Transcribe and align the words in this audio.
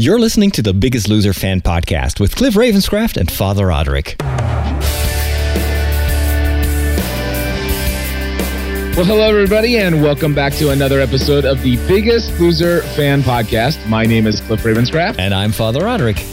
You're 0.00 0.20
listening 0.20 0.52
to 0.52 0.62
the 0.62 0.72
Biggest 0.72 1.08
Loser 1.08 1.32
fan 1.32 1.60
podcast 1.60 2.20
with 2.20 2.36
Cliff 2.36 2.54
Ravenscraft 2.54 3.16
and 3.16 3.28
Father 3.28 3.66
Roderick. 3.66 4.14
Well, 8.94 9.04
hello, 9.04 9.28
everybody, 9.28 9.76
and 9.78 10.00
welcome 10.00 10.36
back 10.36 10.52
to 10.54 10.70
another 10.70 11.00
episode 11.00 11.44
of 11.44 11.60
the 11.62 11.78
Biggest 11.88 12.38
Loser 12.38 12.82
fan 12.82 13.22
podcast. 13.22 13.88
My 13.88 14.06
name 14.06 14.28
is 14.28 14.40
Cliff 14.40 14.62
Ravenscraft. 14.62 15.18
And 15.18 15.34
I'm 15.34 15.50
Father 15.50 15.84
Roderick. 15.84 16.24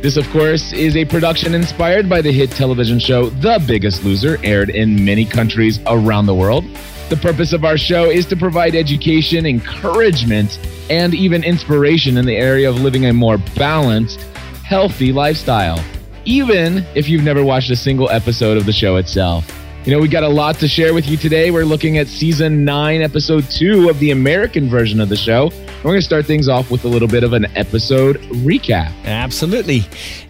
This, 0.00 0.16
of 0.16 0.30
course, 0.30 0.72
is 0.72 0.94
a 0.94 1.04
production 1.04 1.54
inspired 1.56 2.08
by 2.08 2.22
the 2.22 2.30
hit 2.30 2.52
television 2.52 3.00
show 3.00 3.30
The 3.30 3.60
Biggest 3.66 4.04
Loser, 4.04 4.38
aired 4.44 4.70
in 4.70 5.04
many 5.04 5.24
countries 5.24 5.80
around 5.86 6.26
the 6.26 6.34
world. 6.36 6.64
The 7.08 7.16
purpose 7.16 7.52
of 7.52 7.64
our 7.64 7.76
show 7.76 8.04
is 8.04 8.24
to 8.26 8.36
provide 8.36 8.76
education, 8.76 9.44
encouragement, 9.44 10.60
and 10.88 11.14
even 11.14 11.42
inspiration 11.42 12.16
in 12.16 12.26
the 12.26 12.36
area 12.36 12.70
of 12.70 12.80
living 12.80 13.06
a 13.06 13.12
more 13.12 13.38
balanced, 13.56 14.20
healthy 14.64 15.12
lifestyle, 15.12 15.82
even 16.24 16.86
if 16.94 17.08
you've 17.08 17.24
never 17.24 17.42
watched 17.42 17.70
a 17.70 17.76
single 17.76 18.08
episode 18.08 18.56
of 18.56 18.66
the 18.66 18.72
show 18.72 18.98
itself. 18.98 19.52
You 19.84 19.92
know, 19.92 20.00
we 20.00 20.06
got 20.06 20.22
a 20.22 20.28
lot 20.28 20.60
to 20.60 20.68
share 20.68 20.94
with 20.94 21.08
you 21.08 21.16
today. 21.16 21.50
We're 21.50 21.64
looking 21.64 21.98
at 21.98 22.06
season 22.06 22.64
nine, 22.64 23.02
episode 23.02 23.50
two 23.50 23.88
of 23.88 23.98
the 23.98 24.12
American 24.12 24.68
version 24.68 25.00
of 25.00 25.08
the 25.08 25.16
show. 25.16 25.50
We're 25.78 25.92
going 25.92 26.00
to 26.00 26.04
start 26.06 26.26
things 26.26 26.48
off 26.48 26.72
with 26.72 26.84
a 26.84 26.88
little 26.88 27.06
bit 27.06 27.22
of 27.22 27.32
an 27.32 27.46
episode 27.56 28.16
recap. 28.16 28.92
Absolutely. 29.04 29.82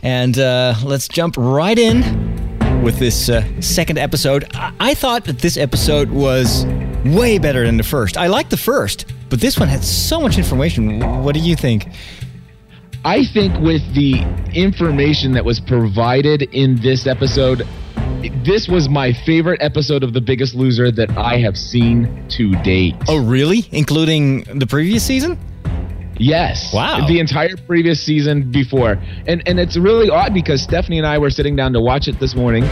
And 0.03 0.39
uh, 0.39 0.75
let's 0.85 1.09
jump 1.09 1.37
right 1.39 1.79
in 1.79 2.83
with 2.83 2.99
this 2.99 3.31
uh, 3.31 3.43
second 3.63 3.97
episode. 3.97 4.45
I-, 4.55 4.75
I 4.79 4.95
thought 4.95 5.25
that 5.25 5.39
this 5.39 5.57
episode 5.57 6.11
was 6.11 6.67
way 7.07 7.39
better 7.39 7.65
than 7.65 7.79
the 7.79 7.83
first. 7.83 8.19
I 8.19 8.27
liked 8.27 8.51
the 8.51 8.59
first, 8.59 9.07
but 9.31 9.41
this 9.41 9.59
one 9.59 9.69
had 9.69 9.83
so 9.83 10.21
much 10.21 10.37
information. 10.37 11.01
What 11.23 11.35
do 11.35 11.41
you 11.41 11.57
think? 11.57 11.89
I 13.07 13.25
think 13.25 13.59
with 13.61 13.83
the 13.95 14.21
information 14.53 15.33
that 15.33 15.47
was 15.47 15.61
provided 15.61 16.43
in 16.43 16.79
this 16.83 17.07
episode, 17.07 17.67
this 18.45 18.69
was 18.69 18.89
my 18.89 19.15
favorite 19.25 19.63
episode 19.63 20.03
of 20.03 20.13
The 20.13 20.21
Biggest 20.21 20.55
Loser 20.55 20.91
that 20.91 21.17
I 21.17 21.39
have 21.39 21.57
seen 21.57 22.29
to 22.31 22.53
date. 22.63 22.97
Oh, 23.09 23.17
really? 23.17 23.67
Including 23.73 24.43
the 24.59 24.67
previous 24.67 25.05
season? 25.05 25.39
Yes. 26.19 26.73
Wow. 26.73 27.07
The 27.07 27.21
entire 27.21 27.57
previous 27.57 28.03
season 28.03 28.51
before. 28.51 28.99
And 29.27 29.43
and 29.47 29.59
it's 29.59 29.77
really 29.77 30.11
odd 30.11 30.35
because 30.35 30.63
Stephanie 30.63 30.99
and 30.99 31.07
I 31.07 31.19
were 31.19 31.31
sitting 31.31 31.57
down 31.57 31.73
to 31.73 31.81
watch 31.81 32.09
it 32.09 32.19
this 32.21 32.35
morning 32.35 32.65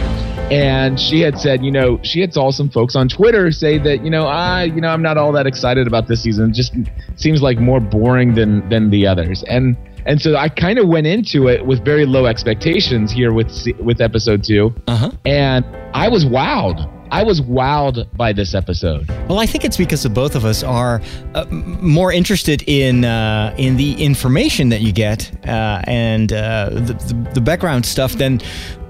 and 0.51 0.99
she 1.01 1.21
had 1.21 1.39
said, 1.39 1.65
you 1.65 1.73
know, 1.73 1.99
she 2.03 2.21
had 2.21 2.33
saw 2.33 2.53
some 2.53 2.71
folks 2.71 2.95
on 2.95 3.09
Twitter 3.09 3.51
say 3.51 3.79
that, 3.79 4.05
you 4.05 4.11
know, 4.11 4.27
I, 4.27 4.65
you 4.65 4.81
know, 4.81 4.89
I'm 4.89 5.03
not 5.03 5.19
all 5.19 5.33
that 5.33 5.47
excited 5.47 5.89
about 5.89 6.07
this 6.07 6.23
season. 6.23 6.51
It 6.51 6.55
just 6.55 6.73
seems 7.17 7.43
like 7.43 7.59
more 7.59 7.81
boring 7.81 8.35
than 8.35 8.69
than 8.69 8.91
the 8.91 9.07
others. 9.07 9.43
And 9.49 9.77
and 10.07 10.23
so 10.23 10.37
I 10.37 10.49
kind 10.49 10.79
of 10.79 10.87
went 10.87 11.09
into 11.09 11.49
it 11.49 11.67
with 11.67 11.85
very 11.85 12.07
low 12.07 12.27
expectations 12.27 13.11
here 13.11 13.33
with 13.33 13.67
with 13.81 14.01
episode 14.01 14.45
2. 14.45 14.73
Uh-huh. 14.87 15.11
And 15.25 15.65
I 15.95 16.09
was 16.09 16.25
wowed. 16.25 16.93
I 17.11 17.23
was 17.23 17.41
wowed 17.41 18.07
by 18.17 18.33
this 18.33 18.55
episode. 18.55 19.09
Well, 19.29 19.39
I 19.39 19.47
think 19.47 19.65
it's 19.65 19.77
because 19.77 20.03
the 20.03 20.11
both 20.11 20.35
of 20.35 20.45
us 20.45 20.63
are 20.63 21.01
uh, 21.35 21.45
more 21.51 22.13
interested 22.13 22.63
in 22.67 23.05
uh, 23.05 23.55
in 23.59 23.77
the 23.77 23.93
information 24.03 24.69
that 24.71 24.81
you 24.81 24.93
get 24.93 25.31
uh, 25.47 25.83
and 25.85 26.33
uh, 26.33 26.71
the, 26.71 27.31
the, 27.35 27.41
background 27.41 27.87
stuff 27.87 28.15
than 28.15 28.41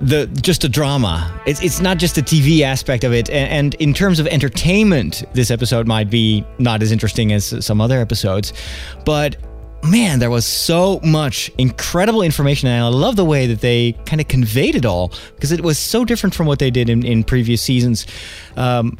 the 0.00 0.26
just 0.40 0.62
the 0.62 0.68
drama. 0.68 1.40
It's 1.46 1.62
it's 1.62 1.80
not 1.80 1.98
just 1.98 2.14
the 2.14 2.22
TV 2.22 2.62
aspect 2.62 3.04
of 3.04 3.12
it. 3.12 3.28
And, 3.30 3.50
and 3.52 3.74
in 3.74 3.92
terms 3.92 4.18
of 4.18 4.26
entertainment, 4.26 5.24
this 5.34 5.50
episode 5.50 5.86
might 5.86 6.10
be 6.10 6.44
not 6.58 6.82
as 6.82 6.92
interesting 6.92 7.32
as 7.32 7.64
some 7.64 7.80
other 7.80 8.00
episodes, 8.00 8.52
but 9.04 9.36
man, 9.82 10.18
there 10.18 10.30
was 10.30 10.46
so 10.46 11.00
much 11.02 11.50
incredible 11.58 12.22
information, 12.22 12.68
and 12.68 12.84
I 12.84 12.88
love 12.88 13.16
the 13.16 13.24
way 13.24 13.46
that 13.46 13.60
they 13.60 13.92
kind 14.04 14.20
of 14.20 14.28
conveyed 14.28 14.74
it 14.74 14.84
all 14.84 15.12
because 15.34 15.52
it 15.52 15.60
was 15.60 15.78
so 15.78 16.04
different 16.04 16.34
from 16.34 16.46
what 16.46 16.58
they 16.58 16.70
did 16.70 16.88
in, 16.88 17.04
in 17.04 17.24
previous 17.24 17.62
seasons. 17.62 18.06
Um, 18.56 18.98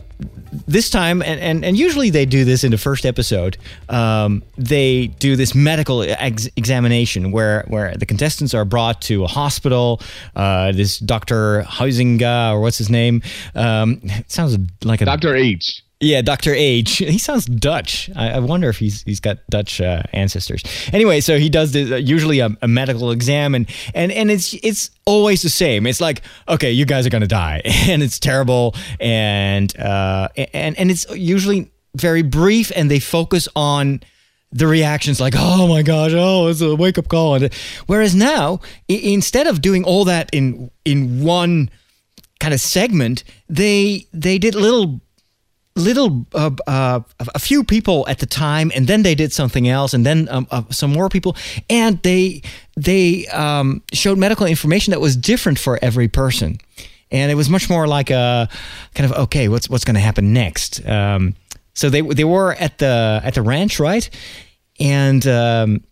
this 0.67 0.89
time, 0.89 1.23
and, 1.23 1.41
and, 1.41 1.65
and 1.65 1.77
usually 1.77 2.11
they 2.11 2.25
do 2.25 2.45
this 2.45 2.65
in 2.65 2.71
the 2.71 2.79
first 2.79 3.05
episode, 3.05 3.59
um, 3.89 4.43
they 4.57 5.09
do 5.09 5.37
this 5.37 5.55
medical 5.55 6.03
ex- 6.03 6.49
examination 6.57 7.33
where, 7.33 7.65
where 7.69 7.95
the 7.97 8.07
contestants 8.07 8.55
are 8.55 8.65
brought 8.65 9.03
to 9.03 9.25
a 9.25 9.27
hospital. 9.27 10.01
Uh, 10.35 10.73
this 10.73 10.99
Dr. 10.99 11.63
Huizenga, 11.63 12.53
or 12.53 12.61
what's 12.61 12.79
his 12.79 12.91
name? 12.91 13.23
Um, 13.55 14.01
it 14.05 14.31
sounds 14.31 14.57
like 14.85 15.01
a 15.01 15.05
Dr. 15.05 15.35
H. 15.35 15.83
Yeah, 16.01 16.21
Doctor 16.21 16.53
H. 16.55 16.99
He 17.17 17.19
sounds 17.19 17.47
Dutch. 17.47 18.11
I, 18.15 18.33
I, 18.33 18.39
wonder 18.41 18.69
if 18.69 18.79
he's 18.79 19.03
he's 19.03 19.21
got 19.21 19.39
Dutch 19.49 19.81
uh, 19.81 20.03
ancestors. 20.13 20.63
Anyway, 20.93 21.21
so 21.21 21.39
he 21.39 21.49
does 21.49 21.73
the, 21.73 21.95
uh, 21.95 21.97
usually 21.97 22.41
a, 22.41 22.51
a, 22.61 22.69
medical 22.69 23.11
exam, 23.11 23.55
and, 23.55 23.67
and 23.95 24.13
and 24.13 24.31
it's 24.31 24.55
it's 24.63 24.91
always 25.07 25.43
the 25.43 25.49
same. 25.49 25.87
It's 25.87 26.01
like, 26.01 26.23
okay, 26.49 26.71
you 26.71 26.85
guys 26.85 27.07
are 27.07 27.11
gonna 27.11 27.27
die, 27.27 27.63
and 27.65 28.03
it's 28.03 28.19
terrible, 28.19 28.75
and 29.01 29.77
uh, 29.79 30.29
and 30.53 30.79
and 30.79 30.91
it's 30.91 31.09
usually 31.11 31.71
very 31.97 32.23
brief, 32.23 32.71
and 32.77 32.91
they 32.91 33.01
focus 33.01 33.49
on 33.57 34.01
the 34.53 34.67
reactions 34.67 35.21
like 35.21 35.35
oh 35.37 35.67
my 35.67 35.83
gosh 35.83 36.13
oh 36.15 36.47
it's 36.47 36.61
a 36.61 36.75
wake 36.77 36.97
up 36.97 37.09
call 37.09 37.39
whereas 37.87 38.15
now 38.15 38.61
instead 38.89 39.47
of 39.49 39.61
doing 39.61 39.83
all 39.83 40.05
that 40.05 40.31
in 40.33 40.71
in 40.85 41.23
one 41.23 41.69
kind 42.39 42.55
of 42.55 42.61
segment 42.61 43.25
they 43.49 44.07
they 44.13 44.39
did 44.39 44.55
little 44.55 45.01
little 45.77 46.27
uh, 46.35 46.51
uh, 46.67 47.01
a 47.19 47.39
few 47.39 47.63
people 47.63 48.07
at 48.09 48.19
the 48.19 48.27
time 48.27 48.73
and 48.75 48.87
then 48.87 49.03
they 49.03 49.15
did 49.15 49.33
something 49.33 49.69
else 49.69 49.95
and 49.95 50.05
then 50.05 50.29
um, 50.31 50.47
uh, 50.51 50.63
some 50.71 50.93
more 50.93 51.09
people 51.09 51.37
and 51.69 52.03
they 52.03 52.43
they 52.77 53.27
um, 53.29 53.83
showed 53.93 54.19
medical 54.19 54.47
information 54.47 54.91
that 54.91 55.01
was 55.01 55.17
different 55.17 55.59
for 55.59 55.79
every 55.83 56.09
person 56.09 56.59
and 57.11 57.31
it 57.31 57.35
was 57.35 57.49
much 57.49 57.69
more 57.69 57.87
like 57.87 58.11
a 58.11 58.49
kind 58.95 59.11
of 59.11 59.17
okay 59.19 59.49
what's 59.49 59.69
what's 59.69 59.85
going 59.85 59.95
to 59.95 60.01
happen 60.01 60.33
next 60.33 60.85
um, 60.89 61.35
so 61.75 61.91
they 61.91 62.01
they 62.01 62.25
were 62.25 62.55
at 62.55 62.79
the 62.79 63.21
at 63.23 63.35
the 63.35 63.43
ranch 63.43 63.79
right 63.79 64.09
and 64.81 65.27
um, 65.27 65.85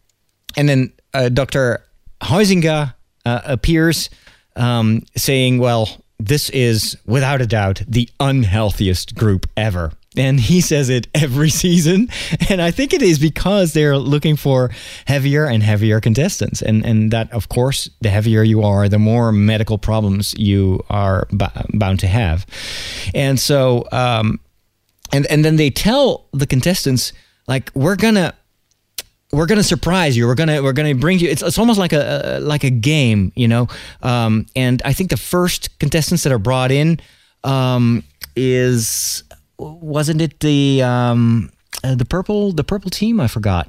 and 0.56 0.68
then 0.68 0.92
uh, 1.12 1.28
Dr. 1.28 1.84
Huizenga 2.22 2.94
uh, 3.26 3.40
appears 3.44 4.10
um, 4.56 5.02
saying 5.16 5.58
well 5.58 6.03
this 6.24 6.48
is 6.50 6.96
without 7.04 7.42
a 7.42 7.46
doubt 7.46 7.82
the 7.86 8.08
unhealthiest 8.18 9.14
group 9.14 9.48
ever. 9.56 9.92
And 10.16 10.38
he 10.40 10.60
says 10.60 10.88
it 10.88 11.06
every 11.14 11.50
season. 11.64 12.08
And 12.48 12.62
I 12.62 12.70
think 12.70 12.94
it 12.94 13.02
is 13.02 13.18
because 13.18 13.72
they're 13.72 13.98
looking 13.98 14.36
for 14.36 14.70
heavier 15.06 15.44
and 15.44 15.62
heavier 15.62 16.00
contestants. 16.00 16.62
And, 16.62 16.84
and 16.86 17.10
that, 17.10 17.30
of 17.32 17.48
course, 17.48 17.90
the 18.00 18.10
heavier 18.10 18.42
you 18.42 18.62
are, 18.62 18.88
the 18.88 18.98
more 18.98 19.32
medical 19.32 19.76
problems 19.76 20.34
you 20.38 20.84
are 20.88 21.26
b- 21.36 21.46
bound 21.74 22.00
to 22.00 22.06
have. 22.06 22.46
And 23.14 23.38
so, 23.38 23.86
um, 23.92 24.40
and, 25.12 25.26
and 25.26 25.44
then 25.44 25.56
they 25.56 25.70
tell 25.70 26.26
the 26.32 26.46
contestants, 26.46 27.12
like, 27.46 27.70
we're 27.74 27.96
going 27.96 28.14
to 28.14 28.34
we're 29.34 29.46
gonna 29.46 29.62
surprise 29.62 30.16
you. 30.16 30.26
We're 30.26 30.34
gonna 30.34 30.62
we're 30.62 30.72
gonna 30.72 30.94
bring 30.94 31.18
you. 31.18 31.28
It's, 31.28 31.42
it's 31.42 31.58
almost 31.58 31.78
like 31.78 31.92
a, 31.92 32.38
a 32.38 32.40
like 32.40 32.64
a 32.64 32.70
game, 32.70 33.32
you 33.34 33.48
know. 33.48 33.68
Um, 34.02 34.46
and 34.56 34.80
I 34.84 34.92
think 34.92 35.10
the 35.10 35.16
first 35.16 35.78
contestants 35.78 36.22
that 36.24 36.32
are 36.32 36.38
brought 36.38 36.70
in 36.70 37.00
um, 37.42 38.04
is 38.36 39.24
wasn't 39.58 40.20
it 40.20 40.40
the 40.40 40.82
um, 40.82 41.50
uh, 41.82 41.94
the 41.94 42.04
purple 42.04 42.52
the 42.52 42.64
purple 42.64 42.90
team? 42.90 43.20
I 43.20 43.28
forgot. 43.28 43.68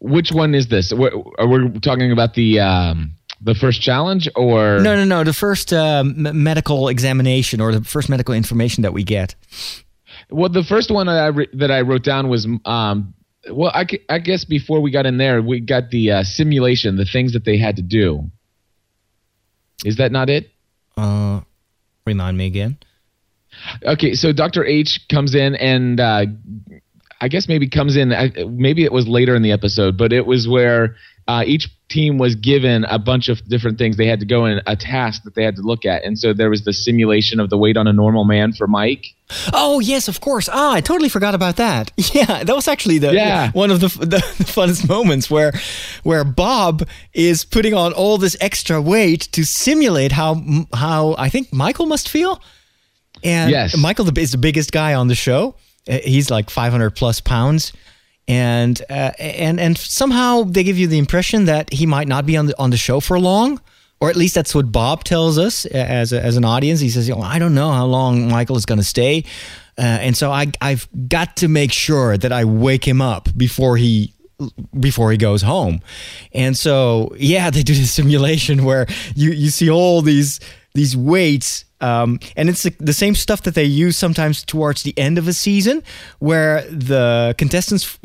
Which 0.00 0.32
one 0.32 0.54
is 0.54 0.68
this? 0.68 0.92
We're, 0.92 1.16
we're 1.38 1.68
talking 1.80 2.12
about 2.12 2.34
the 2.34 2.60
um, 2.60 3.12
the 3.40 3.54
first 3.54 3.80
challenge, 3.82 4.28
or 4.34 4.80
no, 4.80 4.96
no, 4.96 5.04
no, 5.04 5.24
the 5.24 5.32
first 5.32 5.72
uh, 5.72 6.02
medical 6.04 6.88
examination 6.88 7.60
or 7.60 7.72
the 7.72 7.84
first 7.84 8.08
medical 8.08 8.34
information 8.34 8.82
that 8.82 8.92
we 8.92 9.04
get. 9.04 9.34
Well, 10.30 10.48
the 10.48 10.64
first 10.64 10.90
one 10.90 11.06
that 11.06 11.18
I 11.18 11.26
re- 11.26 11.48
that 11.54 11.70
I 11.70 11.82
wrote 11.82 12.02
down 12.02 12.28
was 12.28 12.46
um, 12.64 13.14
well, 13.50 13.70
I, 13.74 13.86
I 14.08 14.18
guess 14.18 14.44
before 14.44 14.80
we 14.80 14.90
got 14.90 15.06
in 15.06 15.18
there, 15.18 15.42
we 15.42 15.60
got 15.60 15.90
the 15.90 16.10
uh, 16.10 16.22
simulation, 16.24 16.96
the 16.96 17.04
things 17.04 17.32
that 17.32 17.44
they 17.44 17.58
had 17.58 17.76
to 17.76 17.82
do. 17.82 18.30
Is 19.84 19.96
that 19.98 20.12
not 20.12 20.30
it? 20.30 20.50
Uh, 20.96 21.40
remind 22.06 22.38
me 22.38 22.46
again. 22.46 22.78
Okay, 23.84 24.14
so 24.14 24.32
Dr. 24.32 24.64
H 24.64 25.00
comes 25.10 25.34
in 25.34 25.54
and 25.54 26.00
uh, 26.00 26.26
I 27.20 27.28
guess 27.28 27.48
maybe 27.48 27.68
comes 27.68 27.96
in. 27.96 28.08
Maybe 28.56 28.84
it 28.84 28.92
was 28.92 29.06
later 29.06 29.34
in 29.34 29.42
the 29.42 29.52
episode, 29.52 29.96
but 29.96 30.12
it 30.12 30.26
was 30.26 30.48
where 30.48 30.96
uh, 31.26 31.42
each 31.46 31.70
team 31.88 32.18
was 32.18 32.34
given 32.34 32.84
a 32.84 32.98
bunch 32.98 33.28
of 33.28 33.46
different 33.48 33.78
things. 33.78 33.96
They 33.96 34.06
had 34.06 34.20
to 34.20 34.26
go 34.26 34.46
in 34.46 34.60
a 34.66 34.76
task 34.76 35.22
that 35.24 35.34
they 35.34 35.44
had 35.44 35.56
to 35.56 35.62
look 35.62 35.84
at, 35.84 36.04
and 36.04 36.18
so 36.18 36.32
there 36.32 36.50
was 36.50 36.64
the 36.64 36.72
simulation 36.72 37.40
of 37.40 37.50
the 37.50 37.56
weight 37.56 37.76
on 37.76 37.86
a 37.86 37.92
normal 37.92 38.24
man 38.24 38.52
for 38.52 38.66
Mike. 38.66 39.06
Oh 39.52 39.80
yes, 39.80 40.08
of 40.08 40.20
course. 40.20 40.48
Ah, 40.52 40.74
I 40.74 40.80
totally 40.80 41.08
forgot 41.08 41.34
about 41.34 41.56
that. 41.56 41.90
Yeah, 42.14 42.44
that 42.44 42.54
was 42.54 42.68
actually 42.68 42.98
the 42.98 43.12
yeah. 43.12 43.50
one 43.52 43.70
of 43.70 43.80
the, 43.80 43.88
the, 43.98 44.06
the 44.06 44.44
funnest 44.44 44.88
moments 44.88 45.30
where 45.30 45.52
where 46.02 46.24
Bob 46.24 46.86
is 47.12 47.44
putting 47.44 47.74
on 47.74 47.92
all 47.92 48.18
this 48.18 48.36
extra 48.40 48.80
weight 48.80 49.28
to 49.32 49.44
simulate 49.44 50.12
how 50.12 50.42
how 50.74 51.14
I 51.18 51.28
think 51.28 51.52
Michael 51.52 51.86
must 51.86 52.08
feel. 52.08 52.40
And 53.22 53.50
yes. 53.50 53.76
Michael 53.76 54.06
is 54.18 54.32
the 54.32 54.38
biggest 54.38 54.70
guy 54.70 54.92
on 54.92 55.08
the 55.08 55.14
show. 55.14 55.54
Uh, 55.88 55.98
he's 56.04 56.30
like 56.30 56.50
500 56.50 56.90
plus 56.90 57.20
pounds 57.20 57.72
and 58.26 58.80
uh, 58.88 59.12
and 59.18 59.60
and 59.60 59.76
somehow 59.76 60.42
they 60.42 60.64
give 60.64 60.78
you 60.78 60.86
the 60.86 60.98
impression 60.98 61.44
that 61.44 61.72
he 61.72 61.86
might 61.86 62.08
not 62.08 62.26
be 62.26 62.36
on 62.36 62.46
the 62.46 62.58
on 62.58 62.70
the 62.70 62.76
show 62.76 63.00
for 63.00 63.18
long 63.18 63.60
or 64.00 64.10
at 64.10 64.16
least 64.16 64.34
that's 64.34 64.54
what 64.54 64.70
Bob 64.70 65.02
tells 65.04 65.38
us 65.38 65.64
as, 65.64 66.12
a, 66.12 66.20
as 66.20 66.36
an 66.36 66.44
audience. 66.44 66.80
He 66.80 66.90
says, 66.90 67.10
I 67.10 67.38
don't 67.38 67.54
know 67.54 67.70
how 67.70 67.86
long 67.86 68.28
Michael 68.28 68.56
is 68.56 68.66
going 68.66 68.78
to 68.78 68.84
stay. 68.84 69.24
Uh, 69.78 69.82
and 69.82 70.14
so 70.14 70.30
I, 70.30 70.52
I've 70.60 70.86
got 71.08 71.36
to 71.38 71.48
make 71.48 71.72
sure 71.72 72.18
that 72.18 72.30
I 72.30 72.44
wake 72.44 72.86
him 72.86 73.00
up 73.00 73.28
before 73.34 73.78
he 73.78 74.12
before 74.78 75.10
he 75.10 75.16
goes 75.16 75.42
home. 75.42 75.80
And 76.32 76.54
so, 76.54 77.14
yeah, 77.16 77.50
they 77.50 77.62
do 77.62 77.72
the 77.72 77.84
simulation 77.86 78.64
where 78.64 78.86
you, 79.14 79.30
you 79.30 79.48
see 79.48 79.70
all 79.70 80.02
these 80.02 80.38
these 80.74 80.96
weights 80.96 81.64
um, 81.84 82.18
and 82.34 82.48
it's 82.48 82.62
the, 82.62 82.74
the, 82.80 82.94
same 82.94 83.14
stuff 83.14 83.42
that 83.42 83.54
they 83.54 83.64
use 83.64 83.98
sometimes 83.98 84.42
towards 84.42 84.84
the 84.84 84.98
end 84.98 85.18
of 85.18 85.28
a 85.28 85.34
season, 85.34 85.82
where 86.18 86.62
the 86.62 87.34
contestants, 87.36 87.98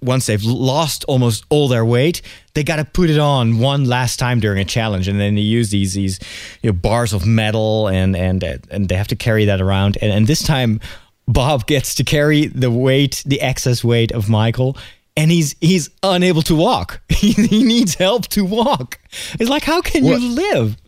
once 0.00 0.24
they've 0.24 0.42
lost 0.42 1.04
almost 1.04 1.44
all 1.50 1.68
their 1.68 1.84
weight, 1.84 2.22
they 2.54 2.64
got 2.64 2.76
to 2.76 2.84
put 2.86 3.10
it 3.10 3.18
on 3.18 3.58
one 3.58 3.84
last 3.84 4.18
time 4.18 4.40
during 4.40 4.58
a 4.58 4.64
challenge, 4.64 5.06
and 5.06 5.20
then 5.20 5.34
they 5.34 5.42
use 5.42 5.68
these 5.68 5.92
these 5.92 6.18
you 6.62 6.70
know, 6.70 6.72
bars 6.72 7.12
of 7.12 7.26
metal, 7.26 7.88
and 7.88 8.16
and 8.16 8.42
and 8.70 8.88
they 8.88 8.96
have 8.96 9.08
to 9.08 9.16
carry 9.16 9.44
that 9.44 9.60
around. 9.60 9.98
And, 10.00 10.10
and 10.10 10.26
this 10.26 10.42
time, 10.42 10.80
Bob 11.28 11.66
gets 11.66 11.94
to 11.96 12.04
carry 12.04 12.46
the 12.46 12.70
weight, 12.70 13.22
the 13.26 13.42
excess 13.42 13.84
weight 13.84 14.12
of 14.12 14.30
Michael, 14.30 14.78
and 15.14 15.30
he's 15.30 15.54
he's 15.60 15.90
unable 16.02 16.40
to 16.42 16.54
walk. 16.54 17.02
He, 17.10 17.32
he 17.32 17.64
needs 17.64 17.96
help 17.96 18.28
to 18.28 18.46
walk. 18.46 18.98
It's 19.38 19.50
like, 19.50 19.64
how 19.64 19.82
can 19.82 20.06
you 20.06 20.16
live? 20.16 20.78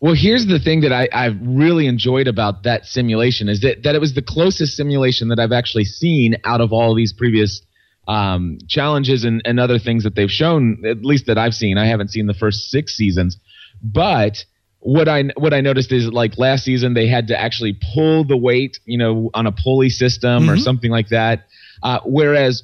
Well, 0.00 0.14
here's 0.14 0.46
the 0.46 0.58
thing 0.58 0.82
that 0.82 0.92
I, 0.92 1.08
I've 1.12 1.36
really 1.40 1.86
enjoyed 1.86 2.28
about 2.28 2.64
that 2.64 2.84
simulation 2.84 3.48
is 3.48 3.60
that, 3.62 3.82
that 3.84 3.94
it 3.94 4.00
was 4.00 4.14
the 4.14 4.22
closest 4.22 4.76
simulation 4.76 5.28
that 5.28 5.38
I've 5.38 5.52
actually 5.52 5.84
seen 5.84 6.36
out 6.44 6.60
of 6.60 6.72
all 6.72 6.90
of 6.90 6.96
these 6.96 7.14
previous 7.14 7.62
um, 8.06 8.58
challenges 8.68 9.24
and, 9.24 9.40
and 9.44 9.58
other 9.58 9.78
things 9.78 10.04
that 10.04 10.14
they've 10.14 10.30
shown, 10.30 10.82
at 10.86 11.04
least 11.04 11.26
that 11.26 11.38
I've 11.38 11.54
seen. 11.54 11.78
I 11.78 11.86
haven't 11.86 12.10
seen 12.10 12.26
the 12.26 12.34
first 12.34 12.70
six 12.70 12.94
seasons, 12.94 13.38
but 13.82 14.44
what 14.80 15.08
I 15.08 15.24
what 15.36 15.52
I 15.52 15.60
noticed 15.60 15.90
is 15.90 16.06
like 16.06 16.38
last 16.38 16.64
season 16.64 16.94
they 16.94 17.08
had 17.08 17.28
to 17.28 17.40
actually 17.40 17.76
pull 17.94 18.24
the 18.24 18.36
weight, 18.36 18.78
you 18.84 18.98
know, 18.98 19.30
on 19.34 19.46
a 19.46 19.52
pulley 19.52 19.88
system 19.88 20.42
mm-hmm. 20.42 20.50
or 20.50 20.56
something 20.56 20.90
like 20.90 21.08
that, 21.08 21.46
uh, 21.82 22.00
whereas 22.04 22.62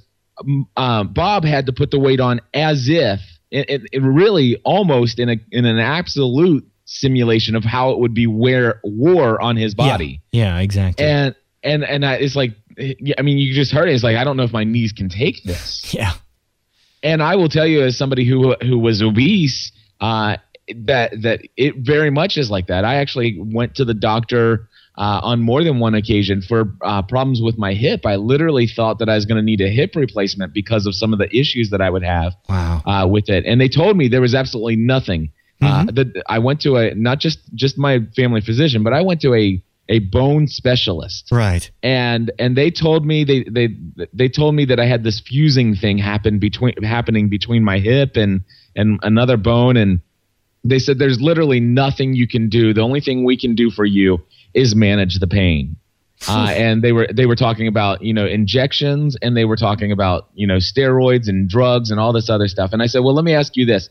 um, 0.77 1.13
Bob 1.13 1.45
had 1.45 1.67
to 1.67 1.73
put 1.73 1.91
the 1.91 1.99
weight 1.99 2.21
on 2.21 2.41
as 2.55 2.89
if 2.89 3.21
it, 3.51 3.69
it, 3.69 3.83
it 3.93 4.03
really 4.03 4.61
almost 4.65 5.19
in 5.19 5.29
a 5.31 5.37
in 5.51 5.65
an 5.65 5.79
absolute 5.79 6.65
simulation 6.93 7.57
of 7.57 7.65
how 7.65 7.91
it 7.91 7.99
would 7.99 8.15
be 8.15 8.27
wear 8.27 8.81
war 8.85 9.41
on 9.41 9.57
his 9.57 9.75
body. 9.75 10.21
Yeah, 10.31 10.57
yeah 10.57 10.61
exactly. 10.61 11.05
And 11.05 11.35
and 11.63 11.85
and 11.85 12.05
I, 12.05 12.15
it's 12.15 12.37
like, 12.37 12.53
I 12.79 13.23
mean, 13.23 13.39
you 13.39 13.55
just 13.55 13.73
heard 13.73 13.89
it. 13.89 13.95
It's 13.95 14.05
like 14.05 14.17
I 14.17 14.25
don't 14.25 14.37
know 14.37 14.43
if 14.43 14.53
my 14.53 14.65
knees 14.65 14.93
can 14.93 15.09
take 15.09 15.43
this. 15.45 15.95
Yeah. 15.95 16.13
And 17.05 17.21
I 17.21 17.35
will 17.35 17.49
tell 17.49 17.67
you, 17.67 17.83
as 17.83 17.99
somebody 17.99 18.25
who 18.25 18.55
who 18.63 18.79
was 18.79 19.03
obese, 19.03 19.73
uh, 20.01 20.37
that 20.85 21.23
that 21.23 21.41
it 21.57 21.79
very 21.79 22.11
much 22.11 22.37
is 22.37 22.49
like 22.49 22.69
that. 22.69 22.85
I 22.85 22.97
actually 22.97 23.39
went 23.41 23.75
to 23.77 23.85
the 23.85 23.95
doctor. 23.95 24.69
Uh, 24.95 25.19
on 25.23 25.41
more 25.41 25.65
than 25.65 25.79
one 25.79 25.95
occasion 25.95 26.43
for 26.43 26.71
uh, 26.83 27.01
problems 27.01 27.41
with 27.41 27.57
my 27.57 27.73
hip. 27.73 28.05
I 28.05 28.17
literally 28.17 28.67
thought 28.67 28.99
that 28.99 29.09
I 29.09 29.15
was 29.15 29.25
going 29.25 29.39
to 29.39 29.43
need 29.43 29.63
a 29.63 29.71
hip 29.71 29.97
replacement 29.97 30.53
because 30.53 30.85
of 30.85 30.95
some 30.95 31.15
of 31.15 31.19
the 31.19 31.35
issues 31.35 31.71
that 31.71 31.81
I 31.81 31.89
would 31.89 32.03
have 32.03 32.35
wow. 32.47 32.83
uh, 32.85 33.07
with 33.09 33.31
it. 33.31 33.47
And 33.47 33.59
they 33.59 33.71
told 33.71 33.97
me 33.97 34.09
there 34.09 34.21
was 34.21 34.35
absolutely 34.35 34.77
nothing 34.77 35.33
mm-hmm. 35.63 35.89
Uh, 35.89 35.93
the, 35.93 36.23
I 36.29 36.39
went 36.39 36.61
to 36.63 36.77
a 36.77 36.95
not 36.95 37.19
just 37.19 37.41
just 37.55 37.79
my 37.79 38.01
family 38.17 38.41
physician, 38.41 38.83
but 38.83 38.93
I 38.93 39.03
went 39.03 39.21
to 39.23 39.35
a 39.35 39.63
a 39.89 39.99
bone 39.99 40.47
specialist. 40.47 41.29
Right. 41.31 41.71
And 41.83 42.31
and 42.39 42.57
they 42.57 42.71
told 42.71 43.05
me 43.07 43.25
they 43.25 43.45
they 43.45 43.77
they 44.13 44.29
told 44.29 44.55
me 44.55 44.65
that 44.67 44.81
I 44.81 44.87
had 44.87 45.05
this 45.05 45.21
fusing 45.21 45.75
thing 45.75 45.99
happen 45.99 46.39
between 46.39 46.83
happening 46.83 47.29
between 47.29 47.65
my 47.65 47.79
hip 47.79 48.17
and 48.17 48.43
and 48.77 48.99
another 49.03 49.37
bone 49.37 49.77
and 49.77 50.01
they 50.65 50.79
said 50.79 50.99
there's 50.99 51.21
literally 51.21 51.61
nothing 51.61 52.15
you 52.15 52.29
can 52.29 52.49
do. 52.49 52.73
The 52.73 52.83
only 52.83 53.01
thing 53.01 53.25
we 53.25 53.37
can 53.37 53.55
do 53.55 53.71
for 53.71 53.85
you 53.85 54.23
is 54.55 54.75
manage 54.75 55.19
the 55.19 55.27
pain. 55.27 55.77
Uh, 56.29 56.53
and 56.57 56.83
they 56.83 56.93
were 56.93 57.09
they 57.13 57.27
were 57.27 57.35
talking 57.35 57.67
about 57.67 58.03
you 58.03 58.15
know 58.15 58.27
injections 58.27 59.17
and 59.23 59.37
they 59.37 59.45
were 59.45 59.57
talking 59.57 59.91
about 59.91 60.29
you 60.35 60.47
know 60.47 60.59
steroids 60.59 61.29
and 61.29 61.49
drugs 61.49 61.91
and 61.91 61.99
all 61.99 62.13
this 62.13 62.31
other 62.31 62.47
stuff. 62.47 62.73
And 62.73 62.81
I 62.81 62.87
said, 62.87 63.01
well, 63.01 63.15
let 63.15 63.25
me 63.25 63.35
ask 63.35 63.57
you 63.57 63.67
this: 63.67 63.89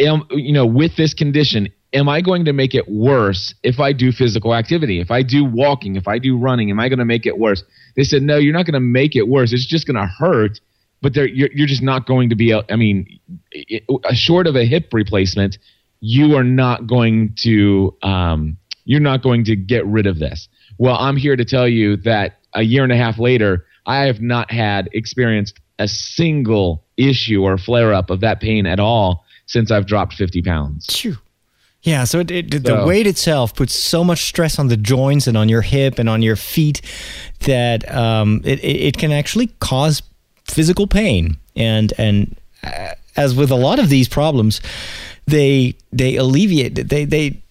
am 0.00 0.24
you 0.30 0.52
know 0.52 0.66
with 0.66 0.96
this 0.96 1.14
condition 1.14 1.68
am 1.92 2.08
i 2.08 2.20
going 2.20 2.44
to 2.44 2.52
make 2.52 2.74
it 2.74 2.88
worse 2.88 3.54
if 3.62 3.78
i 3.78 3.92
do 3.92 4.12
physical 4.12 4.54
activity? 4.54 5.00
If 5.00 5.10
i 5.10 5.22
do 5.22 5.44
walking 5.44 5.96
if 5.96 6.08
i 6.08 6.18
do 6.18 6.36
running 6.36 6.70
am 6.70 6.80
i 6.80 6.88
going 6.88 6.98
to 6.98 7.04
make 7.04 7.26
it 7.26 7.38
worse? 7.38 7.62
They 7.96 8.04
said 8.04 8.22
no 8.22 8.36
you're 8.36 8.54
not 8.54 8.66
going 8.66 8.74
to 8.74 8.80
make 8.80 9.14
it 9.14 9.28
worse. 9.28 9.52
It's 9.52 9.66
just 9.66 9.86
going 9.86 9.96
to 9.96 10.06
hurt 10.06 10.60
but 11.02 11.16
you're, 11.16 11.50
you're 11.52 11.66
just 11.66 11.82
not 11.82 12.06
going 12.06 12.28
to 12.30 12.34
be 12.36 12.54
i 12.54 12.76
mean 12.76 13.20
it, 13.52 13.84
short 14.14 14.46
of 14.46 14.56
a 14.56 14.64
hip 14.64 14.88
replacement 14.92 15.58
you 16.00 16.34
are 16.34 16.44
not 16.44 16.86
going 16.86 17.34
to 17.36 17.94
um, 18.02 18.56
you're 18.86 19.00
not 19.00 19.22
going 19.22 19.44
to 19.44 19.54
get 19.54 19.84
rid 19.86 20.06
of 20.06 20.18
this. 20.18 20.48
Well 20.78 20.96
i'm 20.96 21.16
here 21.16 21.36
to 21.36 21.44
tell 21.44 21.68
you 21.68 21.96
that 21.98 22.38
a 22.54 22.62
year 22.62 22.82
and 22.82 22.92
a 22.92 22.96
half 22.96 23.18
later 23.18 23.66
i 23.86 24.04
have 24.04 24.20
not 24.20 24.50
had 24.50 24.88
experienced 24.92 25.60
a 25.78 25.88
single 25.88 26.84
issue 26.96 27.42
or 27.42 27.56
flare 27.56 27.94
up 27.94 28.10
of 28.10 28.20
that 28.20 28.40
pain 28.40 28.66
at 28.66 28.78
all 28.78 29.24
since 29.50 29.70
I've 29.70 29.86
dropped 29.86 30.14
50 30.14 30.42
pounds. 30.42 30.86
Yeah, 31.82 32.04
so, 32.04 32.20
it, 32.20 32.30
it, 32.30 32.52
so, 32.52 32.58
the 32.58 32.86
weight 32.86 33.06
itself 33.06 33.54
puts 33.54 33.74
so 33.74 34.04
much 34.04 34.24
stress 34.24 34.58
on 34.58 34.68
the 34.68 34.76
joints 34.76 35.26
and 35.26 35.36
on 35.36 35.48
your 35.48 35.62
hip 35.62 35.98
and 35.98 36.08
on 36.08 36.22
your 36.22 36.36
feet 36.36 36.82
that 37.40 37.90
um, 37.92 38.42
it, 38.44 38.62
it 38.62 38.98
can 38.98 39.12
actually 39.12 39.48
cause 39.60 40.02
physical 40.44 40.86
pain. 40.86 41.36
And 41.56 41.92
and 41.98 42.36
uh, 42.62 42.90
as 43.16 43.34
with 43.34 43.50
a 43.50 43.56
lot 43.56 43.78
of 43.78 43.88
these 43.88 44.08
problems, 44.08 44.60
they 45.26 45.74
they 45.90 46.16
alleviate 46.16 46.74
they 46.74 47.04
they 47.06 47.42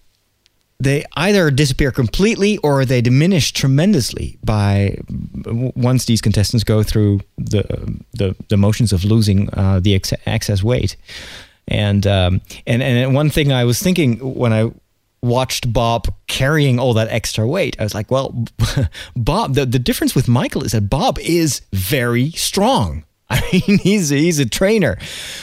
they 0.78 1.04
either 1.14 1.50
disappear 1.50 1.90
completely 1.90 2.56
or 2.58 2.84
they 2.84 3.02
diminish 3.02 3.52
tremendously 3.52 4.38
by 4.42 4.96
once 5.74 6.06
these 6.06 6.22
contestants 6.22 6.64
go 6.64 6.82
through 6.82 7.20
the 7.36 7.64
the, 8.12 8.36
the 8.48 8.56
motions 8.56 8.92
of 8.92 9.04
losing 9.04 9.52
uh, 9.54 9.80
the 9.80 9.94
ex- 9.94 10.14
excess 10.24 10.62
weight. 10.62 10.96
And 11.70 12.06
um, 12.06 12.40
and 12.66 12.82
and 12.82 13.14
one 13.14 13.30
thing 13.30 13.52
I 13.52 13.64
was 13.64 13.80
thinking 13.80 14.18
when 14.18 14.52
I 14.52 14.72
watched 15.22 15.72
Bob 15.72 16.12
carrying 16.26 16.78
all 16.78 16.94
that 16.94 17.08
extra 17.08 17.46
weight, 17.46 17.76
I 17.78 17.84
was 17.84 17.94
like, 17.94 18.10
well, 18.10 18.44
Bob. 19.16 19.54
The 19.54 19.66
the 19.66 19.78
difference 19.78 20.14
with 20.14 20.28
Michael 20.28 20.64
is 20.64 20.72
that 20.72 20.90
Bob 20.90 21.18
is 21.20 21.62
very 21.72 22.30
strong. 22.32 23.04
I 23.30 23.40
mean, 23.52 23.78
he's 23.78 24.08
he's 24.08 24.40
a 24.40 24.48
trainer. 24.48 24.98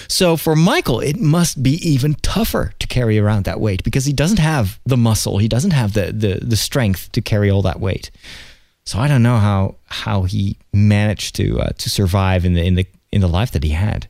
So 0.10 0.36
for 0.36 0.56
Michael, 0.56 1.00
it 1.00 1.18
must 1.18 1.64
be 1.64 1.76
even 1.88 2.16
tougher 2.16 2.74
to 2.80 2.88
carry 2.88 3.18
around 3.18 3.46
that 3.46 3.62
weight 3.62 3.84
because 3.84 4.04
he 4.04 4.12
doesn't 4.14 4.40
have 4.40 4.80
the 4.86 4.98
muscle, 4.98 5.38
he 5.38 5.48
doesn't 5.48 5.72
have 5.72 5.94
the 5.94 6.12
the, 6.12 6.40
the 6.44 6.58
strength 6.58 7.12
to 7.14 7.22
carry 7.22 7.50
all 7.50 7.62
that 7.62 7.80
weight. 7.80 8.12
So 8.86 9.00
I 9.00 9.08
don't 9.08 9.24
know 9.24 9.38
how 9.38 9.76
how 9.86 10.24
he 10.24 10.58
managed 10.74 11.36
to 11.36 11.62
uh, 11.62 11.70
to 11.78 11.90
survive 11.90 12.44
in 12.44 12.54
the 12.54 12.64
in 12.66 12.76
the 12.76 12.86
in 13.12 13.22
the 13.22 13.30
life 13.30 13.52
that 13.52 13.64
he 13.64 13.70
had. 13.70 14.08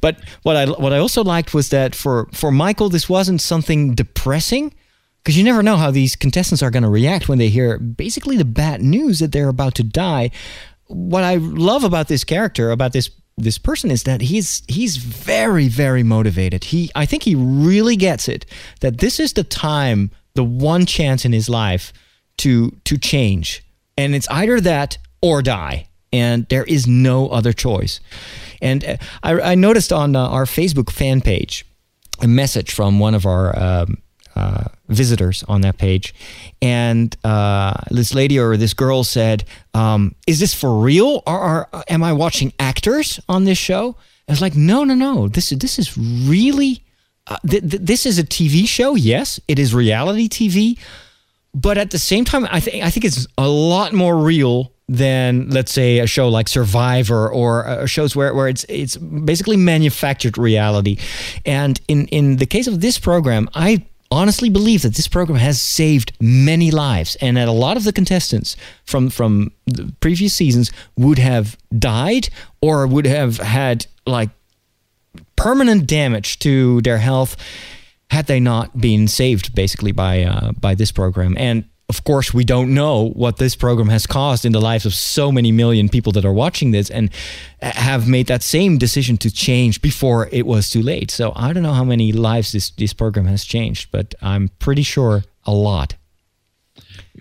But 0.00 0.18
what 0.42 0.56
I 0.56 0.66
what 0.66 0.92
I 0.92 0.98
also 0.98 1.22
liked 1.24 1.54
was 1.54 1.70
that 1.70 1.94
for 1.94 2.28
for 2.32 2.50
Michael, 2.50 2.88
this 2.88 3.08
wasn't 3.08 3.40
something 3.40 3.94
depressing 3.94 4.74
because 5.22 5.36
you 5.36 5.44
never 5.44 5.62
know 5.62 5.76
how 5.76 5.90
these 5.90 6.14
contestants 6.14 6.62
are 6.62 6.70
going 6.70 6.84
to 6.84 6.88
react 6.88 7.28
when 7.28 7.38
they 7.38 7.48
hear 7.48 7.78
basically 7.78 8.36
the 8.36 8.44
bad 8.44 8.80
news 8.80 9.18
that 9.18 9.32
they're 9.32 9.48
about 9.48 9.74
to 9.74 9.82
die. 9.82 10.30
What 10.86 11.24
I 11.24 11.34
love 11.36 11.82
about 11.82 12.06
this 12.06 12.22
character, 12.22 12.70
about 12.70 12.92
this 12.92 13.10
this 13.36 13.58
person 13.58 13.90
is 13.90 14.04
that 14.04 14.20
he's 14.20 14.62
he's 14.68 14.96
very 14.96 15.68
very 15.68 16.02
motivated. 16.02 16.64
He 16.64 16.90
I 16.94 17.06
think 17.06 17.24
he 17.24 17.34
really 17.34 17.96
gets 17.96 18.28
it 18.28 18.46
that 18.80 18.98
this 18.98 19.20
is 19.20 19.32
the 19.32 19.44
time, 19.44 20.10
the 20.34 20.44
one 20.44 20.86
chance 20.86 21.24
in 21.24 21.32
his 21.32 21.48
life 21.48 21.92
to 22.38 22.70
to 22.84 22.96
change. 22.96 23.64
And 23.98 24.14
it's 24.14 24.28
either 24.28 24.60
that 24.60 24.98
or 25.20 25.42
die. 25.42 25.88
And 26.12 26.46
there 26.48 26.64
is 26.64 26.86
no 26.86 27.28
other 27.28 27.52
choice. 27.52 28.00
And 28.62 28.84
uh, 28.84 28.96
I, 29.22 29.40
I 29.40 29.54
noticed 29.54 29.92
on 29.92 30.16
uh, 30.16 30.28
our 30.28 30.44
Facebook 30.44 30.90
fan 30.90 31.20
page 31.20 31.66
a 32.20 32.28
message 32.28 32.72
from 32.72 32.98
one 32.98 33.14
of 33.14 33.26
our 33.26 33.58
um, 33.58 33.98
uh, 34.34 34.64
visitors 34.88 35.44
on 35.48 35.62
that 35.62 35.78
page, 35.78 36.14
and 36.60 37.16
uh, 37.24 37.74
this 37.90 38.14
lady 38.14 38.38
or 38.38 38.56
this 38.56 38.74
girl 38.74 39.04
said, 39.04 39.44
um, 39.74 40.14
"Is 40.26 40.40
this 40.40 40.54
for 40.54 40.78
real? 40.78 41.22
Or, 41.26 41.68
or, 41.72 41.84
am 41.88 42.02
I 42.02 42.12
watching 42.12 42.52
actors 42.58 43.20
on 43.28 43.44
this 43.44 43.58
show?" 43.58 43.96
I 44.28 44.32
was 44.32 44.42
like, 44.42 44.54
"No, 44.54 44.84
no, 44.84 44.94
no. 44.94 45.28
This 45.28 45.52
is 45.52 45.58
this 45.58 45.78
is 45.78 45.96
really." 45.96 46.82
Uh, 47.28 47.36
th- 47.48 47.68
th- 47.68 47.82
this 47.82 48.06
is 48.06 48.20
a 48.20 48.24
TV 48.24 48.68
show. 48.68 48.94
Yes, 48.94 49.40
it 49.48 49.58
is 49.58 49.74
reality 49.74 50.28
TV, 50.28 50.78
but 51.52 51.76
at 51.76 51.90
the 51.90 51.98
same 51.98 52.24
time, 52.24 52.46
I 52.50 52.60
think 52.60 52.84
I 52.84 52.90
think 52.90 53.04
it's 53.04 53.26
a 53.36 53.48
lot 53.48 53.92
more 53.92 54.16
real 54.16 54.70
than 54.88 55.50
let's 55.50 55.72
say 55.72 55.98
a 55.98 56.06
show 56.06 56.28
like 56.28 56.48
Survivor 56.48 57.28
or 57.28 57.66
uh, 57.66 57.86
shows 57.86 58.14
where, 58.14 58.34
where 58.34 58.48
it's 58.48 58.64
it's 58.68 58.96
basically 58.96 59.56
manufactured 59.56 60.38
reality. 60.38 60.98
And 61.44 61.80
in 61.88 62.06
in 62.08 62.36
the 62.36 62.46
case 62.46 62.66
of 62.66 62.80
this 62.80 62.98
program, 62.98 63.48
I 63.54 63.86
honestly 64.10 64.48
believe 64.48 64.82
that 64.82 64.94
this 64.94 65.08
program 65.08 65.38
has 65.38 65.60
saved 65.60 66.12
many 66.20 66.70
lives, 66.70 67.16
and 67.16 67.36
that 67.36 67.48
a 67.48 67.52
lot 67.52 67.76
of 67.76 67.84
the 67.84 67.92
contestants 67.92 68.56
from 68.84 69.10
from 69.10 69.52
the 69.66 69.92
previous 70.00 70.34
seasons 70.34 70.70
would 70.96 71.18
have 71.18 71.56
died 71.76 72.28
or 72.60 72.86
would 72.86 73.06
have 73.06 73.38
had 73.38 73.86
like 74.06 74.30
permanent 75.34 75.86
damage 75.86 76.38
to 76.38 76.80
their 76.82 76.98
health 76.98 77.36
had 78.10 78.26
they 78.26 78.38
not 78.38 78.80
been 78.80 79.08
saved 79.08 79.52
basically 79.54 79.90
by 79.90 80.22
uh, 80.22 80.52
by 80.52 80.74
this 80.76 80.92
program 80.92 81.34
and 81.36 81.64
of 81.88 82.02
course 82.04 82.34
we 82.34 82.44
don't 82.44 82.72
know 82.72 83.10
what 83.10 83.36
this 83.36 83.54
program 83.54 83.88
has 83.88 84.06
caused 84.06 84.44
in 84.44 84.52
the 84.52 84.60
lives 84.60 84.84
of 84.84 84.94
so 84.94 85.30
many 85.30 85.52
million 85.52 85.88
people 85.88 86.12
that 86.12 86.24
are 86.24 86.32
watching 86.32 86.70
this 86.72 86.90
and 86.90 87.10
have 87.60 88.08
made 88.08 88.26
that 88.26 88.42
same 88.42 88.76
decision 88.78 89.16
to 89.16 89.30
change 89.30 89.80
before 89.80 90.28
it 90.32 90.46
was 90.46 90.68
too 90.70 90.82
late 90.82 91.10
so 91.10 91.32
i 91.36 91.52
don't 91.52 91.62
know 91.62 91.72
how 91.72 91.84
many 91.84 92.12
lives 92.12 92.52
this 92.52 92.70
this 92.70 92.92
program 92.92 93.26
has 93.26 93.44
changed 93.44 93.90
but 93.92 94.14
i'm 94.20 94.48
pretty 94.58 94.82
sure 94.82 95.22
a 95.44 95.52
lot 95.52 95.94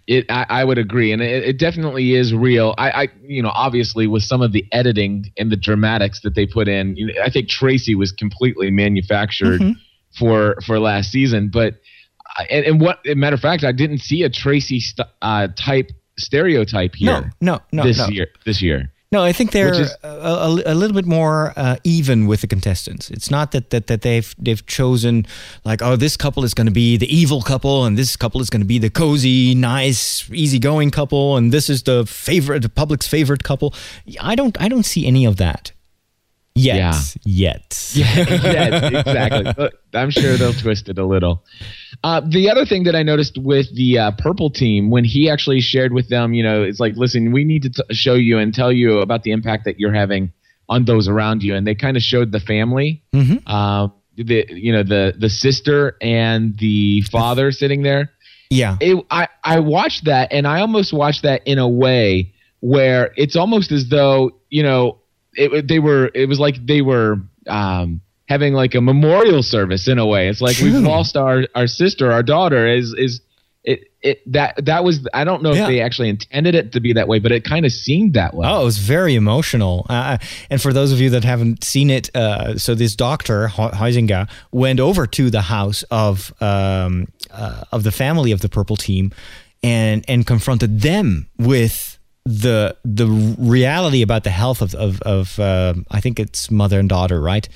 it, 0.08 0.26
I, 0.30 0.46
I, 0.50 0.64
would 0.64 0.78
agree, 0.78 1.12
and 1.12 1.22
it, 1.22 1.44
it, 1.44 1.58
definitely 1.58 2.14
is 2.14 2.32
real. 2.34 2.76
I, 2.78 2.92
I, 2.92 3.08
you 3.24 3.42
know, 3.42 3.52
obviously 3.56 4.06
with 4.06 4.22
some 4.22 4.42
of 4.42 4.52
the 4.52 4.64
editing 4.72 5.32
and 5.38 5.52
the 5.52 5.56
dramatics 5.56 6.22
that 6.22 6.36
they 6.36 6.46
put 6.46 6.68
in, 6.68 6.96
you 6.96 7.08
know, 7.08 7.14
I 7.24 7.32
think 7.32 7.50
Tracy 7.50 7.96
was 7.96 8.12
completely 8.12 8.70
manufactured 8.70 9.62
mm-hmm. 9.62 9.72
for 10.18 10.58
for 10.64 10.80
last 10.80 11.12
season. 11.12 11.50
But 11.50 11.80
and, 12.50 12.66
and 12.66 12.82
what, 12.82 13.00
matter 13.06 13.36
of 13.36 13.42
fact, 13.42 13.64
I 13.64 13.72
didn't 13.72 14.00
see 14.00 14.24
a 14.24 14.30
Tracy 14.30 14.80
st- 14.80 15.08
uh, 15.22 15.48
type 15.56 15.92
stereotype 16.18 16.96
here. 16.96 17.32
No, 17.40 17.56
no, 17.58 17.62
no, 17.72 17.84
this 17.84 17.98
no. 17.98 18.08
year. 18.08 18.28
This 18.46 18.62
year. 18.62 18.92
No, 19.12 19.24
I 19.24 19.32
think 19.32 19.52
they're 19.52 19.74
is, 19.74 19.96
a, 20.04 20.08
a, 20.08 20.48
a, 20.66 20.76
little 20.76 20.94
bit 20.94 21.06
more 21.06 21.54
uh, 21.56 21.78
even 21.86 22.26
with 22.28 22.42
the 22.42 22.48
contestants. 22.48 23.10
It's 23.10 23.32
not 23.32 23.52
that, 23.52 23.70
that 23.70 23.88
that 23.88 24.02
they've 24.02 24.36
they've 24.38 24.66
chosen 24.66 25.26
like 25.64 25.82
oh 25.82 25.96
this 25.96 26.18
couple 26.18 26.44
is 26.44 26.54
going 26.54 26.68
to 26.68 26.74
be 26.74 26.98
the 26.98 27.08
evil 27.16 27.42
couple 27.42 27.86
and 27.86 27.98
this 27.98 28.18
couple 28.18 28.42
is 28.42 28.50
going 28.50 28.62
to 28.62 28.68
be 28.68 28.78
the 28.78 28.90
cozy, 28.90 29.56
nice, 29.56 30.30
easygoing 30.32 30.92
couple 30.92 31.38
and 31.38 31.54
this 31.54 31.70
is 31.70 31.84
the 31.84 32.06
favorite, 32.06 32.62
the 32.64 32.68
public's 32.68 33.08
favorite 33.08 33.44
couple. 33.44 33.74
I 34.20 34.36
don't 34.36 34.60
I 34.60 34.68
don't 34.68 34.86
see 34.86 35.06
any 35.06 35.24
of 35.24 35.38
that. 35.38 35.72
Yet, 36.58 36.78
yeah. 36.78 36.94
yet, 37.26 37.92
yeah, 37.94 38.16
yet, 38.16 38.94
exactly. 38.94 39.70
I'm 39.94 40.10
sure 40.10 40.38
they'll 40.38 40.54
twist 40.54 40.88
it 40.88 40.98
a 40.98 41.06
little. 41.06 41.44
Uh, 42.02 42.22
the 42.26 42.50
other 42.50 42.66
thing 42.66 42.86
that 42.86 42.96
I 42.96 43.04
noticed 43.04 43.38
with 43.38 43.76
the 43.76 44.00
uh, 44.00 44.12
purple 44.18 44.50
team 44.50 44.90
when 44.90 45.04
he 45.04 45.30
actually 45.30 45.60
shared 45.60 45.92
with 45.92 46.08
them, 46.08 46.34
you 46.34 46.44
know, 46.44 46.64
it's 46.64 46.80
like, 46.80 46.96
listen, 46.96 47.34
we 47.34 47.44
need 47.44 47.64
to 47.64 47.70
t- 47.72 47.94
show 47.94 48.14
you 48.14 48.38
and 48.38 48.54
tell 48.54 48.72
you 48.72 49.00
about 49.00 49.24
the 49.24 49.32
impact 49.32 49.66
that 49.66 49.82
you're 49.82 49.94
having 49.94 50.32
on 50.70 50.86
those 50.86 51.10
around 51.10 51.44
you, 51.44 51.56
and 51.56 51.68
they 51.68 51.76
kind 51.76 51.98
of 51.98 52.04
showed 52.04 52.32
the 52.32 52.40
family, 52.40 53.04
mm-hmm. 53.14 53.38
uh, 53.48 53.90
the 54.16 54.46
you 54.50 54.72
know 54.72 54.84
the 54.84 55.14
the 55.18 55.30
sister 55.30 55.98
and 56.02 56.58
the 56.58 57.02
father 57.02 57.52
sitting 57.52 57.84
there. 57.84 58.12
Yeah, 58.50 58.78
it, 58.80 59.06
I 59.12 59.28
I 59.44 59.60
watched 59.60 60.06
that, 60.06 60.32
and 60.32 60.48
I 60.48 60.62
almost 60.62 60.94
watched 60.94 61.24
that 61.24 61.46
in 61.46 61.60
a 61.60 61.68
way 61.68 62.34
where 62.62 63.14
it's 63.18 63.36
almost 63.36 63.72
as 63.72 63.90
though 63.90 64.32
you 64.50 64.64
know 64.64 65.00
it, 65.36 65.68
they 65.68 65.80
were 65.80 66.12
it 66.14 66.28
was 66.28 66.40
like 66.40 66.66
they 66.66 66.82
were 66.82 67.18
um, 67.48 68.02
having 68.28 68.54
like 68.54 68.76
a 68.76 68.82
memorial 68.82 69.44
service 69.44 69.88
in 69.88 70.00
a 70.00 70.06
way. 70.06 70.28
It's 70.28 70.42
like 70.42 70.58
True. 70.58 70.72
we've 70.72 70.82
lost 70.82 71.18
our 71.18 71.48
our 71.56 71.68
sister, 71.68 72.12
our 72.12 72.24
daughter 72.24 72.68
is 72.68 72.94
is 72.98 73.22
it 73.64 73.92
it 74.02 74.32
that 74.32 74.66
that 74.66 74.84
was 74.84 75.08
I 75.14 75.24
don't 75.24 75.42
know 75.42 75.54
yeah. 75.54 75.64
if 75.64 75.68
they 75.68 75.82
actually 75.82 76.10
intended 76.10 76.56
it 76.56 76.72
to 76.74 76.80
be 76.80 76.94
that 76.94 77.08
way, 77.08 77.20
but 77.20 77.32
it 77.32 77.44
kind 77.44 77.66
of 77.66 77.72
seemed 77.72 78.14
that 78.14 78.34
way. 78.34 78.48
Oh, 78.48 78.62
it 78.62 78.66
was 78.66 78.78
very 78.78 79.16
emotional. 79.16 79.86
Uh, 79.90 80.18
and 80.50 80.62
for 80.62 80.72
those 80.72 80.92
of 80.92 81.02
you 81.02 81.10
that 81.12 81.24
haven't 81.24 81.64
seen 81.64 81.90
it, 81.90 82.16
uh, 82.16 82.58
so 82.58 82.76
this 82.76 82.96
doctor 82.96 83.48
Heisinger 83.48 84.30
went 84.52 84.80
over 84.80 85.08
to 85.08 85.30
the 85.30 85.42
house 85.42 85.84
of 85.92 86.34
um, 86.42 87.08
uh, 87.32 87.64
of 87.72 87.84
the 87.84 87.92
family 87.92 88.32
of 88.32 88.42
the 88.42 88.50
purple 88.50 88.78
team 88.78 89.12
and 89.64 90.06
and 90.08 90.28
confronted 90.28 90.82
them 90.82 91.28
with 91.38 91.95
the 92.26 92.76
the 92.84 93.08
reality 93.08 94.02
about 94.02 94.24
the 94.24 94.32
health 94.32 94.62
of 94.62 94.74
of, 94.76 95.02
of 95.04 95.40
uh, 95.40 95.76
I 95.92 96.02
think 96.02 96.20
it's 96.20 96.50
mother 96.50 96.80
and 96.80 96.90
daughter, 96.90 97.22
right? 97.22 97.48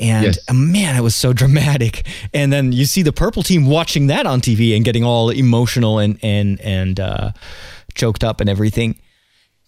And 0.00 0.26
yes. 0.26 0.38
uh, 0.48 0.54
man, 0.54 0.96
it 0.96 1.00
was 1.00 1.16
so 1.16 1.32
dramatic. 1.32 2.06
And 2.32 2.52
then 2.52 2.72
you 2.72 2.84
see 2.84 3.02
the 3.02 3.12
purple 3.12 3.42
team 3.42 3.66
watching 3.66 4.08
that 4.08 4.26
on 4.26 4.40
TV 4.40 4.76
and 4.76 4.84
getting 4.84 5.04
all 5.04 5.30
emotional 5.30 5.98
and 5.98 6.18
and 6.22 6.60
and 6.60 7.00
uh, 7.00 7.32
choked 7.94 8.22
up 8.22 8.40
and 8.40 8.50
everything. 8.50 9.00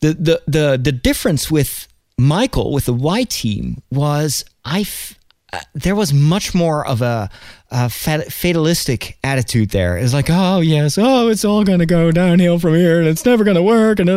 The 0.00 0.14
the 0.14 0.42
the 0.46 0.80
the 0.82 0.92
difference 0.92 1.50
with 1.50 1.88
Michael 2.18 2.72
with 2.72 2.86
the 2.86 2.94
white 2.94 3.30
team 3.30 3.82
was 3.90 4.44
I 4.64 4.80
f- 4.80 5.18
uh, 5.52 5.60
there 5.74 5.94
was 5.94 6.12
much 6.12 6.54
more 6.54 6.84
of 6.86 7.02
a 7.02 7.30
uh, 7.70 7.88
fatalistic 7.88 9.16
attitude 9.22 9.70
there. 9.70 9.96
It's 9.96 10.12
like, 10.12 10.26
oh 10.28 10.60
yes, 10.60 10.98
oh 10.98 11.28
it's 11.28 11.44
all 11.44 11.62
going 11.62 11.78
to 11.78 11.86
go 11.86 12.10
downhill 12.10 12.58
from 12.58 12.74
here, 12.74 12.98
and 12.98 13.08
it's 13.08 13.24
never 13.24 13.44
going 13.44 13.56
to 13.56 13.62
work, 13.62 14.00
and 14.00 14.10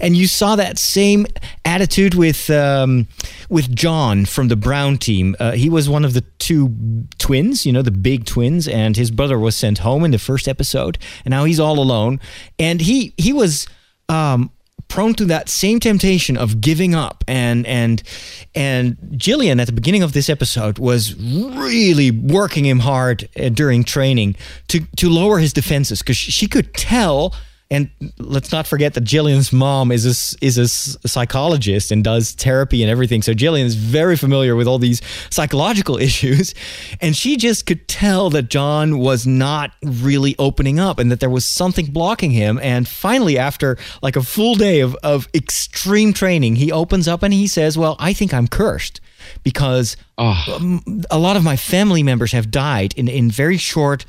and 0.00 0.16
you 0.16 0.26
saw 0.26 0.56
that 0.56 0.78
same 0.78 1.26
attitude 1.64 2.14
with 2.14 2.50
um, 2.50 3.06
with 3.48 3.74
John 3.74 4.24
from 4.24 4.48
the 4.48 4.56
Brown 4.56 4.98
team. 4.98 5.36
Uh, 5.38 5.52
he 5.52 5.70
was 5.70 5.88
one 5.88 6.04
of 6.04 6.12
the 6.12 6.22
two 6.38 6.74
twins, 7.18 7.64
you 7.64 7.72
know, 7.72 7.82
the 7.82 7.92
big 7.92 8.24
twins, 8.24 8.66
and 8.66 8.96
his 8.96 9.12
brother 9.12 9.38
was 9.38 9.56
sent 9.56 9.78
home 9.78 10.04
in 10.04 10.10
the 10.10 10.18
first 10.18 10.48
episode, 10.48 10.98
and 11.24 11.30
now 11.30 11.44
he's 11.44 11.60
all 11.60 11.78
alone, 11.78 12.20
and 12.58 12.80
he 12.80 13.14
he 13.16 13.32
was. 13.32 13.68
Um, 14.08 14.50
prone 14.88 15.14
to 15.14 15.24
that 15.26 15.48
same 15.48 15.80
temptation 15.80 16.36
of 16.36 16.60
giving 16.60 16.94
up. 16.94 17.24
And 17.26 17.66
and 17.66 18.02
and 18.54 18.96
Jillian 19.12 19.60
at 19.60 19.66
the 19.66 19.72
beginning 19.72 20.02
of 20.02 20.12
this 20.12 20.28
episode 20.28 20.78
was 20.78 21.14
really 21.16 22.10
working 22.10 22.64
him 22.64 22.80
hard 22.80 23.28
uh, 23.38 23.48
during 23.48 23.84
training 23.84 24.36
to 24.68 24.80
to 24.96 25.08
lower 25.08 25.38
his 25.38 25.52
defenses 25.52 26.00
because 26.00 26.16
she 26.16 26.46
could 26.46 26.74
tell 26.74 27.34
and 27.70 27.90
let's 28.18 28.52
not 28.52 28.66
forget 28.66 28.94
that 28.94 29.04
Jillian's 29.04 29.52
mom 29.52 29.90
is 29.90 30.04
a, 30.04 30.44
is 30.44 30.58
a 30.58 30.68
psychologist 31.08 31.90
and 31.90 32.04
does 32.04 32.32
therapy 32.32 32.82
and 32.82 32.90
everything. 32.90 33.22
So 33.22 33.32
Jillian 33.32 33.64
is 33.64 33.74
very 33.74 34.16
familiar 34.16 34.54
with 34.54 34.68
all 34.68 34.78
these 34.78 35.00
psychological 35.30 35.96
issues. 36.00 36.54
And 37.00 37.16
she 37.16 37.36
just 37.36 37.64
could 37.66 37.88
tell 37.88 38.28
that 38.30 38.50
John 38.50 38.98
was 38.98 39.26
not 39.26 39.72
really 39.82 40.36
opening 40.38 40.78
up 40.78 40.98
and 40.98 41.10
that 41.10 41.20
there 41.20 41.30
was 41.30 41.46
something 41.46 41.86
blocking 41.86 42.32
him. 42.32 42.60
And 42.62 42.86
finally, 42.86 43.38
after 43.38 43.78
like 44.02 44.16
a 44.16 44.22
full 44.22 44.54
day 44.56 44.80
of, 44.80 44.94
of 44.96 45.26
extreme 45.34 46.12
training, 46.12 46.56
he 46.56 46.70
opens 46.70 47.08
up 47.08 47.22
and 47.22 47.32
he 47.32 47.46
says, 47.46 47.78
Well, 47.78 47.96
I 47.98 48.12
think 48.12 48.34
I'm 48.34 48.46
cursed 48.46 49.00
because 49.42 49.96
oh. 50.18 50.80
a 51.10 51.18
lot 51.18 51.36
of 51.36 51.42
my 51.44 51.56
family 51.56 52.02
members 52.02 52.32
have 52.32 52.50
died 52.50 52.92
in, 52.96 53.08
in 53.08 53.30
very 53.30 53.56
short 53.56 54.04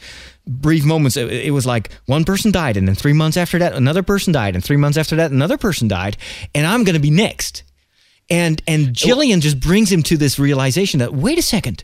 brief 0.47 0.85
moments 0.85 1.17
it, 1.17 1.31
it, 1.31 1.51
was 1.51 1.65
like 1.65 1.91
one 2.05 2.23
person 2.23 2.51
died 2.51 2.77
and 2.77 2.87
then 2.87 2.95
three 2.95 3.13
months 3.13 3.37
after 3.37 3.57
that 3.57 3.73
another 3.73 4.03
person 4.03 4.31
died 4.31 4.55
and 4.55 4.63
three 4.63 4.77
months 4.77 4.97
after 4.97 5.15
that 5.15 5.31
another 5.31 5.57
person 5.57 5.87
died 5.87 6.17
and 6.53 6.67
i'm 6.67 6.83
going 6.83 6.95
to 6.95 7.01
be 7.01 7.09
next. 7.11 7.63
And 8.27 8.59
and 8.67 8.87
jillian 8.87 9.39
just 9.39 9.59
brings 9.59 9.91
him 9.91 10.01
to 10.03 10.17
this 10.17 10.39
realization 10.39 10.99
that 10.99 11.13
wait 11.13 11.37
a 11.37 11.43
second 11.43 11.83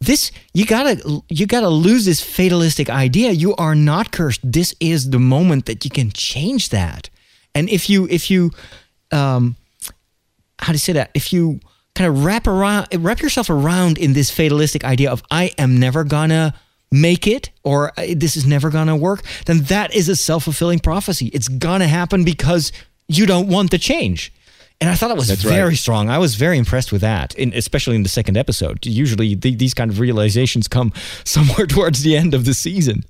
this 0.00 0.32
you 0.52 0.64
gotta 0.66 1.22
you 1.28 1.46
gotta 1.46 1.68
lose 1.68 2.04
this 2.04 2.20
fatalistic 2.20 2.90
idea. 2.90 3.30
You 3.30 3.54
are 3.56 3.74
not 3.74 4.10
cursed. 4.10 4.40
This 4.42 4.74
is 4.80 5.10
the 5.10 5.18
moment 5.20 5.66
that 5.66 5.84
you 5.84 5.90
can 5.90 6.10
change 6.10 6.70
that. 6.70 7.08
And 7.54 7.68
if 7.68 7.88
you 7.88 8.08
if 8.10 8.30
you 8.30 8.50
um 9.12 9.56
how 10.58 10.72
to 10.72 10.78
say 10.78 10.92
that? 10.94 11.10
If 11.14 11.32
you 11.32 11.60
kind 11.94 12.08
of 12.08 12.24
wrap 12.24 12.46
around 12.46 12.88
wrap 12.98 13.20
yourself 13.20 13.50
around 13.50 13.98
in 13.98 14.12
this 14.12 14.30
fatalistic 14.30 14.84
idea 14.84 15.10
of 15.10 15.22
i 15.30 15.50
am 15.58 15.78
never 15.78 16.04
gonna 16.04 16.54
make 16.92 17.26
it 17.26 17.50
or 17.64 17.92
uh, 17.98 18.06
this 18.14 18.36
is 18.36 18.46
never 18.46 18.70
going 18.70 18.86
to 18.86 18.96
work, 18.96 19.22
then 19.46 19.62
that 19.62 19.94
is 19.94 20.08
a 20.08 20.16
self 20.16 20.44
fulfilling 20.44 20.78
prophecy. 20.78 21.26
It's 21.28 21.48
going 21.48 21.80
to 21.80 21.88
happen 21.88 22.24
because 22.24 22.70
you 23.08 23.26
don't 23.26 23.48
want 23.48 23.70
the 23.70 23.78
change. 23.78 24.32
And 24.80 24.90
I 24.90 24.96
thought 24.96 25.12
it 25.12 25.16
was 25.16 25.28
That's 25.28 25.42
very 25.42 25.68
right. 25.68 25.76
strong. 25.76 26.10
I 26.10 26.18
was 26.18 26.34
very 26.34 26.58
impressed 26.58 26.90
with 26.90 27.02
that, 27.02 27.36
in, 27.36 27.52
especially 27.54 27.94
in 27.94 28.02
the 28.02 28.08
second 28.08 28.36
episode. 28.36 28.84
Usually, 28.84 29.36
the, 29.36 29.54
these 29.54 29.74
kind 29.74 29.90
of 29.90 30.00
realizations 30.00 30.66
come 30.66 30.92
somewhere 31.24 31.66
towards 31.66 32.02
the 32.02 32.16
end 32.16 32.34
of 32.34 32.44
the 32.44 32.54
season. 32.54 33.04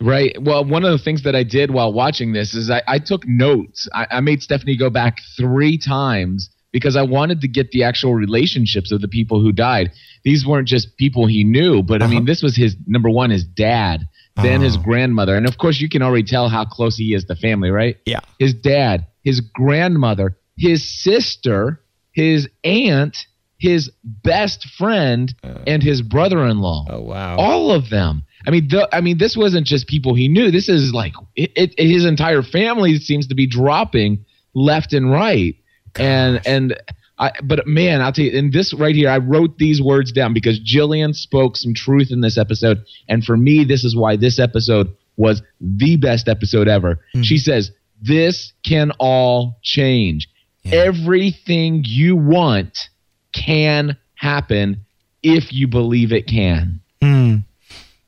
Right. 0.00 0.40
Well, 0.40 0.64
one 0.64 0.84
of 0.84 0.92
the 0.92 1.02
things 1.02 1.22
that 1.22 1.34
I 1.34 1.42
did 1.42 1.72
while 1.72 1.92
watching 1.92 2.32
this 2.32 2.54
is 2.54 2.70
I, 2.70 2.82
I 2.86 2.98
took 2.98 3.26
notes. 3.26 3.88
I, 3.92 4.06
I 4.10 4.20
made 4.20 4.42
Stephanie 4.42 4.76
go 4.76 4.90
back 4.90 5.18
three 5.36 5.78
times 5.78 6.50
because 6.74 6.96
I 6.96 7.02
wanted 7.02 7.40
to 7.42 7.48
get 7.48 7.70
the 7.70 7.84
actual 7.84 8.16
relationships 8.16 8.90
of 8.90 9.00
the 9.00 9.06
people 9.06 9.40
who 9.40 9.52
died. 9.52 9.92
These 10.24 10.44
weren't 10.44 10.66
just 10.66 10.96
people 10.96 11.24
he 11.28 11.44
knew, 11.44 11.84
but 11.84 12.02
uh-huh. 12.02 12.10
I 12.10 12.14
mean, 12.14 12.24
this 12.24 12.42
was 12.42 12.56
his 12.56 12.74
number 12.84 13.08
one, 13.08 13.30
his 13.30 13.44
dad, 13.44 14.08
then 14.34 14.56
uh-huh. 14.56 14.64
his 14.64 14.76
grandmother. 14.76 15.36
And 15.36 15.46
of 15.46 15.56
course, 15.56 15.80
you 15.80 15.88
can 15.88 16.02
already 16.02 16.24
tell 16.24 16.48
how 16.48 16.64
close 16.64 16.96
he 16.96 17.14
is 17.14 17.26
to 17.26 17.36
family, 17.36 17.70
right? 17.70 17.96
Yeah. 18.06 18.20
His 18.40 18.54
dad, 18.54 19.06
his 19.22 19.40
grandmother, 19.40 20.36
his 20.58 20.82
sister, 21.04 21.80
his 22.10 22.48
aunt, 22.64 23.18
his 23.56 23.92
best 24.02 24.66
friend, 24.76 25.32
uh, 25.44 25.60
and 25.68 25.80
his 25.80 26.02
brother 26.02 26.44
in 26.44 26.58
law. 26.58 26.86
Oh, 26.90 27.02
wow. 27.02 27.36
All 27.36 27.70
of 27.70 27.88
them. 27.88 28.24
I 28.48 28.50
mean, 28.50 28.66
the, 28.66 28.92
I 28.92 29.00
mean, 29.00 29.18
this 29.18 29.36
wasn't 29.36 29.64
just 29.64 29.86
people 29.86 30.16
he 30.16 30.26
knew. 30.26 30.50
This 30.50 30.68
is 30.68 30.92
like 30.92 31.12
it, 31.36 31.52
it, 31.54 31.74
his 31.78 32.04
entire 32.04 32.42
family 32.42 32.98
seems 32.98 33.28
to 33.28 33.36
be 33.36 33.46
dropping 33.46 34.24
left 34.54 34.92
and 34.92 35.08
right 35.08 35.54
and 35.98 36.40
and 36.46 36.76
I, 37.18 37.30
but 37.42 37.66
man, 37.66 38.00
I'll 38.00 38.12
tell 38.12 38.24
you, 38.24 38.32
in 38.32 38.50
this 38.50 38.74
right 38.74 38.94
here, 38.94 39.08
I 39.08 39.18
wrote 39.18 39.58
these 39.58 39.80
words 39.80 40.10
down 40.10 40.34
because 40.34 40.58
Jillian 40.60 41.14
spoke 41.14 41.56
some 41.56 41.74
truth 41.74 42.10
in 42.10 42.20
this 42.20 42.36
episode. 42.36 42.84
And 43.08 43.24
for 43.24 43.36
me, 43.36 43.64
this 43.64 43.84
is 43.84 43.94
why 43.94 44.16
this 44.16 44.38
episode 44.38 44.88
was 45.16 45.42
the 45.60 45.96
best 45.96 46.28
episode 46.28 46.66
ever. 46.66 46.96
Mm-hmm. 46.96 47.22
She 47.22 47.38
says, 47.38 47.70
This 48.02 48.52
can 48.64 48.90
all 48.98 49.58
change. 49.62 50.28
Yeah. 50.62 50.78
Everything 50.78 51.84
you 51.86 52.16
want 52.16 52.88
can 53.32 53.96
happen 54.14 54.84
if 55.22 55.52
you 55.52 55.68
believe 55.68 56.12
it 56.12 56.26
can. 56.26 56.80
Mm. 57.00 57.44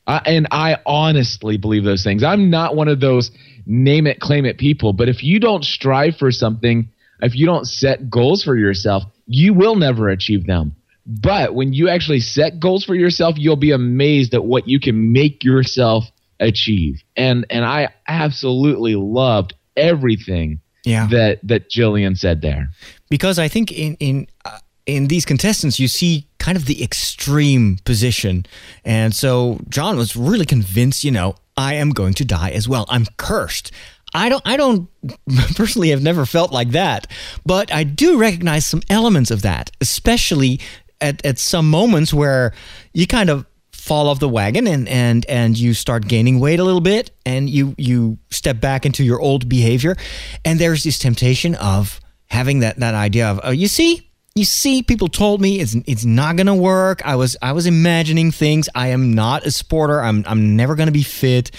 Uh, 0.06 0.20
and 0.24 0.48
I 0.50 0.78
honestly 0.86 1.58
believe 1.58 1.84
those 1.84 2.02
things. 2.02 2.22
I'm 2.22 2.50
not 2.50 2.74
one 2.74 2.88
of 2.88 3.00
those 3.00 3.30
name 3.66 4.06
it, 4.06 4.20
claim 4.20 4.44
it 4.44 4.58
people, 4.58 4.92
but 4.92 5.08
if 5.08 5.22
you 5.22 5.40
don't 5.40 5.64
strive 5.64 6.16
for 6.16 6.30
something, 6.30 6.88
if 7.20 7.34
you 7.34 7.46
don't 7.46 7.66
set 7.66 8.10
goals 8.10 8.42
for 8.42 8.56
yourself, 8.56 9.04
you 9.26 9.54
will 9.54 9.76
never 9.76 10.08
achieve 10.08 10.46
them. 10.46 10.74
But 11.06 11.54
when 11.54 11.72
you 11.72 11.88
actually 11.88 12.20
set 12.20 12.58
goals 12.58 12.84
for 12.84 12.94
yourself, 12.94 13.36
you'll 13.38 13.56
be 13.56 13.70
amazed 13.70 14.34
at 14.34 14.44
what 14.44 14.66
you 14.66 14.80
can 14.80 15.12
make 15.12 15.44
yourself 15.44 16.10
achieve. 16.40 17.02
And 17.16 17.46
and 17.48 17.64
I 17.64 17.94
absolutely 18.08 18.96
loved 18.96 19.54
everything 19.76 20.60
yeah. 20.84 21.06
that 21.08 21.40
that 21.44 21.70
Jillian 21.70 22.18
said 22.18 22.42
there. 22.42 22.70
Because 23.08 23.38
I 23.38 23.48
think 23.48 23.70
in 23.72 23.96
in 24.00 24.26
uh, 24.44 24.58
in 24.86 25.06
these 25.06 25.24
contestants 25.24 25.78
you 25.78 25.88
see 25.88 26.26
kind 26.38 26.56
of 26.56 26.66
the 26.66 26.82
extreme 26.82 27.78
position. 27.84 28.46
And 28.84 29.14
so 29.14 29.60
John 29.68 29.96
was 29.96 30.16
really 30.16 30.46
convinced, 30.46 31.04
you 31.04 31.10
know, 31.10 31.36
I 31.56 31.74
am 31.74 31.90
going 31.90 32.14
to 32.14 32.24
die 32.24 32.50
as 32.50 32.68
well. 32.68 32.84
I'm 32.88 33.06
cursed. 33.16 33.72
I 34.14 34.28
don't 34.28 34.42
I 34.46 34.56
don't 34.56 34.88
personally 35.56 35.90
have 35.90 36.02
never 36.02 36.26
felt 36.26 36.52
like 36.52 36.70
that, 36.70 37.06
but 37.44 37.72
I 37.72 37.84
do 37.84 38.18
recognize 38.18 38.66
some 38.66 38.82
elements 38.88 39.30
of 39.30 39.42
that, 39.42 39.70
especially 39.80 40.60
at, 41.00 41.24
at 41.24 41.38
some 41.38 41.68
moments 41.68 42.14
where 42.14 42.52
you 42.94 43.06
kind 43.06 43.30
of 43.30 43.46
fall 43.72 44.08
off 44.08 44.18
the 44.18 44.28
wagon 44.28 44.66
and, 44.66 44.88
and 44.88 45.24
and 45.26 45.56
you 45.56 45.72
start 45.72 46.08
gaining 46.08 46.40
weight 46.40 46.58
a 46.58 46.64
little 46.64 46.80
bit 46.80 47.12
and 47.24 47.48
you 47.48 47.74
you 47.78 48.18
step 48.30 48.60
back 48.60 48.84
into 48.84 49.04
your 49.04 49.20
old 49.20 49.48
behavior. 49.48 49.96
And 50.44 50.58
there's 50.58 50.82
this 50.82 50.98
temptation 50.98 51.54
of 51.56 52.00
having 52.28 52.60
that 52.60 52.78
that 52.80 52.94
idea 52.94 53.28
of 53.28 53.40
oh 53.44 53.50
you 53.50 53.68
see 53.68 54.10
you 54.34 54.44
see 54.44 54.82
people 54.82 55.08
told 55.08 55.40
me 55.40 55.60
it's 55.60 55.74
it's 55.86 56.04
not 56.04 56.36
going 56.36 56.46
to 56.46 56.54
work. 56.54 57.00
I 57.04 57.16
was 57.16 57.36
i 57.42 57.52
was 57.52 57.66
imagining 57.66 58.32
things. 58.32 58.68
I 58.74 58.88
am 58.88 59.14
not 59.14 59.44
a 59.44 59.50
sporter. 59.50 60.02
I'm 60.02 60.24
i'm 60.26 60.56
never 60.56 60.74
going 60.74 60.88
to 60.88 60.92
be 60.92 61.02
fit 61.04 61.50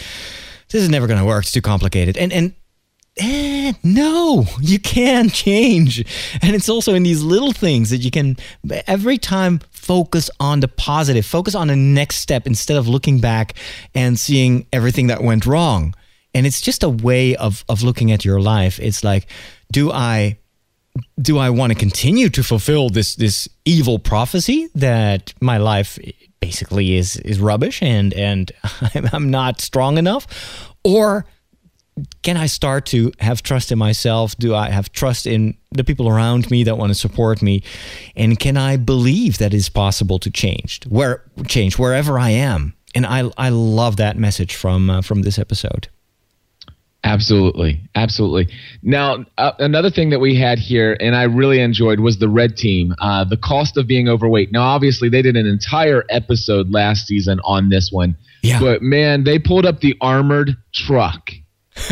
this 0.69 0.83
is 0.83 0.89
never 0.89 1.07
going 1.07 1.19
to 1.19 1.25
work. 1.25 1.43
It's 1.43 1.51
too 1.51 1.61
complicated. 1.61 2.17
And 2.17 2.33
and 2.33 2.53
eh, 3.17 3.73
no, 3.83 4.45
you 4.59 4.79
can 4.79 5.29
change. 5.29 5.99
And 6.41 6.55
it's 6.55 6.69
also 6.69 6.93
in 6.93 7.03
these 7.03 7.23
little 7.23 7.51
things 7.51 7.89
that 7.89 7.97
you 7.97 8.11
can 8.11 8.37
every 8.85 9.17
time 9.17 9.59
focus 9.71 10.29
on 10.39 10.59
the 10.59 10.67
positive, 10.67 11.25
focus 11.25 11.55
on 11.55 11.67
the 11.67 11.75
next 11.75 12.17
step 12.17 12.45
instead 12.45 12.77
of 12.77 12.87
looking 12.87 13.19
back 13.19 13.53
and 13.95 14.19
seeing 14.19 14.67
everything 14.73 15.07
that 15.07 15.23
went 15.23 15.45
wrong. 15.45 15.93
And 16.33 16.45
it's 16.45 16.61
just 16.61 16.83
a 16.83 16.89
way 16.89 17.35
of 17.35 17.63
of 17.69 17.83
looking 17.83 18.11
at 18.11 18.25
your 18.25 18.39
life. 18.39 18.79
It's 18.79 19.03
like, 19.03 19.27
do 19.71 19.91
I 19.91 20.37
do 21.21 21.37
I 21.37 21.49
want 21.49 21.73
to 21.73 21.79
continue 21.79 22.29
to 22.29 22.43
fulfill 22.43 22.89
this 22.89 23.15
this 23.15 23.47
evil 23.65 23.99
prophecy 23.99 24.69
that 24.75 25.33
my 25.41 25.57
life 25.57 25.97
basically 26.39 26.95
is 26.95 27.17
is 27.17 27.39
rubbish 27.39 27.81
and 27.81 28.13
and 28.13 28.51
I'm 29.13 29.29
not 29.29 29.61
strong 29.61 29.97
enough 29.97 30.73
or 30.83 31.25
can 32.21 32.37
I 32.37 32.45
start 32.45 32.85
to 32.87 33.11
have 33.19 33.41
trust 33.41 33.71
in 33.71 33.79
myself? 33.79 34.35
Do 34.37 34.53
I 34.53 34.69
have 34.69 34.91
trust 34.91 35.25
in 35.25 35.57
the 35.71 35.83
people 35.83 36.07
around 36.07 36.51
me 36.51 36.63
that 36.63 36.77
want 36.77 36.91
to 36.91 36.95
support 36.95 37.41
me? 37.41 37.63
And 38.15 38.39
can 38.39 38.57
I 38.57 38.77
believe 38.77 39.39
that 39.39 39.53
it's 39.53 39.69
possible 39.69 40.19
to 40.19 40.29
change 40.29 40.81
where 40.87 41.23
change 41.47 41.77
wherever 41.77 42.19
I 42.19 42.29
am? 42.31 42.75
And 42.93 43.05
I 43.05 43.29
I 43.37 43.49
love 43.49 43.97
that 43.97 44.17
message 44.17 44.55
from 44.55 44.89
uh, 44.89 45.01
from 45.01 45.23
this 45.23 45.39
episode. 45.39 45.87
Absolutely, 47.03 47.81
absolutely. 47.95 48.53
Now, 48.81 49.25
uh, 49.37 49.51
another 49.59 49.89
thing 49.89 50.09
that 50.09 50.19
we 50.19 50.35
had 50.35 50.59
here, 50.59 50.97
and 50.99 51.15
I 51.15 51.23
really 51.23 51.59
enjoyed, 51.61 51.99
was 51.99 52.17
the 52.17 52.27
red 52.27 52.57
team. 52.57 52.95
Uh, 52.99 53.23
the 53.23 53.37
cost 53.37 53.77
of 53.77 53.87
being 53.87 54.09
overweight. 54.09 54.51
Now, 54.51 54.63
obviously, 54.63 55.07
they 55.07 55.21
did 55.21 55.37
an 55.37 55.45
entire 55.45 56.03
episode 56.09 56.71
last 56.71 57.07
season 57.07 57.39
on 57.43 57.69
this 57.69 57.91
one. 57.91 58.17
Yeah. 58.41 58.59
But 58.59 58.81
man, 58.81 59.23
they 59.23 59.39
pulled 59.39 59.65
up 59.65 59.79
the 59.79 59.95
armored 60.01 60.57
truck. 60.73 61.31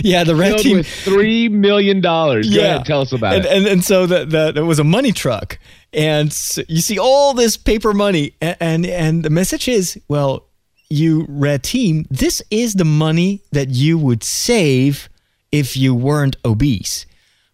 yeah, 0.00 0.22
the 0.22 0.34
red 0.36 0.58
team 0.58 0.82
three 0.82 1.48
million 1.48 2.00
dollars. 2.00 2.48
Yeah, 2.48 2.76
ahead, 2.76 2.86
tell 2.86 3.00
us 3.00 3.12
about 3.12 3.34
and, 3.34 3.44
it. 3.44 3.52
And 3.52 3.66
and 3.66 3.84
so 3.84 4.06
that 4.06 4.30
that 4.30 4.56
it 4.56 4.62
was 4.62 4.78
a 4.78 4.84
money 4.84 5.10
truck, 5.10 5.58
and 5.92 6.32
so 6.32 6.62
you 6.68 6.80
see 6.80 7.00
all 7.00 7.34
this 7.34 7.56
paper 7.56 7.92
money, 7.92 8.36
and, 8.40 8.56
and 8.60 8.86
and 8.86 9.24
the 9.24 9.30
message 9.30 9.66
is, 9.66 10.00
well, 10.06 10.46
you 10.92 11.26
red 11.28 11.62
team, 11.62 12.06
this 12.10 12.42
is 12.50 12.74
the 12.74 12.84
money 12.84 13.42
that 13.52 13.70
you 13.70 13.98
would 13.98 14.22
save 14.22 15.08
if 15.50 15.76
you 15.76 15.94
weren't 15.94 16.36
obese. 16.44 17.06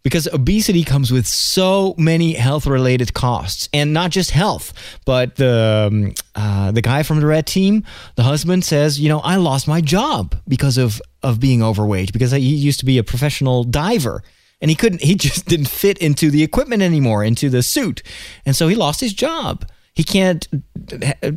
Because 0.04 0.26
obesity 0.28 0.84
comes 0.84 1.10
with 1.10 1.26
so 1.26 1.94
many 1.98 2.32
health 2.32 2.66
related 2.66 3.12
costs, 3.12 3.68
and 3.74 3.92
not 3.92 4.10
just 4.10 4.30
health, 4.30 4.72
but 5.04 5.36
the 5.36 5.90
um, 5.92 6.14
uh, 6.34 6.70
the 6.70 6.80
guy 6.80 7.02
from 7.02 7.20
the 7.20 7.26
red 7.26 7.46
team, 7.46 7.84
the 8.14 8.22
husband 8.22 8.64
says, 8.64 8.98
you 8.98 9.08
know, 9.08 9.18
I 9.18 9.36
lost 9.36 9.68
my 9.68 9.80
job 9.80 10.36
because 10.46 10.78
of 10.78 11.02
of 11.22 11.40
being 11.40 11.62
overweight 11.62 12.12
because 12.12 12.30
he 12.30 12.38
used 12.38 12.78
to 12.80 12.86
be 12.86 12.96
a 12.96 13.04
professional 13.04 13.64
diver, 13.64 14.22
and 14.62 14.70
he 14.70 14.76
couldn't, 14.76 15.02
he 15.02 15.14
just 15.14 15.46
didn't 15.52 15.68
fit 15.68 15.98
into 15.98 16.30
the 16.30 16.42
equipment 16.42 16.80
anymore, 16.80 17.24
into 17.24 17.50
the 17.50 17.62
suit, 17.62 18.02
and 18.46 18.54
so 18.56 18.68
he 18.68 18.76
lost 18.76 19.00
his 19.00 19.12
job. 19.12 19.66
He 19.98 20.04
can't 20.04 20.46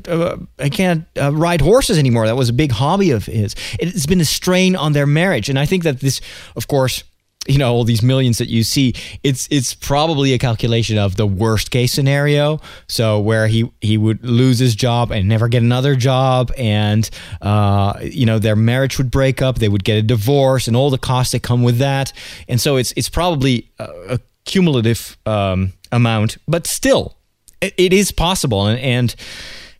uh, 0.08 0.38
I 0.60 0.69
can't 0.69 1.06
uh, 1.19 1.34
ride 1.34 1.62
horses 1.62 1.97
anymore. 1.97 2.28
That 2.28 2.36
was 2.36 2.50
a 2.50 2.54
big 2.54 2.71
hobby 2.71 3.10
of 3.10 3.26
his. 3.26 3.56
It's 3.80 4.06
been 4.06 4.21
a 4.21 4.26
strain 4.26 4.76
on 4.76 4.93
their 4.93 5.08
marriage, 5.08 5.50
and 5.50 5.58
I 5.58 5.65
think 5.65 5.82
that 5.82 6.00
this, 6.00 6.21
of 6.56 6.67
course, 6.67 7.04
you 7.47 7.58
know 7.58 7.74
all 7.74 7.84
these 7.84 8.04
millions 8.04 8.38
that 8.38 8.50
you 8.50 8.63
see 8.63 8.93
it's 9.24 9.47
it's 9.50 9.74
probably 9.74 10.34
a 10.34 10.38
calculation 10.38 11.00
of 11.00 11.15
the 11.15 11.26
worst 11.26 11.71
case 11.71 11.91
scenario. 11.91 12.60
So 12.88 13.19
where 13.19 13.47
he 13.47 13.67
he 13.82 13.97
would 13.97 14.24
lose 14.24 14.60
his 14.60 14.76
job 14.76 15.10
and 15.10 15.28
never 15.28 15.47
get 15.47 15.63
another 15.63 15.95
job 15.95 16.52
and 16.56 17.10
uh, 17.41 17.93
you 18.04 18.28
know 18.28 18.38
their 18.38 18.56
marriage 18.56 19.00
would 19.00 19.10
break 19.10 19.41
up. 19.41 19.58
They 19.58 19.69
would 19.69 19.84
get 19.84 19.97
a 19.97 20.04
divorce 20.04 20.67
and 20.67 20.78
all 20.78 20.91
the 20.91 21.00
costs 21.00 21.32
that 21.32 21.41
come 21.41 21.63
with 21.63 21.80
that. 21.80 22.13
And 22.47 22.62
so 22.62 22.76
it's 22.76 22.93
it's 22.95 23.10
probably 23.10 23.71
a, 23.80 23.89
a 24.08 24.19
cumulative 24.45 25.17
um, 25.26 25.74
amount. 25.91 26.38
But 26.47 26.67
still 26.67 27.17
it, 27.62 27.93
is 27.93 28.12
possible, 28.12 28.67
and 28.67 28.80
and 28.80 29.15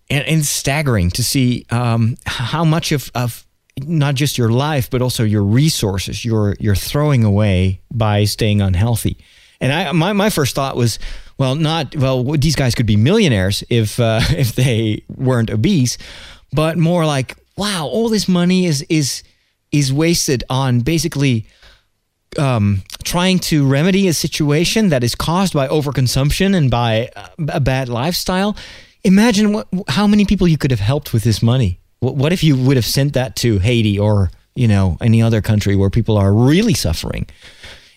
and, 0.10 0.28
and 0.28 0.46
staggering 0.46 1.10
to 1.12 1.24
see 1.24 1.66
um, 1.70 2.18
how 2.26 2.64
much 2.64 2.92
of, 2.92 3.10
of 3.16 3.46
not 3.80 4.16
just 4.16 4.38
your 4.38 4.50
life 4.50 4.90
but 4.90 5.02
also 5.02 5.24
your 5.24 5.44
resources 5.44 6.26
you're 6.26 6.56
you're 6.60 6.76
throwing 6.76 7.24
away 7.24 7.82
by 7.92 8.26
staying 8.26 8.62
unhealthy. 8.62 9.18
And 9.60 9.72
I 9.72 9.92
my 9.92 10.14
my 10.14 10.30
first 10.30 10.56
thought 10.56 10.76
was, 10.76 11.00
well, 11.38 11.56
not 11.56 11.96
well 11.96 12.24
these 12.24 12.56
guys 12.56 12.76
could 12.76 12.86
be 12.86 12.98
millionaires 12.98 13.64
if 13.70 14.00
uh, 14.00 14.22
if 14.30 14.54
they 14.54 15.04
weren't 15.08 15.50
obese, 15.50 15.98
but 16.52 16.78
more 16.78 17.06
like 17.06 17.38
wow, 17.58 17.86
all 17.86 18.10
this 18.10 18.28
money 18.28 18.66
is 18.66 18.82
is 18.90 19.24
is 19.72 19.94
wasted 19.94 20.44
on 20.50 20.82
basically 20.82 21.46
um, 22.38 22.84
trying 23.04 23.40
to 23.40 23.68
remedy 23.68 24.08
a 24.08 24.14
situation 24.14 24.90
that 24.90 25.04
is 25.04 25.16
caused 25.16 25.54
by 25.54 25.68
overconsumption 25.68 26.56
and 26.56 26.72
by 26.72 27.10
a 27.38 27.60
bad 27.60 27.90
lifestyle, 27.90 28.56
imagine 29.04 29.54
what, 29.54 29.68
how 29.88 30.08
many 30.08 30.26
people 30.26 30.48
you 30.48 30.58
could 30.58 30.72
have 30.72 30.80
helped 30.80 31.14
with 31.14 31.24
this 31.24 31.42
money. 31.42 31.80
What 32.00 32.34
if 32.34 32.44
you 32.44 32.58
would 32.58 32.78
have 32.78 32.86
sent 32.86 33.14
that 33.14 33.36
to 33.38 33.60
Haiti 33.60 34.00
or 34.00 34.32
you 34.56 34.68
know 34.68 34.98
any 35.02 35.22
other 35.22 35.42
country 35.42 35.76
where 35.76 35.92
people 35.92 36.18
are 36.18 36.34
really 36.34 36.74
suffering? 36.74 37.28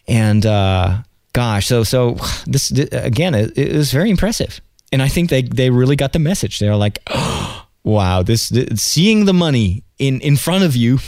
And 0.06 0.44
uh, 0.44 0.98
gosh, 1.32 1.66
so 1.66 1.84
so 1.84 2.16
this, 2.46 2.70
again, 2.70 3.34
it, 3.34 3.56
it, 3.56 3.74
was 3.74 3.92
very 3.92 4.10
impressive, 4.10 4.60
and 4.92 5.00
I 5.00 5.08
think 5.08 5.30
they 5.30 5.40
they 5.40 5.70
really 5.70 5.96
got 5.96 6.12
the 6.12 6.18
message. 6.18 6.58
They're 6.58 6.76
like, 6.76 6.98
oh, 7.06 7.66
wow, 7.84 8.22
this, 8.22 8.50
this 8.50 8.82
seeing 8.82 9.24
the 9.24 9.32
money 9.32 9.84
in 9.98 10.20
in 10.20 10.36
front 10.36 10.64
of 10.64 10.76
you 10.76 10.98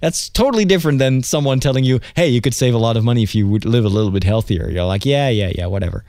that's 0.00 0.28
totally 0.28 0.64
different 0.64 0.98
than 0.98 1.22
someone 1.22 1.60
telling 1.60 1.84
you, 1.84 2.00
hey, 2.14 2.28
you 2.28 2.40
could 2.40 2.54
save 2.54 2.74
a 2.74 2.78
lot 2.78 2.96
of 2.96 3.04
money 3.04 3.22
if 3.22 3.34
you 3.34 3.48
would 3.48 3.64
live 3.64 3.84
a 3.84 3.88
little 3.88 4.10
bit 4.10 4.24
healthier. 4.24 4.68
You're 4.68 4.84
like, 4.84 5.04
yeah, 5.04 5.28
yeah, 5.28 5.52
yeah, 5.54 5.66
whatever. 5.66 6.04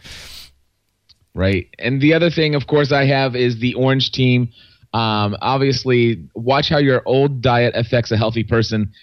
Right. 1.33 1.67
And 1.79 2.01
the 2.01 2.13
other 2.13 2.29
thing, 2.29 2.55
of 2.55 2.67
course, 2.67 2.91
I 2.91 3.05
have 3.05 3.35
is 3.35 3.59
the 3.59 3.73
orange 3.73 4.11
team. 4.11 4.49
Um, 4.93 5.35
obviously, 5.41 6.27
watch 6.35 6.69
how 6.69 6.77
your 6.77 7.01
old 7.05 7.41
diet 7.41 7.75
affects 7.75 8.11
a 8.11 8.17
healthy 8.17 8.43
person. 8.43 8.93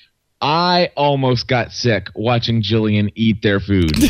I 0.41 0.91
almost 0.97 1.49
got 1.49 1.73
sick 1.73 2.09
watching 2.15 2.63
Jillian 2.63 3.11
eat 3.15 3.43
their 3.43 3.61
food. 3.61 3.99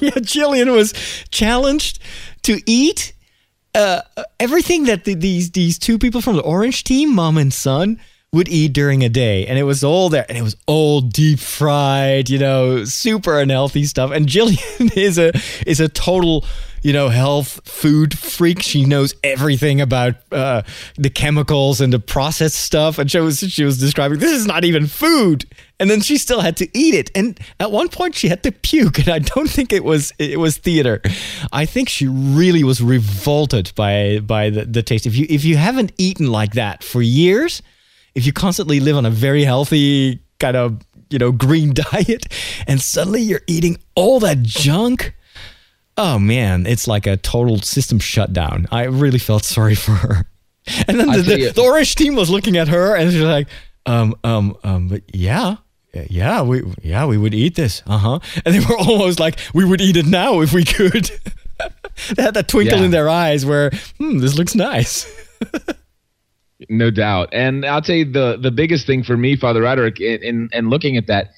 yeah, 0.00 0.18
Jillian 0.18 0.74
was 0.74 0.92
challenged 1.30 2.00
to 2.42 2.60
eat 2.66 3.14
uh, 3.74 4.02
everything 4.40 4.84
that 4.84 5.04
the, 5.04 5.14
these 5.14 5.52
these 5.52 5.78
two 5.78 5.98
people 5.98 6.20
from 6.20 6.36
the 6.36 6.42
orange 6.42 6.84
team, 6.84 7.14
mom 7.14 7.38
and 7.38 7.52
son, 7.52 8.00
would 8.32 8.48
eat 8.48 8.72
during 8.74 9.02
a 9.02 9.08
day 9.08 9.46
and 9.46 9.58
it 9.58 9.62
was 9.62 9.82
all 9.82 10.10
there 10.10 10.26
and 10.28 10.36
it 10.36 10.42
was 10.42 10.56
all 10.66 11.00
deep 11.00 11.38
fried 11.38 12.28
you 12.28 12.38
know 12.38 12.84
super 12.84 13.40
unhealthy 13.40 13.84
stuff 13.84 14.10
and 14.10 14.26
jillian 14.26 14.96
is 14.96 15.18
a 15.18 15.32
is 15.66 15.80
a 15.80 15.88
total 15.88 16.44
you 16.82 16.92
know, 16.92 17.08
health 17.08 17.60
food 17.64 18.16
freak. 18.16 18.62
She 18.62 18.84
knows 18.84 19.14
everything 19.22 19.80
about 19.80 20.16
uh, 20.32 20.62
the 20.96 21.10
chemicals 21.10 21.80
and 21.80 21.92
the 21.92 21.98
processed 21.98 22.56
stuff. 22.56 22.98
And 22.98 23.10
she 23.10 23.18
was, 23.18 23.38
she 23.40 23.64
was 23.64 23.78
describing 23.78 24.18
this 24.18 24.32
is 24.32 24.46
not 24.46 24.64
even 24.64 24.86
food. 24.86 25.44
And 25.80 25.88
then 25.88 26.00
she 26.00 26.18
still 26.18 26.40
had 26.40 26.56
to 26.58 26.78
eat 26.78 26.94
it. 26.94 27.10
And 27.14 27.38
at 27.60 27.70
one 27.70 27.88
point 27.88 28.14
she 28.14 28.28
had 28.28 28.42
to 28.42 28.52
puke. 28.52 28.98
And 28.98 29.08
I 29.08 29.18
don't 29.18 29.50
think 29.50 29.72
it 29.72 29.84
was 29.84 30.12
it 30.18 30.38
was 30.38 30.56
theater. 30.56 31.00
I 31.52 31.66
think 31.66 31.88
she 31.88 32.06
really 32.06 32.64
was 32.64 32.80
revolted 32.80 33.72
by 33.74 34.20
by 34.20 34.50
the, 34.50 34.64
the 34.64 34.82
taste. 34.82 35.06
If 35.06 35.16
you 35.16 35.26
if 35.28 35.44
you 35.44 35.56
haven't 35.56 35.92
eaten 35.98 36.28
like 36.28 36.52
that 36.52 36.82
for 36.82 37.02
years, 37.02 37.62
if 38.14 38.26
you 38.26 38.32
constantly 38.32 38.80
live 38.80 38.96
on 38.96 39.06
a 39.06 39.10
very 39.10 39.44
healthy 39.44 40.20
kind 40.38 40.56
of 40.56 40.80
you 41.10 41.18
know 41.18 41.32
green 41.32 41.72
diet 41.92 42.26
and 42.66 42.80
suddenly 42.80 43.22
you're 43.22 43.42
eating 43.46 43.78
all 43.94 44.20
that 44.20 44.42
junk 44.42 45.14
oh 45.96 46.18
man 46.18 46.66
it's 46.66 46.86
like 46.86 47.06
a 47.06 47.16
total 47.16 47.58
system 47.58 47.98
shutdown 47.98 48.66
i 48.70 48.84
really 48.84 49.18
felt 49.18 49.44
sorry 49.44 49.74
for 49.74 49.92
her. 49.92 50.26
And 50.86 51.00
then 51.00 51.06
the, 51.06 51.22
the, 51.22 51.52
the, 51.52 51.62
orange 51.62 51.94
team 51.94 52.14
was 52.14 52.28
looking 52.28 52.58
at 52.58 52.68
her 52.68 52.94
and 52.94 53.10
she's 53.10 53.22
like 53.22 53.48
um 53.86 54.14
um 54.22 54.54
um 54.62 54.88
but 54.88 55.02
yeah 55.14 55.56
yeah 56.10 56.42
we 56.42 56.62
yeah 56.82 57.06
we 57.06 57.16
would 57.16 57.32
eat 57.32 57.54
this 57.54 57.82
uh-huh. 57.86 58.18
And 58.44 58.54
they 58.54 58.60
were 58.60 58.76
almost 58.78 59.18
like 59.18 59.38
we 59.54 59.64
would 59.64 59.80
eat 59.80 59.96
it 59.96 60.04
now 60.04 60.42
if 60.42 60.52
we 60.52 60.66
could. 60.66 61.10
They 62.14 62.22
had 62.22 62.34
that 62.34 62.48
twinkle 62.48 62.80
yeah. 62.80 62.84
in 62.84 62.90
their 62.90 63.08
eyes 63.08 63.46
where 63.46 63.70
hmm 63.96 64.18
this 64.18 64.36
looks 64.36 64.54
nice 64.54 65.06
no 66.68 66.90
doubt. 66.90 67.28
And 67.32 67.64
I'll 67.64 67.82
tell 67.82 67.96
you 67.96 68.10
the 68.10 68.38
the 68.40 68.50
biggest 68.50 68.86
thing 68.86 69.02
for 69.02 69.16
me, 69.16 69.36
Father 69.36 69.62
Roderick, 69.62 70.00
in, 70.00 70.22
in, 70.22 70.48
in 70.52 70.70
looking 70.70 70.96
at 70.96 71.06
that, 71.06 71.30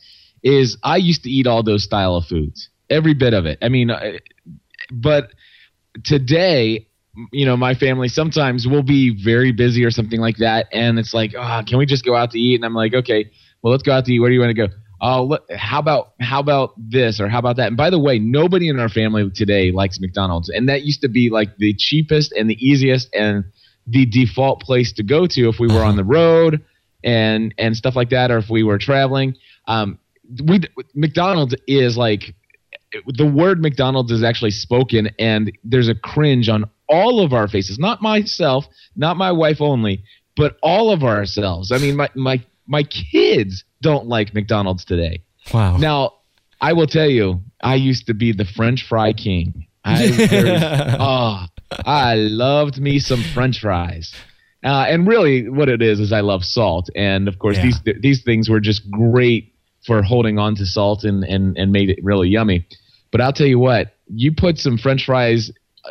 is 0.43 0.77
I 0.83 0.97
used 0.97 1.23
to 1.25 1.31
eat 1.31 1.47
all 1.47 1.63
those 1.63 1.85
style 1.85 2.17
of 2.17 2.27
foods, 2.27 2.69
every 2.89 3.15
bit 3.15 3.35
of 3.35 3.47
it. 3.47 3.59
I 3.63 3.69
mean, 3.69 3.91
uh, 3.91 4.19
but 4.91 5.31
today, 6.05 6.87
you 7.33 7.45
know, 7.45 7.57
my 7.57 7.75
family 7.75 8.09
sometimes 8.09 8.67
will 8.67 8.83
be 8.83 9.23
very 9.23 9.53
busy 9.53 9.85
or 9.85 9.91
something 9.91 10.21
like 10.21 10.37
that, 10.39 10.69
and 10.73 10.99
it's 10.99 11.13
like, 11.13 11.35
oh, 11.37 11.63
can 11.67 11.79
we 11.79 11.87
just 11.87 12.05
go 12.05 12.17
out 12.17 12.31
to 12.33 12.39
eat? 12.39 12.55
And 12.57 12.65
I'm 12.65 12.75
like, 12.75 12.95
okay, 12.95 13.31
well, 13.63 13.73
let's 13.73 13.83
go 13.83 13.93
out 13.93 14.05
to 14.07 14.13
eat. 14.13 14.21
Where 14.21 14.31
do 14.31 14.35
you 14.35 14.41
want 14.41 14.57
to 14.57 14.69
go? 14.69 14.73
Oh, 15.03 15.25
look, 15.25 15.51
how 15.51 15.79
about 15.79 16.13
how 16.21 16.41
about 16.41 16.75
this 16.77 17.21
or 17.21 17.29
how 17.29 17.39
about 17.39 17.57
that? 17.57 17.69
And 17.69 17.77
by 17.77 17.91
the 17.91 17.99
way, 17.99 18.19
nobody 18.19 18.69
in 18.69 18.79
our 18.79 18.89
family 18.89 19.31
today 19.31 19.71
likes 19.71 20.01
McDonald's, 20.01 20.49
and 20.49 20.69
that 20.69 20.83
used 20.83 21.03
to 21.03 21.09
be 21.09 21.31
like 21.31 21.57
the 21.59 21.75
cheapest 21.75 22.33
and 22.33 22.49
the 22.49 22.57
easiest 22.67 23.15
and 23.15 23.45
the 23.91 24.07
default 24.07 24.61
place 24.61 24.93
to 24.93 25.03
go 25.03 25.27
to 25.27 25.49
if 25.49 25.59
we 25.59 25.67
were 25.67 25.83
on 25.83 25.97
the 25.97 26.05
road 26.05 26.65
and 27.03 27.55
and 27.59 27.77
stuff 27.77 27.97
like 27.97 28.11
that, 28.11 28.31
or 28.31 28.39
if 28.39 28.49
we 28.49 28.63
were 28.63 28.79
traveling. 28.79 29.35
Um, 29.67 29.99
we 30.45 30.61
McDonald's 30.95 31.55
is 31.67 31.97
like 31.97 32.35
the 33.07 33.27
word 33.27 33.61
McDonald's 33.61 34.13
is 34.13 34.23
actually 34.23 34.53
spoken, 34.53 35.11
and 35.19 35.53
there's 35.65 35.89
a 35.89 35.95
cringe 35.95 36.49
on 36.49 36.69
all 36.89 37.21
of 37.21 37.33
our 37.33 37.49
faces. 37.49 37.79
Not 37.79 38.03
myself, 38.03 38.67
not 38.97 39.17
my 39.17 39.33
wife 39.33 39.61
only, 39.61 40.05
but 40.37 40.57
all 40.63 40.91
of 40.93 41.03
ourselves. 41.03 41.73
I 41.73 41.79
mean, 41.79 41.97
my 41.97 42.09
my 42.15 42.45
my 42.67 42.85
kids 42.85 43.65
don't 43.83 44.07
like 44.07 44.35
McDonald's 44.35 44.85
today. 44.85 45.23
Wow. 45.53 45.77
Now, 45.79 46.15
I 46.61 46.73
will 46.75 46.87
tell 46.87 47.09
you, 47.09 47.43
I 47.63 47.77
used 47.77 48.07
to 48.07 48.15
be 48.15 48.33
the 48.33 48.45
French 48.45 48.87
fry 48.87 49.13
king. 49.13 49.67
I, 49.85 50.97
oh, 51.01 51.47
I 51.85 52.15
loved 52.17 52.81
me 52.81 52.99
some 52.99 53.23
French 53.23 53.61
fries. 53.61 54.15
Uh, 54.63 54.87
and 54.89 55.07
really, 55.07 55.49
what 55.49 55.69
it 55.69 55.81
is 55.81 56.01
is 56.01 56.13
I 56.13 56.21
love 56.21 56.45
salt, 56.45 56.91
and 56.95 57.29
of 57.29 57.39
course, 57.39 57.57
yeah. 57.57 57.63
these 57.63 57.81
these 58.01 58.23
things 58.23 58.51
were 58.51 58.61
just 58.61 58.91
great 58.91 59.55
for 59.87 60.03
holding 60.03 60.39
on 60.39 60.55
to 60.57 60.67
salt 60.67 61.05
and, 61.05 61.25
and 61.25 61.57
and 61.57 61.73
made 61.73 61.89
it 61.89 61.99
really 62.03 62.29
yummy. 62.29 62.67
But 63.11 63.23
I'll 63.23 63.33
tell 63.33 63.47
you 63.47 63.59
what, 63.59 63.95
you 64.09 64.33
put 64.35 64.59
some 64.59 64.77
French 64.77 65.07
fries 65.07 65.51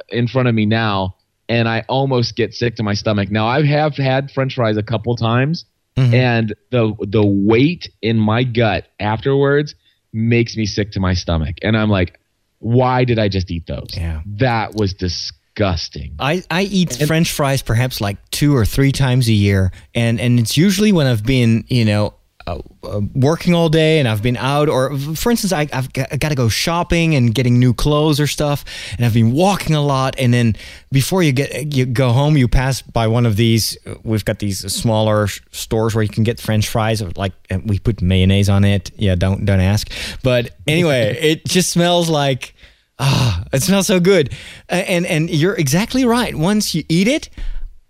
in 0.10 0.28
front 0.28 0.48
of 0.48 0.54
me 0.54 0.68
now, 0.68 1.16
and 1.48 1.68
I 1.68 1.84
almost 1.90 2.36
get 2.36 2.54
sick 2.54 2.76
to 2.76 2.84
my 2.84 2.94
stomach. 2.94 3.32
Now 3.32 3.48
I 3.48 3.66
have 3.66 3.96
had 3.96 4.30
French 4.30 4.54
fries 4.54 4.78
a 4.78 4.84
couple 4.84 5.16
times, 5.16 5.66
mm-hmm. 5.98 6.14
and 6.14 6.56
the 6.70 6.94
the 7.08 7.26
weight 7.26 7.90
in 8.04 8.20
my 8.20 8.44
gut 8.44 8.88
afterwards 9.00 9.74
makes 10.14 10.56
me 10.56 10.68
sick 10.68 10.92
to 10.92 11.00
my 11.00 11.16
stomach, 11.16 11.56
and 11.64 11.76
I'm 11.76 11.90
like, 11.90 12.20
why 12.60 13.04
did 13.04 13.18
I 13.18 13.30
just 13.30 13.50
eat 13.50 13.66
those? 13.66 13.90
Yeah, 13.98 14.22
that 14.38 14.76
was 14.76 14.94
disgusting 14.94 15.39
disgusting. 15.60 16.16
I, 16.20 16.44
I 16.50 16.64
eat 16.64 17.00
and, 17.00 17.08
French 17.08 17.32
fries 17.32 17.62
perhaps 17.62 18.02
like 18.02 18.18
two 18.32 18.56
or 18.56 18.66
three 18.66 18.92
times 18.92 19.28
a 19.28 19.34
year, 19.34 19.72
and 19.94 20.20
and 20.20 20.40
it's 20.40 20.58
usually 20.58 20.92
when 20.92 21.08
I've 21.08 21.26
been 21.26 21.66
you 21.68 21.86
know 21.86 22.14
uh, 22.48 22.60
uh, 22.84 23.02
working 23.14 23.54
all 23.54 23.70
day 23.70 24.00
and 24.00 24.08
I've 24.08 24.24
been 24.24 24.38
out, 24.38 24.70
or 24.70 24.98
for 24.98 25.30
instance, 25.30 25.52
I, 25.52 25.68
have 25.74 25.92
got, 25.92 26.18
got, 26.18 26.30
to 26.30 26.36
go 26.36 26.48
shopping 26.48 27.16
and 27.16 27.36
getting 27.36 27.60
new 27.60 27.74
clothes 27.74 28.20
or 28.20 28.28
stuff, 28.28 28.64
and 28.96 29.06
I've 29.06 29.14
been 29.14 29.34
walking 29.34 29.76
a 29.76 29.82
lot. 29.82 30.16
And 30.18 30.34
then 30.34 30.56
before 30.92 31.22
you 31.22 31.34
get 31.34 31.76
you 31.76 31.86
go 31.86 32.12
home, 32.12 32.38
you 32.38 32.48
pass 32.48 32.82
by 32.82 33.08
one 33.08 33.26
of 33.26 33.36
these. 33.36 33.78
We've 34.04 34.26
got 34.26 34.40
these 34.40 34.60
smaller 34.74 35.28
stores 35.52 35.94
where 35.94 36.04
you 36.04 36.10
can 36.10 36.24
get 36.24 36.40
French 36.40 36.70
fries, 36.70 37.04
like 37.18 37.34
we 37.66 37.80
put 37.80 38.02
mayonnaise 38.02 38.50
on 38.50 38.64
it. 38.64 38.92
Yeah, 38.96 39.16
don't 39.16 39.46
don't 39.46 39.60
ask. 39.60 39.92
But 40.24 40.56
anyway, 40.68 41.18
it 41.20 41.46
just 41.46 41.72
smells 41.72 42.10
like 42.10 42.56
Ah, 43.00 43.44
it 43.54 43.64
smells 43.64 43.88
so 43.88 44.00
good. 44.00 44.34
And 44.68 45.06
and 45.06 45.30
you're 45.30 45.56
exactly 45.56 46.06
right. 46.06 46.36
Once 46.36 46.76
you 46.76 46.84
eat 46.90 47.08
it, 47.08 47.30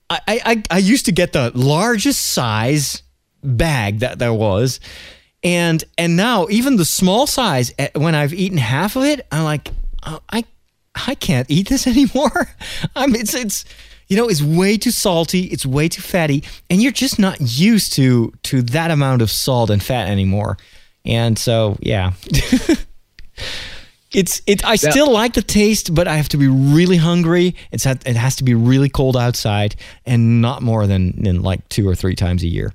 I, 0.09 0.21
I, 0.27 0.63
I 0.71 0.77
used 0.77 1.05
to 1.05 1.11
get 1.11 1.33
the 1.33 1.51
largest 1.53 2.21
size 2.21 3.03
bag 3.43 3.99
that 3.99 4.19
there 4.19 4.33
was. 4.33 4.79
And 5.43 5.83
and 5.97 6.15
now 6.15 6.47
even 6.49 6.75
the 6.75 6.85
small 6.85 7.25
size 7.27 7.73
eh, 7.79 7.89
when 7.95 8.13
I've 8.13 8.33
eaten 8.33 8.57
half 8.57 8.95
of 8.95 9.03
it, 9.03 9.25
I'm 9.31 9.43
like, 9.43 9.71
oh, 10.05 10.21
I 10.29 10.45
I 11.07 11.15
can't 11.15 11.49
eat 11.49 11.69
this 11.69 11.87
anymore. 11.93 12.49
I'm 12.95 13.15
it's 13.15 13.33
it's 13.33 13.65
you 14.07 14.17
know, 14.17 14.27
it's 14.27 14.41
way 14.41 14.75
too 14.77 14.91
salty, 14.91 15.43
it's 15.45 15.65
way 15.65 15.87
too 15.87 16.01
fatty, 16.01 16.43
and 16.69 16.81
you're 16.81 16.91
just 16.91 17.19
not 17.19 17.37
used 17.39 17.93
to 17.93 18.33
to 18.43 18.61
that 18.63 18.91
amount 18.91 19.21
of 19.21 19.29
salt 19.31 19.69
and 19.69 19.81
fat 19.81 20.07
anymore. 20.07 20.57
And 21.05 21.37
so, 21.39 21.77
yeah. 21.79 22.13
it's 24.13 24.41
it. 24.47 24.65
I 24.65 24.75
still 24.75 25.11
like 25.11 25.33
the 25.33 25.41
taste, 25.41 25.93
but 25.93 26.07
I 26.07 26.17
have 26.17 26.29
to 26.29 26.37
be 26.37 26.47
really 26.47 26.97
hungry. 26.97 27.55
It's 27.71 27.83
had, 27.83 28.01
it 28.07 28.15
has 28.15 28.37
to 28.37 28.43
be 28.43 28.55
really 28.55 28.89
cold 28.89 29.15
outside, 29.15 29.75
and 30.05 30.41
not 30.41 30.61
more 30.61 30.87
than 30.87 31.23
than 31.23 31.41
like 31.41 31.67
two 31.69 31.87
or 31.87 31.95
three 31.95 32.15
times 32.15 32.43
a 32.43 32.47
year. 32.47 32.73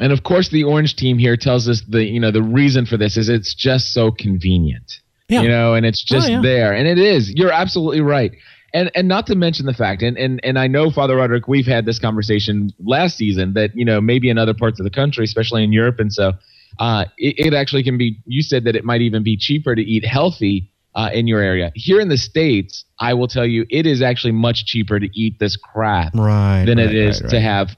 And 0.00 0.12
of 0.12 0.22
course, 0.22 0.50
the 0.50 0.64
orange 0.64 0.96
team 0.96 1.18
here 1.18 1.36
tells 1.36 1.68
us 1.68 1.82
the 1.88 2.04
you 2.04 2.20
know 2.20 2.30
the 2.30 2.42
reason 2.42 2.86
for 2.86 2.96
this 2.96 3.16
is 3.16 3.28
it's 3.28 3.54
just 3.54 3.92
so 3.92 4.10
convenient. 4.10 5.00
Yeah. 5.28 5.42
You 5.42 5.48
know, 5.48 5.74
and 5.74 5.84
it's 5.84 6.04
oh, 6.10 6.14
just 6.14 6.28
oh, 6.28 6.32
yeah. 6.32 6.40
there, 6.42 6.72
and 6.72 6.88
it 6.88 6.98
is. 6.98 7.30
You're 7.34 7.52
absolutely 7.52 8.00
right. 8.00 8.32
And 8.72 8.90
and 8.94 9.08
not 9.08 9.26
to 9.26 9.34
mention 9.34 9.66
the 9.66 9.74
fact, 9.74 10.02
and 10.02 10.16
and 10.16 10.40
and 10.42 10.58
I 10.58 10.66
know 10.66 10.90
Father 10.90 11.16
Roderick, 11.16 11.48
we've 11.48 11.66
had 11.66 11.84
this 11.84 11.98
conversation 11.98 12.70
last 12.78 13.16
season 13.16 13.52
that 13.54 13.74
you 13.74 13.84
know 13.84 14.00
maybe 14.00 14.30
in 14.30 14.38
other 14.38 14.54
parts 14.54 14.80
of 14.80 14.84
the 14.84 14.90
country, 14.90 15.24
especially 15.24 15.64
in 15.64 15.72
Europe, 15.72 16.00
and 16.00 16.12
so 16.12 16.32
uh, 16.78 17.04
it, 17.16 17.46
it, 17.46 17.54
actually 17.54 17.82
can 17.82 17.98
be. 17.98 18.18
You 18.26 18.42
said 18.42 18.64
that 18.64 18.76
it 18.76 18.84
might 18.84 19.00
even 19.00 19.22
be 19.22 19.36
cheaper 19.36 19.74
to 19.74 19.82
eat 19.82 20.04
healthy 20.04 20.70
uh, 20.94 21.10
in 21.12 21.26
your 21.26 21.40
area. 21.40 21.72
Here 21.74 22.00
in 22.00 22.08
the 22.08 22.16
states, 22.16 22.84
I 23.00 23.14
will 23.14 23.28
tell 23.28 23.46
you, 23.46 23.66
it 23.70 23.86
is 23.86 24.02
actually 24.02 24.32
much 24.32 24.66
cheaper 24.66 24.98
to 24.98 25.08
eat 25.18 25.38
this 25.38 25.56
crap 25.56 26.14
right, 26.14 26.64
than 26.64 26.78
right, 26.78 26.88
it 26.88 26.94
is 26.94 27.22
right, 27.22 27.30
to 27.30 27.40
have 27.40 27.76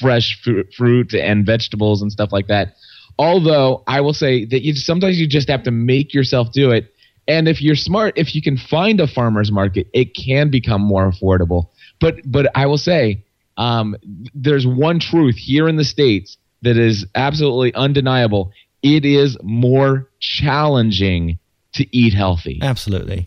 fresh 0.00 0.40
fr- 0.42 0.62
fruit 0.76 1.14
and 1.14 1.46
vegetables 1.46 2.02
and 2.02 2.10
stuff 2.10 2.30
like 2.32 2.46
that. 2.48 2.74
Although 3.18 3.82
I 3.86 4.00
will 4.00 4.14
say 4.14 4.44
that 4.46 4.62
you 4.62 4.74
sometimes 4.74 5.18
you 5.18 5.28
just 5.28 5.48
have 5.48 5.62
to 5.64 5.70
make 5.70 6.14
yourself 6.14 6.52
do 6.52 6.70
it. 6.70 6.92
And 7.28 7.46
if 7.46 7.62
you're 7.62 7.76
smart, 7.76 8.14
if 8.16 8.34
you 8.34 8.42
can 8.42 8.56
find 8.56 9.00
a 9.00 9.06
farmer's 9.06 9.52
market, 9.52 9.86
it 9.92 10.16
can 10.16 10.50
become 10.50 10.80
more 10.82 11.10
affordable. 11.10 11.68
But 12.00 12.16
but 12.24 12.50
I 12.54 12.66
will 12.66 12.78
say, 12.78 13.24
um, 13.56 13.96
there's 14.34 14.66
one 14.66 14.98
truth 14.98 15.36
here 15.36 15.68
in 15.68 15.76
the 15.76 15.84
states 15.84 16.36
that 16.62 16.76
is 16.76 17.06
absolutely 17.14 17.74
undeniable. 17.74 18.52
It 18.82 19.04
is 19.04 19.36
more 19.42 20.08
challenging 20.20 21.38
to 21.74 21.96
eat 21.96 22.14
healthy. 22.14 22.58
Absolutely. 22.62 23.26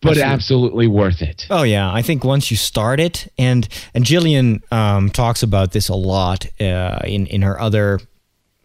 But 0.00 0.18
absolutely. 0.18 0.32
absolutely 0.32 0.86
worth 0.88 1.22
it. 1.22 1.46
Oh 1.48 1.62
yeah, 1.62 1.92
I 1.92 2.02
think 2.02 2.24
once 2.24 2.50
you 2.50 2.56
start 2.56 2.98
it, 2.98 3.32
and 3.38 3.68
and 3.94 4.04
Jillian 4.04 4.60
um, 4.72 5.10
talks 5.10 5.44
about 5.44 5.70
this 5.70 5.88
a 5.88 5.94
lot 5.94 6.44
uh, 6.60 6.98
in 7.04 7.26
in 7.28 7.42
her 7.42 7.60
other 7.60 8.00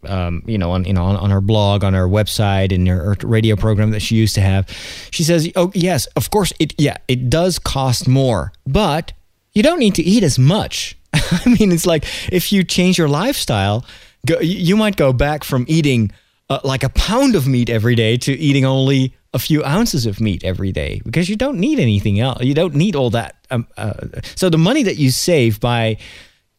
um, 0.04 0.42
you 0.46 0.58
know, 0.58 0.72
on 0.72 0.84
you 0.84 0.92
know 0.92 1.04
on, 1.04 1.16
on, 1.16 1.30
her 1.30 1.40
blog, 1.40 1.84
on 1.84 1.94
her 1.94 2.06
website, 2.06 2.72
in 2.72 2.86
her, 2.86 3.14
her, 3.14 3.16
radio 3.22 3.56
program 3.56 3.90
that 3.90 4.00
she 4.00 4.16
used 4.16 4.34
to 4.36 4.40
have. 4.40 4.68
She 5.10 5.22
says, 5.22 5.50
"Oh 5.56 5.72
yes, 5.74 6.06
of 6.16 6.30
course 6.30 6.52
it. 6.58 6.74
Yeah, 6.78 6.98
it 7.08 7.28
does 7.30 7.58
cost 7.58 8.06
more, 8.06 8.52
but 8.66 9.12
you 9.52 9.62
don't 9.62 9.78
need 9.78 9.94
to 9.96 10.02
eat 10.02 10.22
as 10.22 10.38
much. 10.38 10.96
I 11.44 11.56
mean, 11.58 11.72
it's 11.72 11.86
like 11.86 12.04
if 12.32 12.52
you 12.52 12.64
change 12.64 12.98
your 12.98 13.08
lifestyle, 13.08 13.84
go, 14.26 14.38
you 14.40 14.76
might 14.76 14.96
go 14.96 15.12
back 15.12 15.44
from 15.44 15.64
eating 15.68 16.12
uh, 16.50 16.60
like 16.64 16.82
a 16.82 16.88
pound 16.90 17.34
of 17.34 17.46
meat 17.46 17.68
every 17.70 17.94
day 17.94 18.16
to 18.18 18.32
eating 18.32 18.64
only 18.64 19.14
a 19.34 19.38
few 19.38 19.62
ounces 19.64 20.06
of 20.06 20.20
meat 20.20 20.42
every 20.44 20.72
day 20.72 21.02
because 21.04 21.28
you 21.28 21.36
don't 21.36 21.58
need 21.58 21.78
anything 21.78 22.18
else. 22.18 22.42
You 22.42 22.54
don't 22.54 22.74
need 22.74 22.96
all 22.96 23.10
that. 23.10 23.36
Um, 23.50 23.66
uh, 23.76 23.92
so 24.34 24.48
the 24.48 24.58
money 24.58 24.82
that 24.84 24.96
you 24.96 25.10
save 25.10 25.60
by 25.60 25.98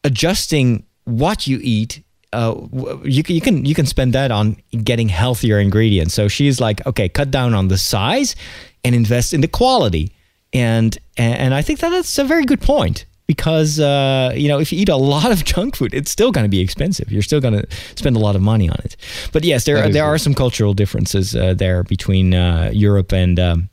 adjusting 0.04 0.84
what 1.04 1.46
you 1.46 1.58
eat 1.62 2.02
uh, 2.32 2.54
you, 3.02 3.24
you 3.26 3.40
can 3.40 3.64
you 3.64 3.74
can 3.74 3.86
spend 3.86 4.12
that 4.12 4.30
on 4.30 4.56
getting 4.84 5.08
healthier 5.08 5.58
ingredients. 5.58 6.14
So 6.14 6.28
she's 6.28 6.60
like, 6.60 6.86
okay, 6.86 7.08
cut 7.08 7.32
down 7.32 7.54
on 7.54 7.66
the 7.66 7.76
size 7.76 8.36
and 8.84 8.94
invest 8.94 9.34
in 9.34 9.40
the 9.40 9.48
quality 9.48 10.14
and 10.52 10.96
and 11.16 11.54
I 11.54 11.62
think 11.62 11.80
that 11.80 11.90
that's 11.90 12.18
a 12.18 12.24
very 12.24 12.44
good 12.44 12.60
point 12.60 13.04
because 13.30 13.78
uh, 13.78 14.32
you 14.34 14.48
know 14.48 14.58
if 14.58 14.72
you 14.72 14.78
eat 14.82 14.88
a 14.88 14.96
lot 14.96 15.30
of 15.30 15.44
junk 15.52 15.76
food, 15.76 15.94
it's 15.94 16.10
still 16.10 16.32
going 16.32 16.44
to 16.44 16.48
be 16.48 16.60
expensive. 16.60 17.12
You're 17.12 17.28
still 17.30 17.40
going 17.40 17.54
to 17.60 17.64
spend 17.94 18.16
a 18.16 18.18
lot 18.18 18.34
of 18.34 18.42
money 18.42 18.68
on 18.68 18.78
it. 18.84 18.96
But 19.32 19.44
yes, 19.44 19.64
there 19.64 19.88
there 19.88 20.04
are 20.04 20.18
some 20.18 20.34
cultural 20.34 20.74
differences 20.74 21.34
uh, 21.36 21.54
there 21.54 21.84
between 21.84 22.34
uh, 22.34 22.70
Europe 22.74 23.12
and 23.12 23.38
um, 23.38 23.68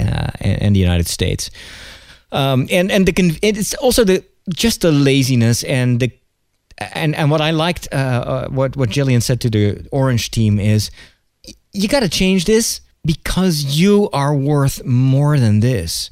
uh, 0.00 0.30
and 0.40 0.74
the 0.74 0.80
United 0.80 1.06
States. 1.06 1.50
Um, 2.32 2.66
and 2.70 2.90
and 2.90 3.06
the 3.06 3.38
it's 3.42 3.74
also 3.74 4.04
the 4.04 4.24
just 4.48 4.80
the 4.80 4.90
laziness 4.90 5.62
and 5.64 6.00
the 6.00 6.10
and 6.94 7.14
and 7.14 7.30
what 7.30 7.40
I 7.40 7.52
liked 7.52 7.88
uh, 7.92 7.96
uh, 7.96 8.48
what 8.48 8.76
what 8.76 8.90
Jillian 8.90 9.22
said 9.22 9.40
to 9.40 9.50
the 9.50 9.86
Orange 9.92 10.30
team 10.30 10.58
is 10.58 10.90
you 11.72 11.88
got 11.88 12.02
to 12.02 12.08
change 12.08 12.44
this 12.44 12.80
because 13.04 13.78
you 13.80 14.10
are 14.12 14.34
worth 14.34 14.84
more 14.84 15.38
than 15.38 15.60
this. 15.60 16.10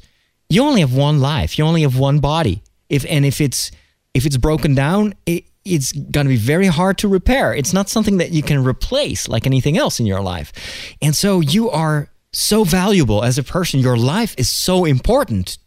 You 0.49 0.63
only 0.63 0.81
have 0.81 0.95
one 0.95 1.19
life. 1.19 1.59
You 1.59 1.67
only 1.67 1.81
have 1.81 1.99
one 1.99 2.19
body. 2.19 2.61
If 2.89 3.05
and 3.09 3.25
if 3.25 3.39
it's 3.41 3.71
if 4.13 4.25
it's 4.25 4.37
broken 4.37 4.75
down, 4.75 5.13
it, 5.25 5.45
it's 5.65 5.91
going 5.91 6.25
to 6.25 6.29
be 6.29 6.37
very 6.37 6.67
hard 6.67 6.97
to 6.99 7.07
repair. 7.07 7.53
It's 7.53 7.73
not 7.73 7.89
something 7.89 8.17
that 8.17 8.31
you 8.31 8.41
can 8.41 8.63
replace 8.63 9.27
like 9.27 9.45
anything 9.45 9.77
else 9.77 9.99
in 9.99 10.05
your 10.05 10.21
life. 10.21 10.51
And 11.01 11.15
so 11.15 11.39
you 11.39 11.69
are 11.69 12.09
so 12.31 12.63
valuable 12.63 13.23
as 13.23 13.37
a 13.37 13.43
person. 13.43 13.79
Your 13.79 13.97
life 13.97 14.33
is 14.37 14.49
so 14.49 14.85
important 14.85 15.57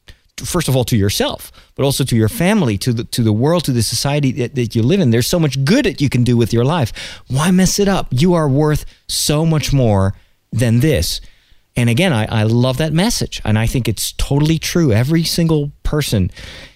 first 0.45 0.69
of 0.69 0.75
all 0.75 0.85
to 0.85 0.97
yourself, 0.97 1.53
but 1.75 1.85
also 1.85 2.05
to 2.05 2.17
your 2.17 2.29
family, 2.29 2.79
to 2.79 2.93
the 2.93 3.05
to 3.05 3.23
the 3.23 3.33
world, 3.33 3.65
to 3.65 3.73
the 3.73 3.83
society 3.83 4.33
that, 4.33 4.55
that 4.55 4.75
you 4.75 4.83
live 4.83 5.01
in. 5.01 5.11
There's 5.11 5.27
so 5.27 5.39
much 5.39 5.65
good 5.65 5.85
that 5.85 6.01
you 6.01 6.09
can 6.09 6.25
do 6.25 6.37
with 6.37 6.53
your 6.53 6.65
life. 6.65 6.93
Why 7.29 7.51
mess 7.51 7.79
it 7.79 7.89
up? 7.89 8.09
You 8.11 8.35
are 8.35 8.49
worth 8.49 8.85
so 9.09 9.47
much 9.47 9.73
more 9.73 10.15
than 10.51 10.81
this. 10.81 11.21
And 11.77 11.89
again, 11.89 12.13
I, 12.13 12.27
I 12.27 12.43
love 12.43 12.77
that 12.79 12.93
message. 12.93 13.41
And 13.45 13.59
I 13.59 13.67
think 13.67 13.89
it's 13.89 14.13
totally 14.13 14.59
true. 14.59 14.93
Every 14.93 15.25
single 15.25 15.73
person 15.83 16.31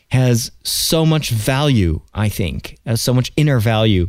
has 0.09 0.53
so 0.63 1.05
much 1.05 1.31
value, 1.31 2.01
I 2.15 2.29
think, 2.29 2.79
has 2.87 3.03
so 3.03 3.13
much 3.13 3.33
inner 3.37 3.59
value. 3.59 4.09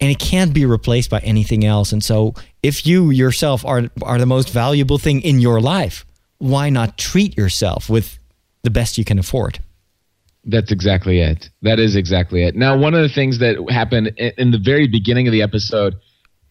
And 0.00 0.10
it 0.10 0.18
can't 0.18 0.54
be 0.54 0.64
replaced 0.64 1.10
by 1.10 1.20
anything 1.20 1.64
else. 1.64 1.92
And 1.92 2.02
so 2.02 2.34
if 2.62 2.86
you 2.86 3.10
yourself 3.10 3.64
are 3.66 3.84
are 4.02 4.18
the 4.18 4.26
most 4.26 4.50
valuable 4.50 4.98
thing 4.98 5.20
in 5.20 5.40
your 5.40 5.60
life, 5.60 6.06
why 6.38 6.70
not 6.70 6.96
treat 6.96 7.36
yourself 7.36 7.90
with 7.90 8.18
the 8.62 8.70
best 8.70 8.98
you 8.98 9.04
can 9.04 9.18
afford. 9.18 9.60
That's 10.44 10.72
exactly 10.72 11.20
it. 11.20 11.50
That 11.62 11.78
is 11.78 11.96
exactly 11.96 12.44
it. 12.44 12.56
Now, 12.56 12.76
one 12.76 12.94
of 12.94 13.02
the 13.02 13.08
things 13.08 13.38
that 13.40 13.56
happened 13.70 14.08
in 14.18 14.50
the 14.50 14.58
very 14.58 14.88
beginning 14.88 15.28
of 15.28 15.32
the 15.32 15.42
episode, 15.42 15.96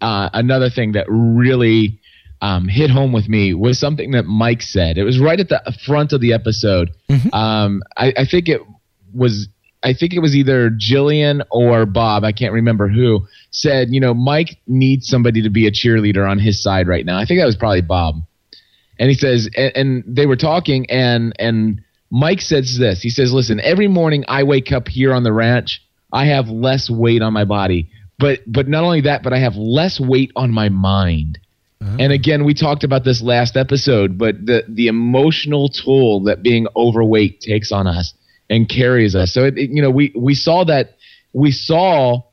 uh, 0.02 0.30
another 0.34 0.69
thing 0.69 0.91
that 0.93 1.06
really 1.10 1.99
um, 2.41 2.67
hit 2.67 2.89
home 2.91 3.12
with 3.12 3.28
me 3.28 3.54
was 3.54 3.80
something 3.80 4.12
that 4.12 4.25
Mike 4.25 4.62
said. 4.62 4.97
It 4.97 5.04
was 5.04 5.19
right 5.19 5.39
at 5.39 5.49
the 5.49 5.75
front 5.86 6.13
of 6.13 6.21
the 6.21 6.34
episode. 6.34 6.91
Mm-hmm. 7.10 7.34
Um, 7.34 7.82
I, 7.97 8.13
I 8.17 8.25
think 8.25 8.47
it 8.47 8.62
was 9.13 9.48
I 9.82 9.93
think 9.93 10.13
it 10.13 10.19
was 10.19 10.36
either 10.36 10.69
Jillian 10.72 11.41
or 11.52 11.86
Bob, 11.86 12.24
I 12.24 12.32
can't 12.32 12.54
remember 12.54 12.89
who, 12.89 13.26
said, 13.52 13.89
you 13.91 14.00
know, 14.00 14.13
Mike 14.13 14.60
needs 14.67 15.08
somebody 15.08 15.41
to 15.41 15.50
be 15.50 15.67
a 15.67 15.72
cheerleader 15.72 16.30
on 16.30 16.38
his 16.38 16.62
side 16.62 16.88
right 16.88 17.06
now. 17.06 17.17
I 17.17 17.26
think 17.26 17.39
that 17.39 17.45
was 17.45 17.56
probably 17.56 17.82
Bob. 17.82 18.15
And 19.00 19.10
he 19.10 19.15
says, 19.15 19.50
and, 19.56 19.72
and 19.76 20.04
they 20.06 20.26
were 20.26 20.36
talking, 20.36 20.89
and 20.91 21.34
and 21.39 21.82
Mike 22.12 22.41
says 22.41 22.78
this. 22.78 23.02
He 23.02 23.10
says, 23.10 23.32
"Listen, 23.32 23.62
every 23.62 23.88
morning 23.88 24.26
I 24.28 24.43
wake 24.43 24.74
up 24.74 24.89
here 24.89 25.13
on 25.13 25.24
the 25.24 25.32
ranch, 25.32 25.82
I 26.12 26.26
have 26.26 26.50
less 26.50 26.89
weight 26.89 27.22
on 27.22 27.32
my 27.32 27.45
body, 27.45 27.89
but 28.17 28.39
but 28.45 28.67
not 28.67 28.84
only 28.84 29.02
that, 29.02 29.24
but 29.24 29.32
I 29.32 29.38
have 29.38 29.56
less 29.56 30.00
weight 30.00 30.34
on 30.36 30.52
my 30.52 30.67
mind." 30.67 31.39
Uh-huh. 31.82 31.95
And 31.98 32.12
again, 32.12 32.43
we 32.43 32.54
talked 32.54 32.84
about 32.84 33.06
this 33.06 33.22
last 33.22 33.56
episode, 33.56 34.17
but 34.17 34.45
the 34.45 34.65
the 34.67 34.88
emotional 34.88 35.69
toll 35.69 36.24
that 36.24 36.43
being 36.43 36.67
overweight 36.76 37.39
takes 37.39 37.72
on 37.72 37.88
us 37.88 38.13
and 38.49 38.67
carries 38.67 39.15
us. 39.15 39.33
So 39.33 39.45
it, 39.45 39.57
it, 39.57 39.69
you 39.69 39.81
know, 39.81 39.91
we 39.91 40.13
we 40.15 40.33
saw 40.33 40.63
that 40.65 40.97
we 41.33 41.51
saw 41.51 42.23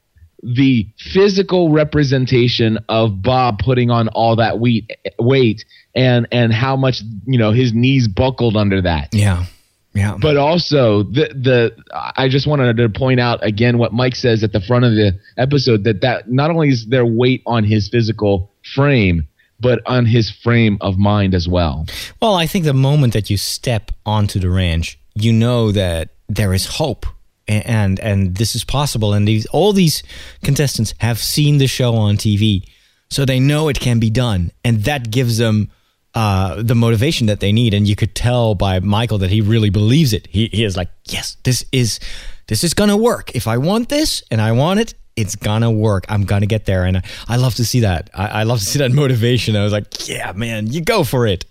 the 0.42 0.86
physical 0.98 1.70
representation 1.70 2.78
of 2.88 3.22
Bob 3.22 3.58
putting 3.58 3.90
on 3.90 4.08
all 4.08 4.36
that 4.36 4.58
weight 4.58 4.90
weight 5.18 5.64
and 5.94 6.26
and 6.30 6.52
how 6.52 6.76
much 6.76 7.02
you 7.26 7.38
know 7.38 7.52
his 7.52 7.72
knees 7.72 8.08
buckled 8.08 8.56
under 8.56 8.82
that. 8.82 9.12
Yeah. 9.12 9.46
Yeah. 9.94 10.18
But 10.20 10.36
also 10.36 11.04
the 11.04 11.28
the 11.34 11.74
I 12.16 12.28
just 12.28 12.46
wanted 12.46 12.76
to 12.76 12.88
point 12.90 13.18
out 13.18 13.42
again 13.42 13.78
what 13.78 13.94
Mike 13.94 14.14
says 14.14 14.44
at 14.44 14.52
the 14.52 14.60
front 14.60 14.84
of 14.84 14.92
the 14.92 15.18
episode 15.38 15.84
that 15.84 16.02
that 16.02 16.30
not 16.30 16.50
only 16.50 16.68
is 16.68 16.86
there 16.86 17.06
weight 17.06 17.42
on 17.46 17.64
his 17.64 17.88
physical 17.88 18.52
frame 18.74 19.26
but 19.58 19.80
on 19.86 20.04
his 20.04 20.30
frame 20.30 20.76
of 20.80 20.98
mind 20.98 21.34
as 21.34 21.48
well. 21.48 21.86
Well, 22.20 22.34
I 22.34 22.46
think 22.46 22.66
the 22.66 22.74
moment 22.74 23.14
that 23.14 23.30
you 23.30 23.38
step 23.38 23.90
onto 24.04 24.38
the 24.38 24.50
ranch, 24.50 24.98
you 25.16 25.32
know 25.32 25.72
that 25.72 26.10
there 26.28 26.52
is 26.52 26.66
hope 26.66 27.06
and 27.48 28.00
and, 28.00 28.34
this 28.36 28.56
is 28.56 28.64
possible 28.64 29.12
and 29.12 29.26
these 29.26 29.46
all 29.46 29.72
these 29.72 30.02
contestants 30.42 30.94
have 30.98 31.18
seen 31.18 31.58
the 31.58 31.66
show 31.66 31.94
on 31.94 32.16
TV. 32.16 32.68
So 33.08 33.24
they 33.24 33.38
know 33.38 33.68
it 33.68 33.78
can 33.78 34.00
be 34.00 34.10
done 34.10 34.50
and 34.64 34.82
that 34.84 35.10
gives 35.10 35.38
them 35.38 35.70
uh, 36.16 36.62
the 36.62 36.74
motivation 36.74 37.26
that 37.28 37.40
they 37.40 37.52
need. 37.52 37.74
And 37.74 37.86
you 37.86 37.94
could 37.94 38.14
tell 38.14 38.54
by 38.54 38.80
Michael 38.80 39.18
that 39.18 39.30
he 39.30 39.42
really 39.42 39.70
believes 39.70 40.12
it. 40.12 40.26
He, 40.28 40.48
he 40.48 40.64
is 40.64 40.76
like, 40.76 40.88
yes, 41.04 41.36
this 41.44 41.64
is 41.72 42.00
this 42.48 42.64
is 42.64 42.74
gonna 42.74 42.96
work. 42.96 43.34
If 43.36 43.46
I 43.46 43.58
want 43.58 43.90
this 43.90 44.22
and 44.30 44.40
I 44.40 44.52
want 44.52 44.80
it, 44.80 44.94
it's 45.14 45.36
gonna 45.36 45.70
work. 45.70 46.06
I'm 46.08 46.24
gonna 46.24 46.46
get 46.46 46.64
there. 46.64 46.84
And 46.84 46.98
I, 46.98 47.02
I 47.28 47.36
love 47.36 47.54
to 47.56 47.64
see 47.64 47.80
that. 47.80 48.10
I, 48.14 48.26
I, 48.28 48.42
love 48.44 48.60
to 48.60 48.64
see 48.64 48.78
that 48.78 48.92
motivation. 48.92 49.56
I 49.56 49.64
was 49.64 49.72
like, 49.72 50.08
yeah, 50.08 50.32
man, 50.32 50.66
you 50.72 50.80
go 50.80 51.04
for 51.04 51.26
it. 51.26 51.44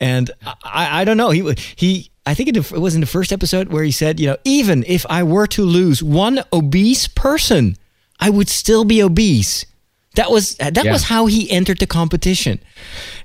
And 0.00 0.30
I, 0.64 1.02
I 1.02 1.04
don't 1.04 1.16
know. 1.16 1.30
He 1.30 1.54
he. 1.76 2.10
I 2.28 2.34
think 2.34 2.54
it 2.54 2.72
was 2.72 2.94
in 2.94 3.00
the 3.00 3.06
first 3.06 3.32
episode 3.32 3.68
where 3.68 3.82
he 3.82 3.90
said, 3.90 4.20
you 4.20 4.26
know, 4.26 4.36
even 4.44 4.84
if 4.86 5.06
I 5.08 5.22
were 5.22 5.46
to 5.46 5.62
lose 5.62 6.02
one 6.02 6.44
obese 6.52 7.08
person, 7.08 7.74
I 8.20 8.28
would 8.28 8.50
still 8.50 8.84
be 8.84 9.02
obese. 9.02 9.64
That 10.14 10.30
was 10.30 10.56
that 10.56 10.84
yeah. 10.84 10.92
was 10.92 11.04
how 11.04 11.24
he 11.24 11.50
entered 11.50 11.78
the 11.78 11.86
competition. 11.86 12.60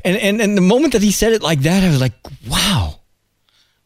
And, 0.06 0.16
and 0.18 0.42
and 0.42 0.56
the 0.56 0.62
moment 0.62 0.94
that 0.94 1.02
he 1.02 1.12
said 1.12 1.34
it 1.34 1.42
like 1.42 1.60
that, 1.64 1.84
I 1.84 1.90
was 1.90 2.00
like, 2.00 2.14
wow. 2.48 3.02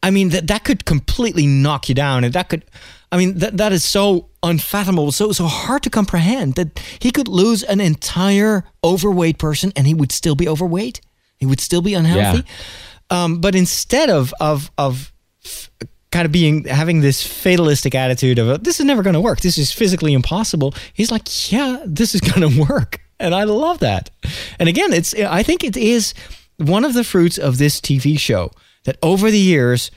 I 0.03 0.11
mean 0.11 0.29
that 0.29 0.47
that 0.47 0.63
could 0.63 0.85
completely 0.85 1.47
knock 1.47 1.89
you 1.89 1.95
down, 1.95 2.23
and 2.23 2.33
that 2.33 2.49
could, 2.49 2.63
I 3.11 3.17
mean 3.17 3.39
that 3.39 3.57
that 3.57 3.71
is 3.73 3.83
so 3.83 4.29
unfathomable, 4.43 5.11
so 5.11 5.31
so 5.31 5.45
hard 5.45 5.81
to 5.83 5.89
comprehend 5.89 6.55
that 6.55 6.79
he 6.99 7.09
could 7.09 7.27
lose 7.27 7.63
an 7.63 7.81
entire 7.81 8.65
overweight 8.83 9.39
person 9.39 9.73
and 9.75 9.87
he 9.87 9.95
would 9.95 10.11
still 10.11 10.35
be 10.35 10.47
overweight. 10.47 11.01
He 11.39 11.47
would 11.47 11.59
still 11.59 11.81
be 11.81 11.95
unhealthy. 11.95 12.43
Yeah. 12.45 12.53
Um, 13.09 13.39
but 13.39 13.55
instead 13.55 14.09
of 14.09 14.33
of 14.39 14.69
of 14.77 15.11
kind 16.11 16.25
of 16.25 16.31
being 16.31 16.63
having 16.65 17.01
this 17.01 17.25
fatalistic 17.25 17.93
attitude 17.93 18.39
of 18.39 18.63
this 18.63 18.79
is 18.79 18.85
never 18.85 19.03
going 19.03 19.13
to 19.13 19.21
work. 19.21 19.41
This 19.41 19.57
is 19.57 19.71
physically 19.71 20.13
impossible. 20.13 20.73
He's 20.93 21.11
like, 21.11 21.51
yeah, 21.51 21.83
this 21.85 22.15
is 22.15 22.21
going 22.31 22.49
to 22.49 22.65
work, 22.65 22.99
and 23.19 23.35
I 23.35 23.43
love 23.43 23.79
that. 23.79 24.09
And 24.59 24.69
again, 24.69 24.93
it's 24.93 25.13
I 25.13 25.43
think 25.43 25.63
it 25.63 25.77
is 25.77 26.13
one 26.57 26.85
of 26.85 26.93
the 26.93 27.03
fruits 27.03 27.37
of 27.37 27.57
this 27.57 27.79
TV 27.79 28.19
show 28.19 28.51
that 28.85 28.97
over 29.03 29.29
the 29.29 29.39
years, 29.39 29.91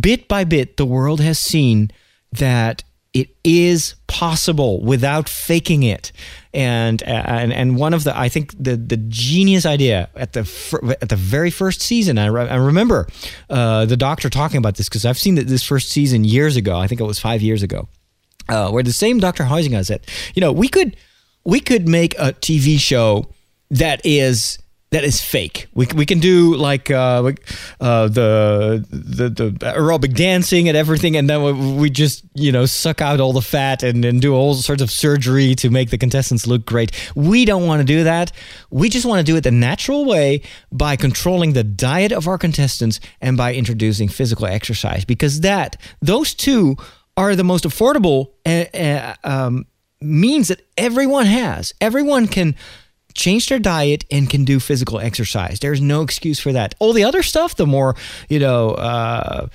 bit 0.00 0.28
by 0.28 0.44
bit, 0.44 0.76
the 0.76 0.86
world 0.86 1.20
has 1.20 1.38
seen 1.38 1.90
that 2.32 2.82
it 3.14 3.28
is 3.44 3.94
possible 4.08 4.82
without 4.82 5.28
faking 5.28 5.84
it. 5.84 6.10
And 6.52 7.02
and 7.04 7.52
and 7.52 7.76
one 7.76 7.94
of 7.94 8.04
the 8.04 8.16
I 8.16 8.28
think 8.28 8.52
the 8.62 8.76
the 8.76 8.96
genius 8.96 9.64
idea 9.64 10.10
at 10.14 10.32
the 10.34 10.40
at 11.00 11.08
the 11.08 11.16
very 11.16 11.50
first 11.50 11.80
season. 11.80 12.18
I, 12.18 12.26
re, 12.26 12.48
I 12.48 12.56
remember 12.56 13.08
uh, 13.48 13.86
the 13.86 13.96
doctor 13.96 14.28
talking 14.28 14.58
about 14.58 14.76
this 14.76 14.88
because 14.88 15.04
I've 15.04 15.18
seen 15.18 15.36
this 15.36 15.62
first 15.62 15.90
season 15.90 16.24
years 16.24 16.56
ago. 16.56 16.76
I 16.76 16.86
think 16.86 17.00
it 17.00 17.04
was 17.04 17.18
five 17.18 17.40
years 17.40 17.62
ago, 17.62 17.88
uh, 18.48 18.70
where 18.70 18.82
the 18.82 18.92
same 18.92 19.18
Dr. 19.20 19.44
Huizenga 19.44 19.84
said, 19.86 20.06
you 20.34 20.40
know, 20.40 20.52
we 20.52 20.68
could 20.68 20.96
we 21.44 21.60
could 21.60 21.88
make 21.88 22.14
a 22.18 22.32
TV 22.32 22.78
show 22.78 23.26
that 23.70 24.00
is 24.04 24.58
that 24.94 25.02
is 25.02 25.20
fake. 25.20 25.66
We, 25.74 25.88
we 25.96 26.06
can 26.06 26.20
do 26.20 26.54
like 26.54 26.88
uh, 26.88 27.32
uh, 27.80 28.08
the, 28.08 28.86
the 28.90 29.28
the 29.28 29.50
aerobic 29.50 30.14
dancing 30.14 30.68
and 30.68 30.76
everything, 30.76 31.16
and 31.16 31.28
then 31.28 31.76
we 31.76 31.90
just 31.90 32.24
you 32.34 32.52
know 32.52 32.64
suck 32.64 33.02
out 33.02 33.18
all 33.18 33.32
the 33.32 33.42
fat 33.42 33.82
and, 33.82 34.04
and 34.04 34.20
do 34.20 34.32
all 34.32 34.54
sorts 34.54 34.80
of 34.80 34.92
surgery 34.92 35.56
to 35.56 35.68
make 35.68 35.90
the 35.90 35.98
contestants 35.98 36.46
look 36.46 36.64
great. 36.64 36.92
We 37.16 37.44
don't 37.44 37.66
want 37.66 37.80
to 37.80 37.84
do 37.84 38.04
that. 38.04 38.30
We 38.70 38.88
just 38.88 39.04
want 39.04 39.18
to 39.18 39.24
do 39.24 39.36
it 39.36 39.40
the 39.40 39.50
natural 39.50 40.04
way 40.04 40.42
by 40.70 40.94
controlling 40.94 41.54
the 41.54 41.64
diet 41.64 42.12
of 42.12 42.28
our 42.28 42.38
contestants 42.38 43.00
and 43.20 43.36
by 43.36 43.52
introducing 43.52 44.08
physical 44.08 44.46
exercise 44.46 45.04
because 45.04 45.40
that 45.40 45.76
those 46.02 46.34
two 46.34 46.76
are 47.16 47.34
the 47.34 47.44
most 47.44 47.64
affordable 47.64 48.30
uh, 48.46 49.14
um, 49.24 49.66
means 50.00 50.48
that 50.48 50.60
everyone 50.76 51.26
has. 51.26 51.74
Everyone 51.80 52.28
can 52.28 52.54
change 53.14 53.48
their 53.48 53.58
diet 53.58 54.04
and 54.10 54.28
can 54.28 54.44
do 54.44 54.60
physical 54.60 54.98
exercise. 54.98 55.60
There's 55.60 55.80
no 55.80 56.02
excuse 56.02 56.40
for 56.40 56.52
that. 56.52 56.74
All 56.78 56.92
the 56.92 57.04
other 57.04 57.22
stuff, 57.22 57.56
the 57.56 57.66
more, 57.66 57.96
you 58.28 58.38
know, 58.38 58.70
uh, 58.70 59.48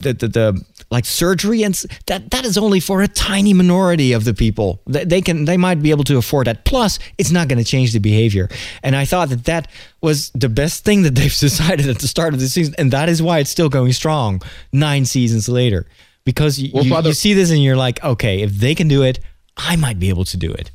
the, 0.00 0.12
the, 0.12 0.28
the 0.28 0.64
like 0.90 1.04
surgery 1.04 1.62
and 1.64 1.74
that 2.06 2.30
that 2.30 2.44
is 2.44 2.56
only 2.56 2.80
for 2.80 3.02
a 3.02 3.08
tiny 3.08 3.52
minority 3.52 4.12
of 4.12 4.24
the 4.24 4.32
people. 4.32 4.80
They 4.86 5.20
can 5.20 5.44
they 5.44 5.56
might 5.56 5.82
be 5.82 5.90
able 5.90 6.04
to 6.04 6.16
afford 6.16 6.46
that. 6.46 6.64
Plus 6.64 6.98
it's 7.18 7.30
not 7.30 7.48
going 7.48 7.58
to 7.58 7.64
change 7.64 7.92
the 7.92 7.98
behavior. 7.98 8.48
And 8.82 8.94
i 8.94 9.04
thought 9.04 9.28
that 9.30 9.44
that 9.44 9.68
was 10.00 10.30
the 10.30 10.48
best 10.48 10.84
thing 10.84 11.02
that 11.02 11.14
they've 11.14 11.36
decided 11.36 11.88
at 11.88 11.98
the 11.98 12.08
start 12.08 12.32
of 12.32 12.40
the 12.40 12.48
season 12.48 12.74
and 12.78 12.92
that 12.92 13.08
is 13.08 13.20
why 13.20 13.40
it's 13.40 13.50
still 13.50 13.68
going 13.68 13.92
strong 13.92 14.40
nine 14.72 15.04
seasons 15.04 15.48
later. 15.48 15.86
Because 16.24 16.62
well, 16.72 16.84
Father, 16.84 17.08
you 17.08 17.14
see 17.14 17.32
this 17.32 17.50
and 17.50 17.62
you're 17.62 17.76
like 17.76 18.02
okay 18.04 18.42
if 18.42 18.52
they 18.52 18.74
can 18.74 18.86
do 18.86 19.02
it 19.02 19.18
i 19.56 19.76
might 19.76 19.98
be 19.98 20.10
able 20.10 20.24
to 20.26 20.36
do 20.36 20.52
it 20.52 20.70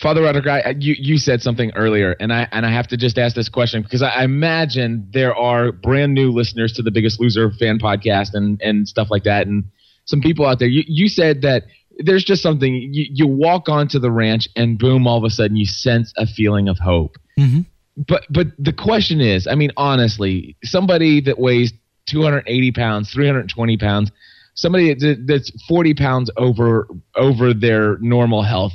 Father 0.00 0.22
Roderick, 0.22 0.46
I, 0.46 0.76
you 0.78 0.94
you 0.96 1.18
said 1.18 1.42
something 1.42 1.72
earlier, 1.74 2.14
and 2.20 2.32
I 2.32 2.46
and 2.52 2.64
I 2.64 2.70
have 2.70 2.86
to 2.88 2.96
just 2.96 3.18
ask 3.18 3.34
this 3.34 3.48
question 3.48 3.82
because 3.82 4.00
I 4.00 4.22
imagine 4.22 5.08
there 5.12 5.34
are 5.34 5.72
brand 5.72 6.14
new 6.14 6.30
listeners 6.30 6.72
to 6.74 6.82
the 6.82 6.92
Biggest 6.92 7.20
Loser 7.20 7.50
fan 7.50 7.80
podcast 7.80 8.34
and 8.34 8.62
and 8.62 8.86
stuff 8.86 9.08
like 9.10 9.24
that, 9.24 9.48
and 9.48 9.64
some 10.04 10.20
people 10.20 10.46
out 10.46 10.60
there. 10.60 10.68
You 10.68 10.84
you 10.86 11.08
said 11.08 11.42
that 11.42 11.64
there's 11.98 12.22
just 12.22 12.42
something 12.42 12.74
you, 12.74 13.06
you 13.10 13.26
walk 13.26 13.68
onto 13.68 13.98
the 13.98 14.12
ranch 14.12 14.48
and 14.54 14.78
boom, 14.78 15.08
all 15.08 15.18
of 15.18 15.24
a 15.24 15.30
sudden 15.30 15.56
you 15.56 15.66
sense 15.66 16.12
a 16.16 16.26
feeling 16.26 16.68
of 16.68 16.78
hope. 16.78 17.16
Mm-hmm. 17.36 17.62
But 18.06 18.24
but 18.30 18.46
the 18.56 18.72
question 18.72 19.20
is, 19.20 19.48
I 19.48 19.56
mean, 19.56 19.72
honestly, 19.76 20.56
somebody 20.62 21.20
that 21.22 21.40
weighs 21.40 21.72
280 22.06 22.70
pounds, 22.70 23.10
320 23.10 23.76
pounds, 23.78 24.12
somebody 24.54 24.94
that's 25.26 25.50
40 25.66 25.94
pounds 25.94 26.30
over 26.36 26.86
over 27.16 27.52
their 27.52 27.98
normal 27.98 28.44
health 28.44 28.74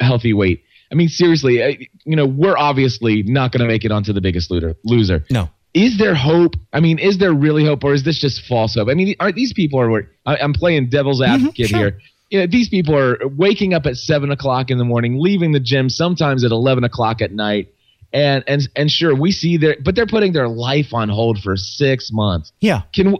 healthy 0.00 0.32
weight. 0.32 0.62
I 0.90 0.94
mean, 0.94 1.08
seriously, 1.08 1.88
you 2.04 2.16
know, 2.16 2.26
we're 2.26 2.56
obviously 2.56 3.22
not 3.24 3.52
going 3.52 3.60
to 3.60 3.66
make 3.66 3.84
it 3.84 3.90
onto 3.90 4.12
the 4.12 4.20
biggest 4.20 4.50
loser. 4.50 5.24
No. 5.30 5.50
Is 5.74 5.98
there 5.98 6.14
hope? 6.14 6.54
I 6.72 6.80
mean, 6.80 6.98
is 6.98 7.18
there 7.18 7.34
really 7.34 7.64
hope, 7.64 7.84
or 7.84 7.92
is 7.92 8.04
this 8.04 8.18
just 8.18 8.46
false 8.46 8.76
hope? 8.76 8.88
I 8.88 8.94
mean, 8.94 9.14
are 9.20 9.30
these 9.30 9.52
people 9.52 9.80
are? 9.80 10.10
I'm 10.24 10.54
playing 10.54 10.88
devil's 10.88 11.20
mm-hmm, 11.20 11.34
advocate 11.34 11.66
mm-hmm, 11.66 11.76
sure. 11.76 11.90
here. 11.90 12.00
You 12.30 12.40
know, 12.40 12.46
these 12.46 12.68
people 12.68 12.96
are 12.96 13.18
waking 13.36 13.74
up 13.74 13.84
at 13.86 13.96
seven 13.96 14.30
o'clock 14.30 14.70
in 14.70 14.78
the 14.78 14.84
morning, 14.84 15.18
leaving 15.20 15.52
the 15.52 15.60
gym 15.60 15.90
sometimes 15.90 16.44
at 16.44 16.50
eleven 16.50 16.82
o'clock 16.82 17.20
at 17.20 17.30
night, 17.30 17.74
and 18.12 18.42
and 18.46 18.68
and 18.74 18.90
sure, 18.90 19.14
we 19.14 19.32
see 19.32 19.58
their, 19.58 19.76
but 19.84 19.94
they're 19.94 20.06
putting 20.06 20.32
their 20.32 20.48
life 20.48 20.94
on 20.94 21.08
hold 21.08 21.40
for 21.40 21.56
six 21.56 22.10
months. 22.10 22.52
Yeah. 22.60 22.82
Can 22.94 23.16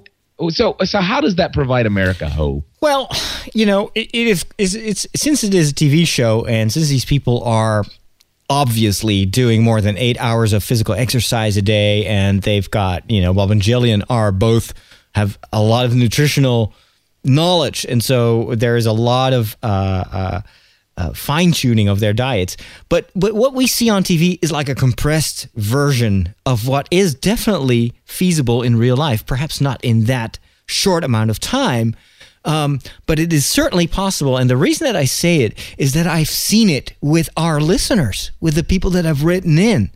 so 0.51 0.77
so 0.85 1.01
how 1.01 1.21
does 1.21 1.37
that 1.37 1.53
provide 1.53 1.87
America 1.87 2.29
hope? 2.29 2.65
Well, 2.81 3.11
you 3.55 3.67
know, 3.67 3.91
it, 3.95 4.11
it 4.13 4.27
is 4.27 4.45
it's, 4.59 4.75
it's 4.75 5.07
since 5.17 5.45
it 5.45 5.55
is 5.55 5.71
a 5.71 5.75
TV 5.75 6.07
show 6.07 6.45
and 6.45 6.73
since 6.73 6.89
these 6.89 7.05
people 7.05 7.43
are 7.45 7.85
obviously 8.49 9.27
doing 9.27 9.63
more 9.63 9.81
than 9.81 9.97
eight 9.99 10.19
hours 10.21 10.53
of 10.53 10.63
physical 10.63 10.95
exercise 10.95 11.57
a 11.57 11.63
day 11.63 12.07
and 12.07 12.43
they've 12.43 12.71
got 12.71 13.11
you 13.11 13.21
know 13.21 13.35
Bob 13.35 13.51
and 13.51 13.61
Jillian 13.61 14.05
are 14.09 14.31
both 14.31 14.73
have 15.15 15.39
a 15.53 15.61
lot 15.61 15.85
of 15.85 15.95
nutritional 15.95 16.73
knowledge 17.25 17.85
and 17.89 18.05
so 18.05 18.55
there 18.55 18.77
is 18.77 18.87
a 18.87 18.93
lot 18.93 19.33
of 19.33 19.57
uh, 19.63 20.05
uh, 20.13 20.41
uh, 20.97 21.13
fine 21.13 21.53
tuning 21.53 21.89
of 21.89 22.01
their 22.01 22.13
diets. 22.13 22.57
But 22.89 23.11
but 23.15 23.35
what 23.35 23.55
we 23.55 23.67
see 23.67 23.89
on 23.89 24.03
TV 24.03 24.39
is 24.43 24.53
like 24.53 24.69
a 24.69 24.75
compressed 24.75 25.49
version 25.55 26.35
of 26.45 26.67
what 26.67 26.89
is 26.91 27.15
definitely 27.15 27.93
feasible 28.05 28.63
in 28.63 28.77
real 28.77 28.97
life. 28.97 29.27
Perhaps 29.27 29.61
not 29.61 29.83
in 29.85 30.05
that 30.05 30.39
short 30.67 31.05
amount 31.05 31.31
of 31.31 31.39
time. 31.41 31.95
Um, 32.47 32.81
but 33.07 33.19
it 33.19 33.33
is 33.33 33.45
certainly 33.45 33.87
possible. 33.89 34.37
And 34.39 34.49
the 34.49 34.57
reason 34.57 34.87
that 34.87 34.97
I 34.97 35.05
say 35.05 35.41
it 35.41 35.59
is 35.77 35.93
that 35.95 36.07
I've 36.07 36.29
seen 36.29 36.71
it 36.71 36.95
with 37.01 37.29
our 37.37 37.61
listeners, 37.61 38.31
with 38.41 38.55
the 38.55 38.63
people 38.63 38.91
that 38.91 39.05
have 39.05 39.25
written 39.25 39.59
in. 39.59 39.91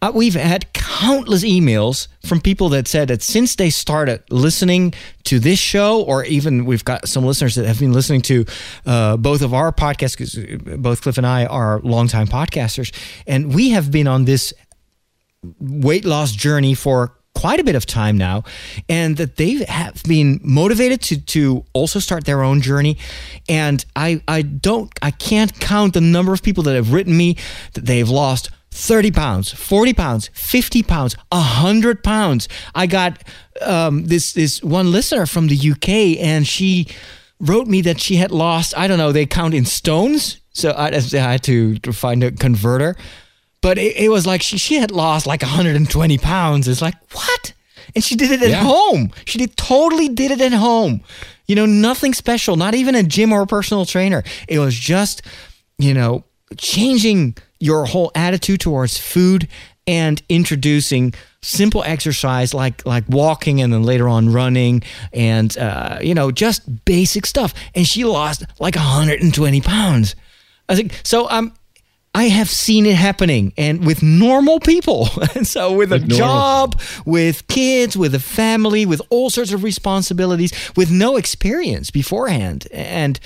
Uh, 0.00 0.12
we've 0.14 0.34
had 0.34 0.72
countless 0.72 1.42
emails 1.42 2.06
from 2.24 2.40
people 2.40 2.68
that 2.68 2.86
said 2.86 3.08
that 3.08 3.20
since 3.20 3.56
they 3.56 3.68
started 3.68 4.22
listening 4.30 4.94
to 5.24 5.40
this 5.40 5.58
show, 5.58 6.02
or 6.02 6.24
even 6.24 6.64
we've 6.64 6.84
got 6.84 7.08
some 7.08 7.26
listeners 7.26 7.56
that 7.56 7.66
have 7.66 7.80
been 7.80 7.92
listening 7.92 8.22
to 8.22 8.44
uh, 8.86 9.16
both 9.16 9.42
of 9.42 9.52
our 9.52 9.72
podcasts, 9.72 10.16
because 10.16 10.38
uh, 10.38 10.76
both 10.76 11.02
Cliff 11.02 11.18
and 11.18 11.26
I 11.26 11.46
are 11.46 11.80
longtime 11.80 12.28
podcasters, 12.28 12.94
and 13.26 13.52
we 13.52 13.70
have 13.70 13.90
been 13.90 14.06
on 14.06 14.24
this 14.24 14.54
weight 15.58 16.04
loss 16.04 16.30
journey 16.30 16.74
for 16.74 17.17
quite 17.40 17.60
a 17.60 17.64
bit 17.64 17.76
of 17.76 17.86
time 17.86 18.16
now, 18.16 18.42
and 18.88 19.16
that 19.16 19.36
they 19.36 19.64
have 19.64 20.02
been 20.04 20.40
motivated 20.42 21.00
to 21.02 21.20
to 21.20 21.64
also 21.72 21.98
start 22.00 22.24
their 22.24 22.42
own 22.42 22.60
journey. 22.60 22.96
And 23.48 23.84
I 23.94 24.22
I 24.26 24.42
don't 24.42 24.90
I 25.02 25.12
can't 25.12 25.52
count 25.60 25.94
the 25.94 26.00
number 26.00 26.32
of 26.32 26.42
people 26.42 26.62
that 26.64 26.74
have 26.74 26.92
written 26.92 27.16
me 27.16 27.36
that 27.74 27.86
they've 27.86 28.08
lost 28.08 28.50
30 28.70 29.10
pounds, 29.12 29.52
40 29.52 29.94
pounds, 29.94 30.30
50 30.34 30.82
pounds, 30.82 31.16
100 31.30 32.02
pounds. 32.04 32.48
I 32.74 32.86
got 32.86 33.22
um, 33.62 34.06
this 34.06 34.32
this 34.32 34.62
one 34.62 34.90
listener 34.90 35.26
from 35.26 35.48
the 35.48 35.70
UK 35.72 36.20
and 36.24 36.46
she 36.46 36.86
wrote 37.40 37.68
me 37.68 37.82
that 37.82 38.00
she 38.00 38.16
had 38.16 38.30
lost, 38.30 38.76
I 38.76 38.88
don't 38.88 38.98
know, 38.98 39.12
they 39.12 39.26
count 39.26 39.54
in 39.54 39.64
stones. 39.64 40.40
So 40.52 40.70
I, 40.70 40.88
I 40.88 41.00
had 41.16 41.42
to, 41.44 41.78
to 41.78 41.92
find 41.92 42.24
a 42.24 42.32
converter. 42.32 42.96
But 43.60 43.78
it, 43.78 43.96
it, 43.96 44.08
was 44.08 44.26
like 44.26 44.42
she, 44.42 44.56
she 44.58 44.76
had 44.76 44.90
lost 44.90 45.26
like 45.26 45.42
120 45.42 46.18
pounds. 46.18 46.68
It's 46.68 46.82
like, 46.82 46.94
what? 47.12 47.52
And 47.94 48.04
she 48.04 48.14
did 48.14 48.30
it 48.30 48.42
at 48.42 48.50
yeah. 48.50 48.62
home. 48.62 49.10
She 49.24 49.38
did 49.38 49.56
totally 49.56 50.08
did 50.08 50.30
it 50.30 50.40
at 50.40 50.52
home. 50.52 51.02
You 51.46 51.56
know, 51.56 51.66
nothing 51.66 52.14
special, 52.14 52.56
not 52.56 52.74
even 52.74 52.94
a 52.94 53.02
gym 53.02 53.32
or 53.32 53.42
a 53.42 53.46
personal 53.46 53.84
trainer. 53.84 54.22
It 54.46 54.58
was 54.58 54.74
just, 54.74 55.22
you 55.78 55.94
know, 55.94 56.24
changing 56.56 57.36
your 57.58 57.86
whole 57.86 58.12
attitude 58.14 58.60
towards 58.60 58.98
food 58.98 59.48
and 59.86 60.22
introducing 60.28 61.14
simple 61.40 61.82
exercise 61.84 62.52
like 62.52 62.84
like 62.84 63.04
walking 63.08 63.60
and 63.60 63.72
then 63.72 63.82
later 63.82 64.08
on 64.08 64.32
running 64.32 64.82
and 65.12 65.56
uh, 65.56 65.98
you 66.00 66.14
know 66.14 66.30
just 66.30 66.84
basic 66.84 67.24
stuff 67.24 67.54
and 67.74 67.86
she 67.86 68.04
lost 68.04 68.44
like 68.58 68.74
120 68.74 69.60
pounds 69.60 70.16
i 70.68 70.74
think 70.74 71.00
so 71.04 71.30
um 71.30 71.52
I 72.18 72.24
have 72.24 72.50
seen 72.50 72.84
it 72.84 72.96
happening 72.96 73.52
and 73.56 73.86
with 73.86 74.02
normal 74.02 74.58
people. 74.58 75.08
And 75.36 75.46
so 75.46 75.72
with, 75.72 75.92
a 75.92 75.98
normal. 75.98 76.16
job, 76.16 76.80
with 77.04 77.46
kids, 77.46 77.96
with 77.96 78.14
a 78.14 78.20
family, 78.20 78.86
with 78.86 79.00
all 79.10 79.30
sorts 79.30 79.52
of 79.52 79.62
responsibilities, 79.62 80.52
with 80.76 80.90
no 80.90 81.16
experience 81.16 81.90
beforehand. 81.92 82.66
And 82.72 83.20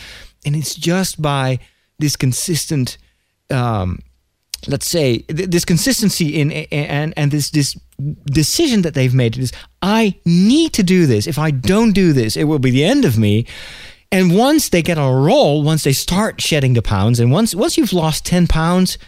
and 0.45 0.57
it's 0.57 0.75
just 0.75 1.23
by 1.23 1.59
this 1.99 2.17
consistent 2.17 2.99
um, 3.51 4.01
let's 4.67 4.89
say 4.89 5.19
th- 5.19 5.49
this 5.49 5.65
consistency 5.65 6.41
in 6.41 6.53
and 6.53 7.15
and 7.17 7.31
this 7.31 7.51
this 7.51 7.77
decision 8.27 8.83
that 8.83 8.95
they've 8.95 9.15
made 9.15 9.39
is 9.39 9.53
I 9.81 10.15
need 10.25 10.73
to 10.75 10.83
do 10.83 11.07
this. 11.07 11.27
If 11.27 11.39
I 11.39 11.51
don't 11.51 11.93
do 11.93 12.13
this, 12.13 12.37
it 12.37 12.45
will 12.45 12.59
be 12.59 12.71
the 12.71 12.85
end 12.85 13.05
of 13.05 13.17
me. 13.17 13.47
And 14.13 14.37
once 14.37 14.69
they 14.69 14.83
get 14.83 14.99
on 14.99 15.13
a 15.13 15.17
roll, 15.17 15.63
once 15.63 15.85
they 15.85 15.95
start 15.95 16.41
shedding 16.41 16.75
the 16.75 16.83
pounds, 16.83 17.19
and 17.19 17.33
once 17.33 17.55
once 17.55 17.79
you've 17.79 17.95
lost 17.95 18.27
ten 18.27 18.47
pounds, 18.47 18.99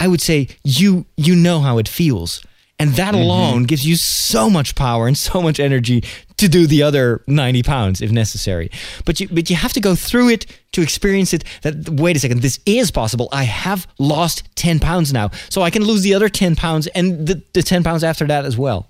I 0.00 0.08
would 0.08 0.22
say 0.22 0.48
you 0.64 1.04
you 1.16 1.36
know 1.36 1.60
how 1.60 1.78
it 1.78 1.86
feels. 1.86 2.42
And 2.78 2.94
that 2.94 3.14
mm-hmm. 3.14 3.22
alone 3.22 3.54
mm-hmm. 3.58 3.64
gives 3.66 3.86
you 3.86 3.94
so 3.94 4.50
much 4.50 4.74
power 4.74 5.06
and 5.06 5.16
so 5.16 5.40
much 5.40 5.60
energy 5.60 6.02
to 6.38 6.48
do 6.48 6.66
the 6.66 6.82
other 6.82 7.22
90 7.28 7.62
pounds 7.62 8.00
if 8.00 8.10
necessary. 8.10 8.68
But 9.04 9.20
you, 9.20 9.28
but 9.28 9.48
you 9.48 9.54
have 9.54 9.72
to 9.74 9.80
go 9.80 9.94
through 9.94 10.30
it 10.30 10.46
to 10.72 10.82
experience 10.82 11.32
it 11.32 11.44
that, 11.62 11.88
wait 11.88 12.16
a 12.16 12.18
second, 12.18 12.42
this 12.42 12.58
is 12.66 12.90
possible. 12.90 13.28
I 13.30 13.44
have 13.44 13.86
lost 14.00 14.42
10 14.56 14.80
pounds 14.80 15.12
now. 15.12 15.30
So 15.50 15.62
I 15.62 15.70
can 15.70 15.84
lose 15.84 16.02
the 16.02 16.14
other 16.14 16.28
10 16.28 16.56
pounds 16.56 16.88
and 16.88 17.28
the, 17.28 17.42
the 17.52 17.62
10 17.62 17.84
pounds 17.84 18.02
after 18.02 18.26
that 18.26 18.44
as 18.44 18.58
well. 18.58 18.88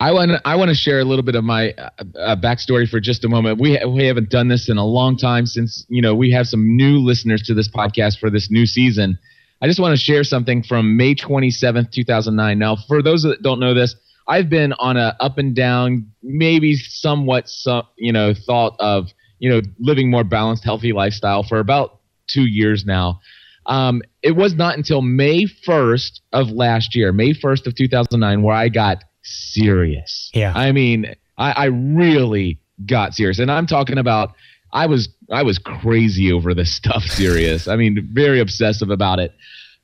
I 0.00 0.12
want 0.12 0.32
I 0.44 0.56
want 0.56 0.68
to 0.68 0.74
share 0.74 1.00
a 1.00 1.04
little 1.04 1.24
bit 1.24 1.34
of 1.34 1.44
my 1.44 1.72
uh, 1.72 2.36
backstory 2.36 2.88
for 2.88 3.00
just 3.00 3.24
a 3.24 3.28
moment. 3.28 3.60
We 3.60 3.78
we 3.86 4.06
haven't 4.06 4.30
done 4.30 4.48
this 4.48 4.68
in 4.68 4.76
a 4.76 4.84
long 4.84 5.16
time 5.16 5.46
since 5.46 5.84
you 5.88 6.02
know 6.02 6.14
we 6.14 6.30
have 6.32 6.46
some 6.46 6.76
new 6.76 6.98
listeners 6.98 7.42
to 7.42 7.54
this 7.54 7.68
podcast 7.68 8.18
for 8.18 8.30
this 8.30 8.50
new 8.50 8.66
season. 8.66 9.18
I 9.60 9.66
just 9.66 9.80
want 9.80 9.98
to 9.98 10.02
share 10.02 10.22
something 10.22 10.62
from 10.62 10.96
May 10.96 11.16
27th, 11.16 11.90
2009. 11.90 12.58
Now, 12.58 12.76
for 12.86 13.02
those 13.02 13.24
that 13.24 13.42
don't 13.42 13.58
know 13.58 13.74
this, 13.74 13.96
I've 14.28 14.48
been 14.48 14.72
on 14.74 14.96
a 14.96 15.16
up 15.18 15.38
and 15.38 15.54
down, 15.54 16.12
maybe 16.22 16.76
somewhat, 16.76 17.48
some, 17.48 17.82
you 17.96 18.12
know, 18.12 18.34
thought 18.34 18.76
of, 18.78 19.08
you 19.40 19.50
know, 19.50 19.60
living 19.80 20.10
more 20.10 20.22
balanced, 20.22 20.62
healthy 20.62 20.92
lifestyle 20.92 21.42
for 21.42 21.58
about 21.58 21.98
two 22.28 22.46
years 22.46 22.84
now. 22.84 23.20
Um, 23.66 24.02
it 24.22 24.36
was 24.36 24.54
not 24.54 24.76
until 24.76 25.02
May 25.02 25.44
1st 25.44 26.20
of 26.32 26.50
last 26.50 26.94
year, 26.94 27.12
May 27.12 27.34
1st 27.34 27.66
of 27.66 27.74
2009, 27.74 28.42
where 28.42 28.54
I 28.54 28.68
got 28.68 29.04
serious. 29.28 30.30
Yeah. 30.34 30.52
I 30.54 30.72
mean, 30.72 31.14
I, 31.36 31.52
I 31.52 31.64
really 31.66 32.58
got 32.86 33.14
serious. 33.14 33.38
And 33.38 33.50
I'm 33.50 33.66
talking 33.66 33.98
about 33.98 34.34
I 34.72 34.86
was 34.86 35.08
I 35.30 35.42
was 35.42 35.58
crazy 35.58 36.32
over 36.32 36.54
this 36.54 36.74
stuff 36.76 37.04
serious. 37.04 37.68
I 37.68 37.76
mean, 37.76 38.08
very 38.12 38.40
obsessive 38.40 38.90
about 38.90 39.18
it. 39.18 39.32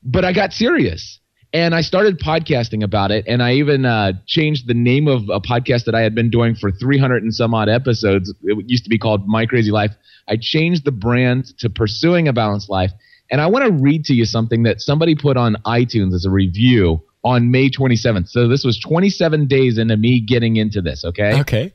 But 0.03 0.25
I 0.25 0.33
got 0.33 0.53
serious. 0.53 1.19
And 1.53 1.73
I 1.73 1.81
started 1.81 2.19
podcasting 2.19 2.83
about 2.83 3.11
it, 3.11 3.23
and 3.29 3.41
I 3.41 3.53
even 3.53 3.85
uh, 3.85 4.11
changed 4.27 4.67
the 4.67 4.73
name 4.73 5.07
of 5.07 5.29
a 5.29 5.39
podcast 5.39 5.85
that 5.85 5.95
I 5.95 6.01
had 6.01 6.13
been 6.13 6.29
doing 6.29 6.53
for 6.53 6.69
300 6.69 7.23
and 7.23 7.33
some 7.33 7.53
odd 7.53 7.69
episodes. 7.69 8.33
It 8.43 8.69
used 8.69 8.83
to 8.83 8.89
be 8.89 8.97
called 8.97 9.25
My 9.25 9.45
Crazy 9.45 9.71
Life. 9.71 9.91
I 10.27 10.35
changed 10.35 10.83
the 10.83 10.91
brand 10.91 11.57
to 11.59 11.69
Pursuing 11.69 12.27
a 12.27 12.33
Balanced 12.33 12.69
Life. 12.69 12.91
And 13.31 13.39
I 13.39 13.47
want 13.47 13.65
to 13.65 13.71
read 13.71 14.03
to 14.05 14.13
you 14.13 14.25
something 14.25 14.63
that 14.63 14.81
somebody 14.81 15.15
put 15.15 15.37
on 15.37 15.55
iTunes 15.65 16.13
as 16.13 16.25
a 16.25 16.29
review 16.29 17.01
on 17.25 17.49
May 17.49 17.69
27th. 17.69 18.29
So 18.29 18.47
this 18.47 18.63
was 18.63 18.79
27 18.79 19.47
days 19.47 19.79
into 19.79 19.97
me 19.97 20.21
getting 20.21 20.57
into 20.57 20.79
this, 20.79 21.03
okay? 21.03 21.41
Okay. 21.41 21.73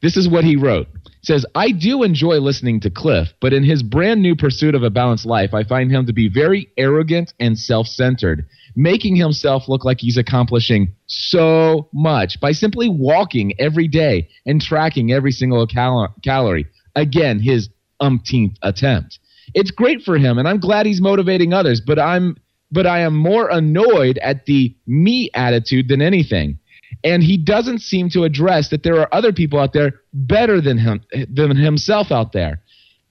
This 0.00 0.16
is 0.16 0.28
what 0.28 0.44
he 0.44 0.54
wrote. 0.54 0.86
He 1.04 1.24
says, 1.24 1.44
I 1.56 1.72
do 1.72 2.04
enjoy 2.04 2.38
listening 2.38 2.78
to 2.80 2.90
Cliff, 2.90 3.34
but 3.40 3.52
in 3.52 3.64
his 3.64 3.82
brand 3.82 4.22
new 4.22 4.36
pursuit 4.36 4.76
of 4.76 4.84
a 4.84 4.90
balanced 4.90 5.26
life, 5.26 5.52
I 5.52 5.64
find 5.64 5.90
him 5.90 6.06
to 6.06 6.12
be 6.12 6.28
very 6.28 6.68
arrogant 6.78 7.34
and 7.40 7.58
self 7.58 7.88
centered, 7.88 8.46
making 8.76 9.16
himself 9.16 9.68
look 9.68 9.84
like 9.84 9.98
he's 9.98 10.16
accomplishing 10.16 10.94
so 11.08 11.88
much 11.92 12.38
by 12.40 12.52
simply 12.52 12.88
walking 12.88 13.58
every 13.58 13.88
day 13.88 14.28
and 14.46 14.62
tracking 14.62 15.10
every 15.10 15.32
single 15.32 15.66
cal- 15.66 16.14
calorie. 16.22 16.66
Again, 16.94 17.40
his 17.40 17.68
umpteenth 17.98 18.56
attempt. 18.62 19.18
It's 19.54 19.72
great 19.72 20.02
for 20.02 20.16
him, 20.16 20.38
and 20.38 20.46
I'm 20.46 20.60
glad 20.60 20.86
he's 20.86 21.00
motivating 21.00 21.52
others, 21.52 21.80
but 21.80 21.98
I'm 21.98 22.36
but 22.70 22.86
I 22.86 23.00
am 23.00 23.16
more 23.16 23.48
annoyed 23.48 24.18
at 24.18 24.46
the 24.46 24.74
me 24.86 25.30
attitude 25.34 25.88
than 25.88 26.02
anything. 26.02 26.58
And 27.04 27.22
he 27.22 27.36
doesn't 27.36 27.80
seem 27.80 28.08
to 28.10 28.24
address 28.24 28.68
that 28.70 28.82
there 28.82 28.98
are 29.00 29.14
other 29.14 29.32
people 29.32 29.58
out 29.58 29.72
there 29.72 30.00
better 30.12 30.60
than 30.60 30.78
him 30.78 31.02
than 31.30 31.56
himself 31.56 32.10
out 32.10 32.32
there. 32.32 32.60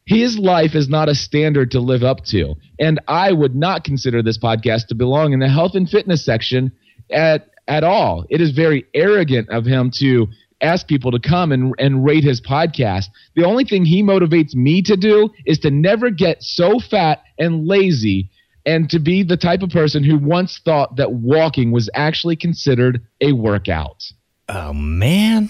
His 0.05 0.38
life 0.38 0.74
is 0.74 0.88
not 0.88 1.10
a 1.10 1.16
standard 1.16 1.72
to 1.72 1.80
live 1.80 2.03
up 2.03 2.24
to. 2.26 2.55
And 2.80 2.99
i 3.08 3.32
would 3.32 3.55
not 3.55 3.84
consider 3.84 4.24
this 4.24 4.38
podcast 4.38 4.88
to 4.88 4.95
belong 4.95 5.34
in 5.34 5.39
the 5.39 5.49
health 5.49 5.76
and 5.76 5.89
fitness 5.89 6.24
section 6.26 6.72
at 7.12 7.49
at 7.68 7.84
all. 7.84 8.26
It 8.30 8.41
is 8.41 8.51
very 8.51 8.86
arrogant 8.93 9.49
of 9.49 9.66
him 9.66 9.91
to 9.99 10.28
ask 10.62 10.88
people 10.88 11.12
to 11.12 11.20
come 11.20 11.51
and, 11.51 11.74
and 11.78 12.03
rate 12.03 12.24
his 12.24 12.41
podcast. 12.41 13.05
The 13.36 13.45
only 13.45 13.64
thing 13.64 13.86
he 13.86 14.01
motivates 14.01 14.55
me 14.55 14.82
to 14.84 14.97
do 14.97 15.30
is 15.45 15.60
to 15.60 15.70
never 15.70 16.10
get 16.10 16.41
so 16.41 16.80
fat 16.80 17.22
and 17.38 17.68
lazy 17.68 18.32
and 18.68 18.89
to 18.89 18.99
be 18.99 19.24
the 19.24 19.38
type 19.38 19.63
of 19.63 19.70
person 19.70 20.03
who 20.03 20.18
once 20.18 20.59
thought 20.63 20.97
that 20.97 21.13
walking 21.13 21.72
was 21.72 21.89
actually 21.95 22.36
considered 22.36 23.01
a 23.22 23.32
workout. 23.32 24.03
Oh 24.49 24.74
man, 24.74 25.49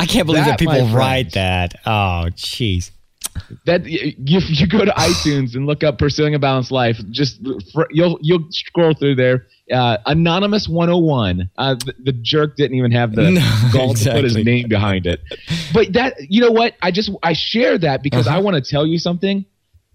I 0.00 0.06
can't 0.06 0.26
believe 0.26 0.46
that, 0.46 0.58
that 0.58 0.58
people 0.58 0.88
write 0.88 1.32
that. 1.32 1.74
Oh, 1.84 2.28
jeez. 2.32 2.90
That 3.66 3.82
if 3.84 4.60
you 4.60 4.66
go 4.66 4.84
to 4.84 4.90
iTunes 4.92 5.54
and 5.54 5.66
look 5.66 5.84
up 5.84 5.98
"Pursuing 5.98 6.34
a 6.34 6.38
Balanced 6.38 6.72
Life," 6.72 6.98
just 7.10 7.38
you'll 7.90 8.18
you'll 8.22 8.46
scroll 8.50 8.94
through 8.94 9.16
there. 9.16 9.46
Uh, 9.70 9.98
Anonymous 10.06 10.68
101. 10.68 11.50
Uh, 11.58 11.74
the, 11.74 11.94
the, 12.04 12.12
jerk 12.12 12.56
didn't 12.56 12.76
even 12.76 12.92
have 12.92 13.16
the 13.16 13.30
no, 13.32 13.70
gall 13.72 13.90
exactly. 13.90 14.22
to 14.22 14.28
put 14.28 14.36
his 14.36 14.44
name 14.44 14.68
behind 14.68 15.06
it. 15.06 15.20
But 15.74 15.92
that 15.94 16.14
you 16.20 16.40
know 16.40 16.52
what? 16.52 16.74
I 16.80 16.92
just 16.92 17.10
I 17.22 17.32
share 17.34 17.76
that 17.78 18.02
because 18.02 18.26
uh-huh. 18.26 18.36
I 18.36 18.40
want 18.40 18.62
to 18.62 18.70
tell 18.70 18.86
you 18.86 18.98
something 18.98 19.44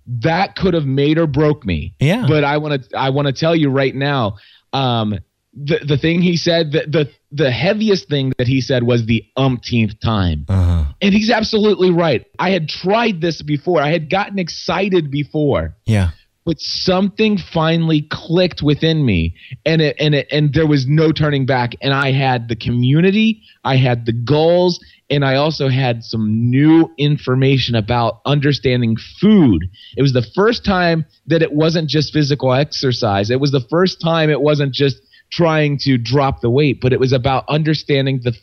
that 0.08 0.56
could 0.56 0.74
have 0.74 0.86
made 0.86 1.18
or 1.18 1.28
broke 1.28 1.66
me. 1.66 1.94
Yeah. 2.00 2.26
But 2.28 2.44
I 2.44 2.58
want 2.58 2.84
to 2.84 2.98
I 2.98 3.10
want 3.10 3.28
to 3.28 3.34
tell 3.34 3.56
you 3.56 3.70
right 3.70 3.96
now, 3.96 4.38
um, 4.74 5.20
the 5.54 5.80
the 5.86 5.98
thing 5.98 6.22
he 6.22 6.38
said, 6.38 6.72
the 6.72 6.86
the 6.88 7.12
the 7.32 7.52
heaviest 7.52 8.10
thing 8.10 8.34
that 8.38 8.48
he 8.48 8.62
said 8.62 8.84
was 8.84 9.06
the 9.06 9.26
umpteenth 9.38 10.00
time, 10.00 10.46
uh-huh. 10.48 10.86
and 11.02 11.14
he's 11.14 11.30
absolutely 11.30 11.92
right. 11.92 12.26
I 12.40 12.52
had 12.52 12.70
tried 12.70 13.22
this 13.22 13.42
before. 13.42 13.82
I 13.82 13.92
had 13.92 14.10
gotten 14.10 14.40
excited 14.40 15.12
before. 15.12 15.76
Yeah. 15.86 16.12
But 16.44 16.60
something 16.60 17.38
finally 17.38 18.08
clicked 18.10 18.64
within 18.64 19.06
me, 19.06 19.36
and 19.66 19.82
it 19.82 19.96
and 20.00 20.16
it 20.16 20.28
and 20.32 20.54
there 20.54 20.66
was 20.66 20.88
no 20.88 21.12
turning 21.12 21.46
back. 21.46 21.76
And 21.82 21.94
I 21.94 22.12
had 22.12 22.48
the 22.48 22.56
community, 22.56 23.44
I 23.64 23.76
had 23.76 24.06
the 24.06 24.14
goals, 24.14 24.84
and 25.12 25.26
I 25.26 25.36
also 25.36 25.68
had 25.68 26.04
some 26.04 26.50
new 26.50 26.90
information 26.98 27.76
about 27.76 28.22
understanding 28.26 28.96
food. 29.20 29.70
It 29.98 30.02
was 30.02 30.14
the 30.14 30.26
first 30.34 30.64
time 30.64 31.06
that 31.28 31.42
it 31.42 31.52
wasn't 31.52 31.90
just 31.90 32.14
physical 32.14 32.54
exercise. 32.54 33.30
It 33.30 33.42
was 33.42 33.52
the 33.52 33.66
first 33.70 34.00
time 34.02 34.30
it 34.30 34.42
wasn't 34.42 34.74
just 34.74 35.02
trying 35.30 35.78
to 35.80 35.98
drop 35.98 36.42
the 36.42 36.50
weight, 36.50 36.80
but 36.82 36.94
it 36.94 37.00
was 37.00 37.12
about 37.12 37.44
understanding 37.50 38.22
the 38.24 38.34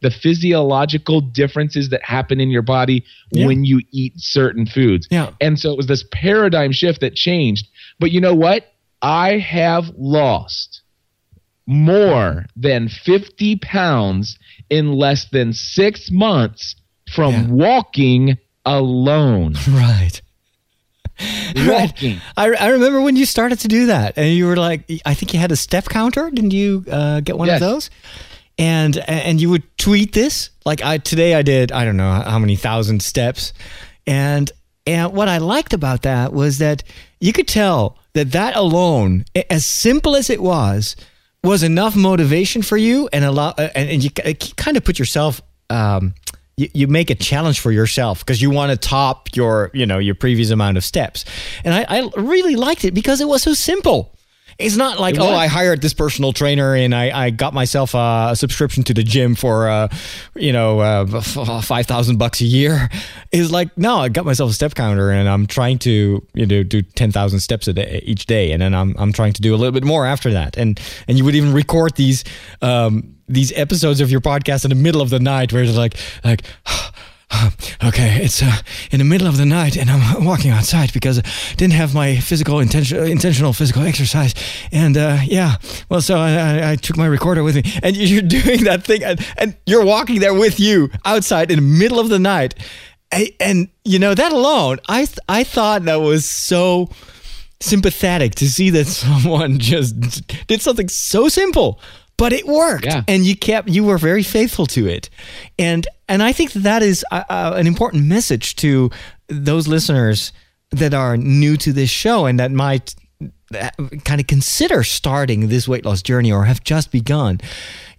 the 0.00 0.10
physiological 0.10 1.20
differences 1.20 1.88
that 1.90 2.02
happen 2.02 2.40
in 2.40 2.50
your 2.50 2.62
body 2.62 3.04
yeah. 3.30 3.46
when 3.46 3.64
you 3.64 3.80
eat 3.90 4.12
certain 4.16 4.66
foods. 4.66 5.08
Yeah. 5.10 5.30
And 5.40 5.58
so 5.58 5.70
it 5.70 5.76
was 5.76 5.86
this 5.86 6.04
paradigm 6.12 6.72
shift 6.72 7.00
that 7.00 7.14
changed. 7.14 7.68
But 7.98 8.10
you 8.10 8.20
know 8.20 8.34
what? 8.34 8.66
I 9.00 9.38
have 9.38 9.84
lost 9.96 10.82
more 11.66 12.44
than 12.56 12.88
50 12.88 13.56
pounds 13.56 14.38
in 14.70 14.92
less 14.92 15.28
than 15.30 15.52
six 15.52 16.10
months 16.10 16.76
from 17.14 17.32
yeah. 17.32 17.46
walking 17.48 18.38
alone. 18.64 19.54
Right. 19.68 20.20
Walking. 21.54 22.14
Right. 22.14 22.22
I, 22.36 22.54
I 22.54 22.68
remember 22.70 23.00
when 23.00 23.14
you 23.14 23.24
started 23.24 23.60
to 23.60 23.68
do 23.68 23.86
that, 23.86 24.18
and 24.18 24.34
you 24.34 24.46
were 24.46 24.56
like, 24.56 24.90
I 25.06 25.14
think 25.14 25.32
you 25.32 25.38
had 25.38 25.52
a 25.52 25.56
step 25.56 25.84
counter. 25.84 26.28
Didn't 26.28 26.50
you 26.50 26.84
uh, 26.90 27.20
get 27.20 27.38
one 27.38 27.46
yes. 27.46 27.62
of 27.62 27.68
those? 27.68 27.90
And 28.58 28.98
and 29.08 29.40
you 29.40 29.48
would 29.50 29.62
tweet 29.78 30.12
this 30.12 30.50
like 30.64 30.82
I 30.82 30.98
today 30.98 31.34
I 31.34 31.42
did 31.42 31.72
I 31.72 31.84
don't 31.84 31.96
know 31.96 32.10
how 32.10 32.38
many 32.38 32.56
thousand 32.56 33.02
steps, 33.02 33.52
and 34.06 34.50
and 34.86 35.12
what 35.12 35.28
I 35.28 35.38
liked 35.38 35.72
about 35.72 36.02
that 36.02 36.32
was 36.32 36.58
that 36.58 36.82
you 37.20 37.32
could 37.32 37.48
tell 37.48 37.98
that 38.12 38.32
that 38.32 38.56
alone, 38.56 39.24
as 39.50 39.66
simple 39.66 40.16
as 40.16 40.30
it 40.30 40.42
was, 40.42 40.96
was 41.44 41.62
enough 41.62 41.94
motivation 41.94 42.62
for 42.62 42.76
you 42.76 43.08
and 43.12 43.24
allow 43.24 43.50
uh, 43.50 43.68
and, 43.74 43.88
and 43.90 44.02
you 44.02 44.10
kind 44.10 44.76
of 44.76 44.84
put 44.84 44.98
yourself 44.98 45.42
um, 45.70 46.14
you, 46.56 46.68
you 46.72 46.88
make 46.88 47.10
a 47.10 47.14
challenge 47.14 47.60
for 47.60 47.72
yourself 47.72 48.20
because 48.20 48.40
you 48.40 48.50
want 48.50 48.70
to 48.70 48.76
top 48.76 49.28
your 49.34 49.70
you 49.74 49.86
know 49.86 49.98
your 49.98 50.14
previous 50.14 50.50
amount 50.50 50.76
of 50.76 50.84
steps. 50.84 51.24
And 51.64 51.74
I, 51.74 51.86
I 51.88 52.10
really 52.16 52.56
liked 52.56 52.84
it 52.84 52.94
because 52.94 53.20
it 53.20 53.28
was 53.28 53.42
so 53.42 53.54
simple 53.54 54.13
it's 54.58 54.76
not 54.76 55.00
like, 55.00 55.18
oh, 55.18 55.30
I 55.30 55.46
hired 55.46 55.82
this 55.82 55.94
personal 55.94 56.32
trainer 56.32 56.74
and 56.74 56.94
I, 56.94 57.26
I 57.26 57.30
got 57.30 57.54
myself 57.54 57.94
a 57.94 58.34
subscription 58.34 58.82
to 58.84 58.94
the 58.94 59.02
gym 59.02 59.34
for, 59.34 59.68
uh, 59.68 59.88
you 60.34 60.52
know, 60.52 60.80
uh, 60.80 61.20
5,000 61.62 62.18
bucks 62.18 62.40
a 62.40 62.44
year. 62.44 62.88
It's 63.32 63.50
like, 63.50 63.76
no, 63.76 63.98
I 63.98 64.08
got 64.08 64.24
myself 64.24 64.50
a 64.50 64.54
step 64.54 64.74
counter 64.74 65.10
and 65.10 65.28
I'm 65.28 65.46
trying 65.46 65.78
to, 65.80 66.26
you 66.34 66.46
know, 66.46 66.62
do 66.62 66.82
10,000 66.82 67.40
steps 67.40 67.68
a 67.68 67.72
day 67.72 68.02
each 68.04 68.26
day. 68.26 68.52
And 68.52 68.62
then 68.62 68.74
I'm, 68.74 68.94
I'm 68.98 69.12
trying 69.12 69.32
to 69.34 69.42
do 69.42 69.54
a 69.54 69.56
little 69.56 69.72
bit 69.72 69.84
more 69.84 70.06
after 70.06 70.32
that. 70.32 70.56
And, 70.56 70.80
and 71.08 71.18
you 71.18 71.24
would 71.24 71.34
even 71.34 71.52
record 71.52 71.96
these, 71.96 72.24
um, 72.62 73.16
these 73.28 73.52
episodes 73.56 74.00
of 74.00 74.10
your 74.10 74.20
podcast 74.20 74.64
in 74.64 74.68
the 74.68 74.76
middle 74.76 75.00
of 75.00 75.10
the 75.10 75.20
night 75.20 75.52
where 75.52 75.62
it's 75.62 75.76
like, 75.76 75.96
like, 76.24 76.42
okay, 77.84 78.20
it's 78.22 78.42
uh, 78.42 78.56
in 78.90 78.98
the 78.98 79.04
middle 79.04 79.26
of 79.26 79.36
the 79.36 79.46
night 79.46 79.76
and 79.76 79.90
I'm 79.90 80.24
walking 80.30 80.50
outside 80.50 80.92
because 80.92 81.18
I 81.18 81.54
didn't 81.56 81.74
have 81.74 81.94
my 81.94 82.16
physical 82.16 82.60
intention, 82.60 83.04
intentional 83.06 83.52
physical 83.52 83.82
exercise. 83.82 84.34
And 84.72 84.96
uh, 84.96 85.18
yeah, 85.24 85.56
well, 85.88 86.00
so 86.00 86.18
I, 86.18 86.72
I, 86.72 86.76
took 86.76 86.96
my 86.96 87.06
recorder 87.06 87.42
with 87.42 87.56
me 87.56 87.62
and 87.82 87.96
you're 88.10 88.22
doing 88.22 88.64
that 88.64 88.84
thing 88.84 89.02
and, 89.02 89.24
and, 89.38 89.56
you're 89.66 89.84
walking 89.84 90.20
there 90.20 90.34
with 90.34 90.60
you 90.60 90.90
outside 91.04 91.50
in 91.50 91.56
the 91.56 91.62
middle 91.62 91.98
of 91.98 92.08
the 92.08 92.18
night. 92.18 92.54
And, 93.10 93.28
and 93.40 93.68
you 93.84 93.98
know, 93.98 94.14
that 94.14 94.32
alone, 94.32 94.78
I, 94.88 95.06
I 95.28 95.44
thought 95.44 95.84
that 95.84 95.96
was 95.96 96.26
so 96.26 96.90
sympathetic 97.60 98.34
to 98.36 98.48
see 98.48 98.70
that 98.70 98.86
someone 99.02 99.58
just 99.58 100.26
did 100.46 100.60
something 100.60 100.88
so 100.88 101.28
simple 101.28 101.80
but 102.16 102.32
it 102.32 102.46
worked. 102.46 102.86
Yeah. 102.86 103.02
and 103.08 103.24
you 103.24 103.36
kept 103.36 103.68
you 103.68 103.84
were 103.84 103.98
very 103.98 104.22
faithful 104.22 104.66
to 104.66 104.86
it. 104.86 105.10
And 105.58 105.86
and 106.08 106.22
i 106.22 106.32
think 106.32 106.52
that, 106.52 106.62
that 106.64 106.82
is 106.82 107.04
a, 107.10 107.24
a, 107.28 107.52
an 107.54 107.66
important 107.66 108.04
message 108.04 108.56
to 108.56 108.90
those 109.28 109.66
listeners 109.66 110.32
that 110.70 110.92
are 110.94 111.16
new 111.16 111.56
to 111.56 111.72
this 111.72 111.90
show 111.90 112.26
and 112.26 112.38
that 112.40 112.50
might 112.50 112.94
uh, 113.54 113.70
kind 114.04 114.20
of 114.20 114.26
consider 114.26 114.82
starting 114.82 115.48
this 115.48 115.68
weight 115.68 115.84
loss 115.84 116.02
journey 116.02 116.32
or 116.32 116.44
have 116.44 116.62
just 116.64 116.90
begun. 116.90 117.40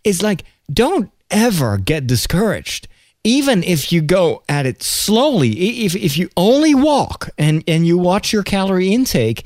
Is 0.04 0.22
like 0.22 0.44
don't 0.72 1.12
ever 1.32 1.78
get 1.78 2.08
discouraged. 2.08 2.88
Even 3.24 3.64
if 3.64 3.92
you 3.92 4.02
go 4.02 4.44
at 4.48 4.68
it 4.68 4.84
slowly 4.84 5.50
if, 5.86 5.96
if 5.96 6.18
you 6.18 6.30
only 6.38 6.76
walk 6.76 7.30
and 7.38 7.64
and 7.68 7.88
you 7.88 7.98
watch 7.98 8.32
your 8.32 8.44
calorie 8.44 8.94
intake 8.94 9.44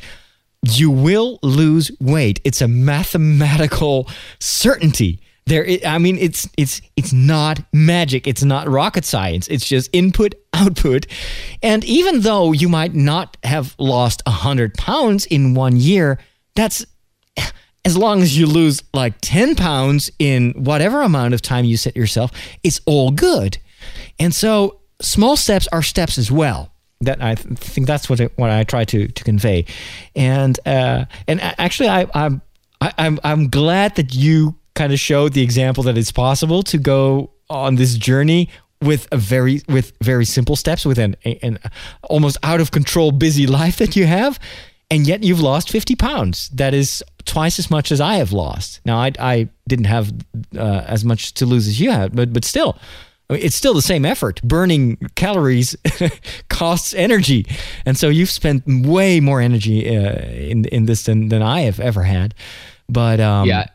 you 0.63 0.91
will 0.91 1.39
lose 1.41 1.91
weight. 1.99 2.41
It's 2.43 2.61
a 2.61 2.67
mathematical 2.67 4.09
certainty. 4.39 5.21
There, 5.45 5.67
I 5.85 5.97
mean, 5.97 6.17
it's 6.17 6.47
it's 6.57 6.81
it's 6.95 7.11
not 7.11 7.59
magic. 7.73 8.27
It's 8.27 8.43
not 8.43 8.67
rocket 8.69 9.03
science. 9.03 9.47
It's 9.47 9.67
just 9.67 9.89
input 9.93 10.35
output. 10.53 11.07
And 11.63 11.83
even 11.85 12.21
though 12.21 12.51
you 12.51 12.69
might 12.69 12.93
not 12.93 13.37
have 13.43 13.75
lost 13.79 14.21
hundred 14.27 14.75
pounds 14.75 15.25
in 15.25 15.55
one 15.55 15.77
year, 15.77 16.19
that's 16.55 16.85
as 17.85 17.97
long 17.97 18.21
as 18.21 18.37
you 18.37 18.45
lose 18.45 18.83
like 18.93 19.15
ten 19.21 19.55
pounds 19.55 20.11
in 20.19 20.51
whatever 20.51 21.01
amount 21.01 21.33
of 21.33 21.41
time 21.41 21.65
you 21.65 21.77
set 21.77 21.95
yourself, 21.95 22.31
it's 22.63 22.81
all 22.85 23.09
good. 23.09 23.57
And 24.19 24.35
so 24.35 24.81
small 25.01 25.35
steps 25.37 25.67
are 25.71 25.81
steps 25.81 26.17
as 26.17 26.29
well 26.29 26.68
that 27.01 27.21
I 27.21 27.35
th- 27.35 27.57
think 27.57 27.87
that's 27.87 28.09
what 28.09 28.19
it, 28.19 28.31
what 28.37 28.49
I 28.49 28.63
try 28.63 28.85
to 28.85 29.07
to 29.07 29.23
convey, 29.23 29.65
and 30.15 30.59
uh, 30.65 31.05
and 31.27 31.41
actually 31.41 31.89
I 31.89 32.07
I'm 32.13 32.41
I, 32.81 32.93
I'm 32.97 33.19
I'm 33.23 33.49
glad 33.49 33.95
that 33.95 34.13
you 34.13 34.55
kind 34.75 34.93
of 34.93 34.99
showed 34.99 35.33
the 35.33 35.41
example 35.41 35.83
that 35.83 35.97
it's 35.97 36.11
possible 36.11 36.63
to 36.63 36.77
go 36.77 37.31
on 37.49 37.75
this 37.75 37.95
journey 37.95 38.49
with 38.81 39.07
a 39.11 39.17
very 39.17 39.61
with 39.67 39.91
very 40.01 40.25
simple 40.25 40.55
steps 40.55 40.85
with 40.85 40.97
an, 40.97 41.15
an 41.41 41.59
almost 42.03 42.37
out 42.43 42.61
of 42.61 42.71
control 42.71 43.11
busy 43.11 43.45
life 43.45 43.77
that 43.77 43.95
you 43.95 44.05
have 44.05 44.39
and 44.91 45.05
yet 45.05 45.23
you've 45.23 45.41
lost 45.41 45.69
50 45.69 45.95
pounds. 45.95 46.49
That 46.49 46.73
is 46.73 47.03
twice 47.25 47.59
as 47.59 47.69
much 47.69 47.91
as 47.91 48.01
i 48.01 48.15
have 48.15 48.31
lost. 48.31 48.79
Now 48.85 48.97
i, 48.99 49.11
I 49.19 49.49
didn't 49.67 49.85
have 49.85 50.13
uh, 50.57 50.83
as 50.87 51.03
much 51.03 51.33
to 51.35 51.45
lose 51.45 51.67
as 51.67 51.79
you 51.79 51.91
had 51.91 52.15
but 52.15 52.31
but 52.31 52.45
still 52.45 52.77
I 53.29 53.33
mean, 53.33 53.43
it's 53.43 53.55
still 53.55 53.73
the 53.73 53.81
same 53.81 54.05
effort. 54.05 54.41
Burning 54.43 54.97
calories 55.15 55.75
costs 56.49 56.93
energy, 56.93 57.45
and 57.85 57.97
so 57.97 58.09
you've 58.09 58.29
spent 58.29 58.63
way 58.67 59.19
more 59.19 59.39
energy 59.39 59.87
uh, 59.87 60.13
in 60.13 60.65
in 60.65 60.85
this 60.85 61.03
than 61.03 61.29
than 61.29 61.41
I 61.41 61.61
have 61.61 61.79
ever 61.79 62.03
had. 62.03 62.33
But 62.87 63.19
um, 63.19 63.47
yeah. 63.47 63.67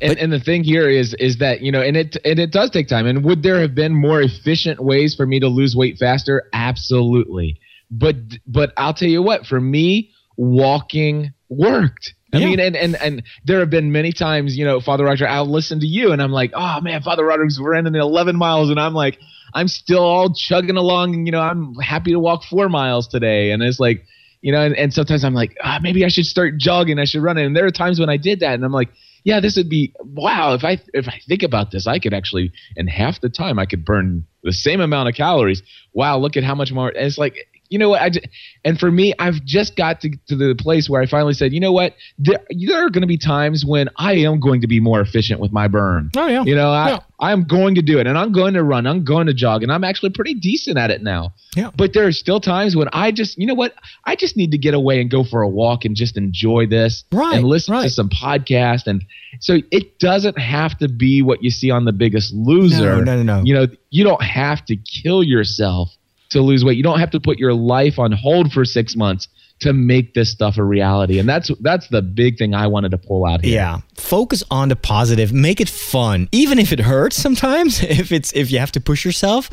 And, 0.00 0.18
and 0.18 0.32
the 0.32 0.40
thing 0.40 0.64
here 0.64 0.88
is 0.88 1.14
is 1.14 1.38
that 1.38 1.60
you 1.60 1.70
know 1.70 1.80
and 1.80 1.96
it 1.96 2.16
and 2.24 2.40
it 2.40 2.50
does 2.50 2.70
take 2.70 2.88
time 2.88 3.06
and 3.06 3.24
would 3.24 3.44
there 3.44 3.60
have 3.60 3.72
been 3.72 3.94
more 3.94 4.20
efficient 4.20 4.80
ways 4.80 5.14
for 5.14 5.26
me 5.26 5.38
to 5.38 5.46
lose 5.46 5.76
weight 5.76 5.96
faster 5.96 6.48
absolutely 6.52 7.60
but 7.88 8.16
but 8.44 8.72
I'll 8.76 8.94
tell 8.94 9.08
you 9.08 9.22
what 9.22 9.46
for 9.46 9.60
me 9.60 10.10
walking 10.36 11.32
worked 11.48 12.14
I 12.32 12.38
yeah. 12.38 12.46
mean, 12.46 12.60
and, 12.60 12.76
and 12.76 12.96
and 12.96 13.22
there 13.44 13.60
have 13.60 13.68
been 13.68 13.92
many 13.92 14.12
times, 14.12 14.56
you 14.56 14.64
know, 14.64 14.80
Father 14.80 15.04
Roger, 15.04 15.28
I'll 15.28 15.50
listen 15.50 15.80
to 15.80 15.86
you 15.86 16.12
and 16.12 16.22
I'm 16.22 16.32
like, 16.32 16.52
oh 16.54 16.80
man, 16.80 17.02
Father 17.02 17.24
Roger's 17.24 17.60
running 17.60 17.94
11 17.94 18.36
miles, 18.36 18.70
and 18.70 18.80
I'm 18.80 18.94
like, 18.94 19.18
I'm 19.52 19.68
still 19.68 20.02
all 20.02 20.32
chugging 20.32 20.76
along, 20.76 21.14
and 21.14 21.26
you 21.26 21.32
know, 21.32 21.40
I'm 21.40 21.74
happy 21.74 22.12
to 22.12 22.18
walk 22.18 22.44
four 22.44 22.68
miles 22.68 23.06
today, 23.06 23.50
and 23.50 23.62
it's 23.62 23.78
like, 23.78 24.06
you 24.40 24.50
know, 24.50 24.62
and, 24.62 24.74
and 24.76 24.94
sometimes 24.94 25.24
I'm 25.24 25.34
like, 25.34 25.56
ah, 25.62 25.78
maybe 25.82 26.04
I 26.04 26.08
should 26.08 26.24
start 26.24 26.56
jogging, 26.56 26.98
I 26.98 27.04
should 27.04 27.22
run 27.22 27.36
it, 27.36 27.44
and 27.44 27.54
there 27.54 27.66
are 27.66 27.70
times 27.70 28.00
when 28.00 28.08
I 28.08 28.16
did 28.16 28.40
that, 28.40 28.54
and 28.54 28.64
I'm 28.64 28.72
like, 28.72 28.88
yeah, 29.24 29.40
this 29.40 29.56
would 29.56 29.68
be 29.68 29.94
wow. 30.00 30.54
If 30.54 30.64
I 30.64 30.80
if 30.94 31.08
I 31.08 31.20
think 31.28 31.42
about 31.42 31.70
this, 31.70 31.86
I 31.86 31.98
could 31.98 32.14
actually 32.14 32.52
in 32.76 32.86
half 32.86 33.20
the 33.20 33.28
time 33.28 33.58
I 33.58 33.66
could 33.66 33.84
burn 33.84 34.26
the 34.42 34.52
same 34.52 34.80
amount 34.80 35.08
of 35.08 35.14
calories. 35.14 35.62
Wow, 35.92 36.18
look 36.18 36.36
at 36.36 36.44
how 36.44 36.54
much 36.54 36.72
more. 36.72 36.90
It's 36.90 37.18
like 37.18 37.36
you 37.72 37.78
know 37.78 37.88
what? 37.88 38.02
I 38.02 38.10
just, 38.10 38.26
and 38.64 38.78
for 38.78 38.90
me, 38.90 39.14
I've 39.18 39.42
just 39.44 39.76
got 39.76 40.00
to, 40.02 40.10
to 40.28 40.36
the 40.36 40.54
place 40.54 40.88
where 40.88 41.00
I 41.00 41.06
finally 41.06 41.32
said, 41.32 41.52
you 41.52 41.60
know 41.60 41.72
what? 41.72 41.96
There, 42.18 42.38
there 42.50 42.84
are 42.84 42.90
going 42.90 43.00
to 43.00 43.08
be 43.08 43.16
times 43.16 43.64
when 43.64 43.88
I 43.96 44.12
am 44.12 44.38
going 44.40 44.60
to 44.60 44.66
be 44.66 44.78
more 44.78 45.00
efficient 45.00 45.40
with 45.40 45.52
my 45.52 45.68
burn. 45.68 46.10
Oh 46.16 46.26
yeah. 46.26 46.44
You 46.44 46.54
know, 46.54 46.70
I 46.70 46.90
yeah. 46.90 46.98
I'm 47.18 47.44
going 47.44 47.76
to 47.76 47.82
do 47.82 47.98
it, 47.98 48.06
and 48.06 48.18
I'm 48.18 48.32
going 48.32 48.54
to 48.54 48.62
run, 48.62 48.86
I'm 48.86 49.04
going 49.04 49.26
to 49.28 49.34
jog, 49.34 49.62
and 49.62 49.72
I'm 49.72 49.84
actually 49.84 50.10
pretty 50.10 50.34
decent 50.34 50.76
at 50.76 50.90
it 50.90 51.02
now. 51.02 51.32
Yeah. 51.56 51.70
But 51.74 51.92
there 51.94 52.06
are 52.06 52.12
still 52.12 52.40
times 52.40 52.76
when 52.76 52.88
I 52.92 53.12
just, 53.12 53.38
you 53.38 53.46
know 53.46 53.54
what? 53.54 53.74
I 54.04 54.16
just 54.16 54.36
need 54.36 54.50
to 54.50 54.58
get 54.58 54.74
away 54.74 55.00
and 55.00 55.10
go 55.10 55.22
for 55.24 55.42
a 55.42 55.48
walk 55.48 55.84
and 55.84 55.94
just 55.96 56.16
enjoy 56.16 56.66
this, 56.66 57.04
right? 57.12 57.36
And 57.36 57.46
listen 57.46 57.72
right. 57.74 57.84
to 57.84 57.90
some 57.90 58.10
podcast, 58.10 58.86
and 58.86 59.04
so 59.40 59.58
it 59.70 59.98
doesn't 59.98 60.38
have 60.38 60.76
to 60.78 60.88
be 60.88 61.22
what 61.22 61.42
you 61.42 61.50
see 61.50 61.70
on 61.70 61.84
The 61.84 61.92
Biggest 61.92 62.34
Loser. 62.34 62.96
No, 62.96 63.16
no, 63.16 63.22
no. 63.22 63.38
no. 63.38 63.44
You 63.44 63.54
know, 63.54 63.66
you 63.90 64.04
don't 64.04 64.22
have 64.22 64.64
to 64.66 64.76
kill 64.76 65.22
yourself 65.22 65.90
to 66.32 66.42
lose 66.42 66.64
weight. 66.64 66.76
You 66.76 66.82
don't 66.82 67.00
have 67.00 67.10
to 67.12 67.20
put 67.20 67.38
your 67.38 67.54
life 67.54 67.98
on 67.98 68.12
hold 68.12 68.52
for 68.52 68.64
six 68.64 68.96
months 68.96 69.28
to 69.60 69.72
make 69.72 70.14
this 70.14 70.30
stuff 70.30 70.58
a 70.58 70.64
reality. 70.64 71.18
And 71.18 71.28
that's 71.28 71.50
that's 71.60 71.88
the 71.88 72.02
big 72.02 72.36
thing 72.36 72.54
I 72.54 72.66
wanted 72.66 72.90
to 72.90 72.98
pull 72.98 73.24
out 73.24 73.44
here. 73.44 73.54
Yeah. 73.54 73.80
Focus 73.94 74.42
on 74.50 74.68
the 74.68 74.76
positive. 74.76 75.32
Make 75.32 75.60
it 75.60 75.68
fun. 75.68 76.28
Even 76.32 76.58
if 76.58 76.72
it 76.72 76.80
hurts 76.80 77.16
sometimes, 77.16 77.82
if 77.82 78.12
it's 78.12 78.32
if 78.32 78.50
you 78.50 78.58
have 78.58 78.72
to 78.72 78.80
push 78.80 79.04
yourself, 79.04 79.50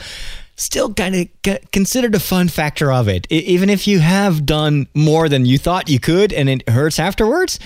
still 0.56 0.94
kind 0.94 1.16
of 1.16 1.72
consider 1.72 2.10
the 2.10 2.20
fun 2.20 2.48
factor 2.48 2.92
of 2.92 3.08
it. 3.08 3.28
Even 3.32 3.70
if 3.70 3.88
you 3.88 4.00
have 4.00 4.46
done 4.46 4.88
more 4.94 5.30
than 5.30 5.46
you 5.46 5.58
thought 5.58 5.90
you 5.90 6.00
could 6.00 6.34
and 6.34 6.50
it 6.50 6.68
hurts 6.68 7.00
afterwards, 7.00 7.60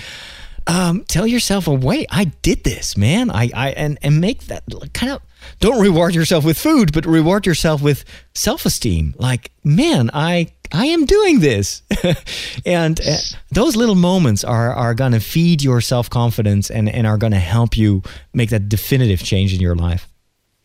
um, 0.66 1.04
tell 1.04 1.26
yourself, 1.26 1.68
"Oh, 1.68 1.74
wait, 1.74 2.06
I 2.10 2.24
did 2.24 2.64
this, 2.64 2.96
man." 2.96 3.30
I, 3.30 3.50
I 3.54 3.70
and 3.70 3.98
and 4.02 4.20
make 4.20 4.44
that 4.44 4.64
kind 4.92 5.12
of 5.12 5.22
don't 5.60 5.80
reward 5.80 6.14
yourself 6.14 6.44
with 6.44 6.58
food, 6.58 6.92
but 6.92 7.04
reward 7.04 7.46
yourself 7.46 7.82
with 7.82 8.04
self-esteem. 8.34 9.14
Like, 9.18 9.50
man, 9.62 10.10
I 10.12 10.52
I 10.72 10.86
am 10.86 11.04
doing 11.04 11.40
this, 11.40 11.82
and 12.66 13.00
uh, 13.00 13.16
those 13.50 13.76
little 13.76 13.94
moments 13.94 14.42
are 14.42 14.72
are 14.72 14.94
gonna 14.94 15.20
feed 15.20 15.62
your 15.62 15.80
self-confidence 15.80 16.70
and 16.70 16.88
and 16.88 17.06
are 17.06 17.18
gonna 17.18 17.40
help 17.40 17.76
you 17.76 18.02
make 18.32 18.50
that 18.50 18.68
definitive 18.68 19.22
change 19.22 19.52
in 19.52 19.60
your 19.60 19.74
life. 19.74 20.08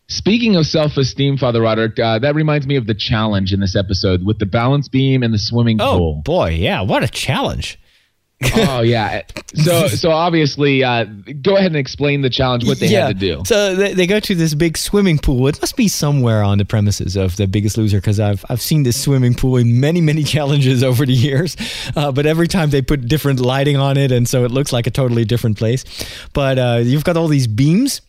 Speaking 0.07 0.55
of 0.55 0.65
self 0.65 0.97
esteem, 0.97 1.37
Father 1.37 1.61
Roderick, 1.61 1.99
uh, 1.99 2.19
that 2.19 2.33
reminds 2.33 2.65
me 2.65 2.77
of 2.77 2.87
the 2.87 2.95
challenge 2.95 3.53
in 3.53 3.59
this 3.59 3.75
episode 3.75 4.25
with 4.25 4.39
the 4.39 4.45
balance 4.45 4.87
beam 4.87 5.21
and 5.21 5.33
the 5.33 5.37
swimming 5.37 5.79
oh, 5.79 5.97
pool. 5.97 6.15
Oh, 6.17 6.21
boy. 6.21 6.49
Yeah. 6.51 6.81
What 6.81 7.03
a 7.03 7.07
challenge 7.07 7.77
oh 8.55 8.81
yeah. 8.81 9.23
So 9.53 9.87
so 9.87 10.11
obviously, 10.11 10.83
uh, 10.83 11.05
go 11.41 11.55
ahead 11.55 11.67
and 11.67 11.75
explain 11.75 12.21
the 12.21 12.29
challenge. 12.29 12.65
What 12.65 12.79
they 12.79 12.87
yeah. 12.87 13.07
had 13.07 13.19
to 13.19 13.35
do. 13.35 13.43
So 13.45 13.75
they, 13.75 13.93
they 13.93 14.07
go 14.07 14.19
to 14.19 14.35
this 14.35 14.53
big 14.53 14.77
swimming 14.77 15.17
pool. 15.17 15.47
It 15.47 15.59
must 15.61 15.75
be 15.75 15.87
somewhere 15.87 16.43
on 16.43 16.57
the 16.57 16.65
premises 16.65 17.15
of 17.15 17.35
the 17.35 17.47
Biggest 17.47 17.77
Loser 17.77 17.97
because 17.97 18.19
I've 18.19 18.45
I've 18.49 18.61
seen 18.61 18.83
this 18.83 19.01
swimming 19.01 19.33
pool 19.33 19.57
in 19.57 19.79
many 19.79 20.01
many 20.01 20.23
challenges 20.35 20.83
over 20.83 21.05
the 21.05 21.13
years. 21.13 21.57
Uh, 21.95 22.11
but 22.11 22.25
every 22.25 22.47
time 22.47 22.69
they 22.69 22.81
put 22.81 23.07
different 23.07 23.39
lighting 23.39 23.77
on 23.77 23.97
it, 23.97 24.11
and 24.11 24.27
so 24.27 24.45
it 24.45 24.51
looks 24.51 24.71
like 24.71 24.87
a 24.87 24.91
totally 24.91 25.25
different 25.25 25.57
place. 25.57 25.83
But 26.33 26.57
uh, 26.57 26.81
you've 26.83 27.03
got 27.03 27.17
all 27.17 27.27
these 27.27 27.47
beams 27.47 28.01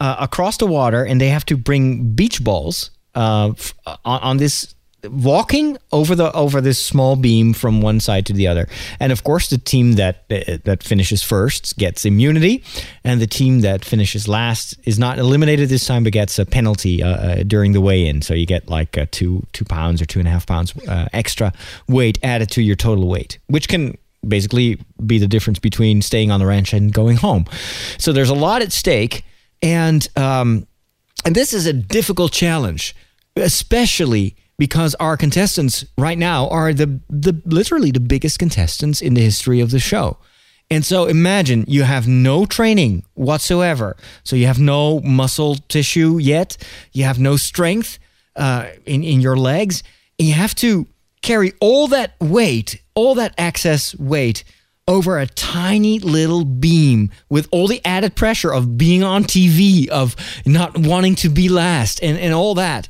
uh, 0.00 0.16
across 0.20 0.58
the 0.58 0.66
water, 0.66 1.04
and 1.04 1.20
they 1.20 1.28
have 1.28 1.46
to 1.46 1.56
bring 1.56 2.14
beach 2.14 2.42
balls 2.42 2.90
uh, 3.14 3.52
on, 3.86 4.20
on 4.20 4.36
this 4.36 4.74
walking 5.04 5.78
over 5.92 6.14
the 6.14 6.32
over 6.32 6.60
this 6.60 6.78
small 6.78 7.14
beam 7.14 7.52
from 7.52 7.80
one 7.80 8.00
side 8.00 8.26
to 8.26 8.32
the 8.32 8.46
other. 8.46 8.68
And 8.98 9.12
of 9.12 9.22
course 9.22 9.48
the 9.48 9.58
team 9.58 9.92
that 9.92 10.28
that 10.28 10.82
finishes 10.82 11.22
first 11.22 11.76
gets 11.76 12.04
immunity 12.04 12.64
and 13.04 13.20
the 13.20 13.26
team 13.26 13.60
that 13.60 13.84
finishes 13.84 14.26
last 14.26 14.74
is 14.84 14.98
not 14.98 15.18
eliminated 15.18 15.68
this 15.68 15.86
time 15.86 16.02
but 16.02 16.12
gets 16.12 16.38
a 16.38 16.46
penalty 16.46 17.02
uh, 17.02 17.08
uh, 17.08 17.42
during 17.44 17.72
the 17.72 17.80
weigh-in. 17.80 18.22
So 18.22 18.34
you 18.34 18.46
get 18.46 18.68
like 18.68 18.98
uh, 18.98 19.06
two 19.10 19.46
two 19.52 19.64
pounds 19.64 20.02
or 20.02 20.06
two 20.06 20.18
and 20.18 20.26
a 20.26 20.30
half 20.30 20.46
pounds 20.46 20.76
uh, 20.88 21.08
extra 21.12 21.52
weight 21.86 22.18
added 22.22 22.50
to 22.52 22.62
your 22.62 22.76
total 22.76 23.08
weight 23.08 23.38
which 23.46 23.68
can 23.68 23.96
basically 24.26 24.80
be 25.06 25.18
the 25.18 25.28
difference 25.28 25.60
between 25.60 26.02
staying 26.02 26.32
on 26.32 26.40
the 26.40 26.46
ranch 26.46 26.72
and 26.72 26.92
going 26.92 27.16
home. 27.16 27.44
So 27.98 28.12
there's 28.12 28.30
a 28.30 28.34
lot 28.34 28.62
at 28.62 28.72
stake 28.72 29.24
and 29.62 30.06
um, 30.16 30.66
and 31.24 31.36
this 31.36 31.52
is 31.52 31.66
a 31.66 31.72
difficult 31.72 32.32
challenge 32.32 32.96
especially 33.36 34.34
because 34.58 34.94
our 34.96 35.16
contestants 35.16 35.84
right 35.96 36.18
now 36.18 36.48
are 36.48 36.74
the, 36.74 37.00
the 37.08 37.40
literally 37.46 37.92
the 37.92 38.00
biggest 38.00 38.38
contestants 38.38 39.00
in 39.00 39.14
the 39.14 39.22
history 39.22 39.60
of 39.60 39.70
the 39.70 39.78
show. 39.78 40.18
And 40.70 40.84
so 40.84 41.06
imagine 41.06 41.64
you 41.66 41.84
have 41.84 42.06
no 42.06 42.44
training 42.44 43.04
whatsoever. 43.14 43.96
So 44.24 44.36
you 44.36 44.46
have 44.46 44.58
no 44.58 45.00
muscle 45.00 45.56
tissue 45.68 46.18
yet. 46.18 46.58
You 46.92 47.04
have 47.04 47.18
no 47.18 47.36
strength 47.36 47.98
uh, 48.36 48.66
in, 48.84 49.02
in 49.02 49.20
your 49.20 49.36
legs. 49.36 49.82
And 50.18 50.28
you 50.28 50.34
have 50.34 50.54
to 50.56 50.86
carry 51.22 51.52
all 51.60 51.88
that 51.88 52.16
weight, 52.20 52.82
all 52.94 53.14
that 53.14 53.34
excess 53.38 53.96
weight 53.96 54.44
over 54.86 55.18
a 55.18 55.26
tiny 55.26 55.98
little 56.00 56.44
beam 56.44 57.10
with 57.28 57.48
all 57.50 57.68
the 57.68 57.84
added 57.84 58.14
pressure 58.14 58.52
of 58.52 58.76
being 58.76 59.02
on 59.02 59.24
TV, 59.24 59.86
of 59.88 60.16
not 60.44 60.76
wanting 60.76 61.14
to 61.14 61.28
be 61.28 61.48
last, 61.48 62.02
and, 62.02 62.18
and 62.18 62.34
all 62.34 62.54
that 62.54 62.88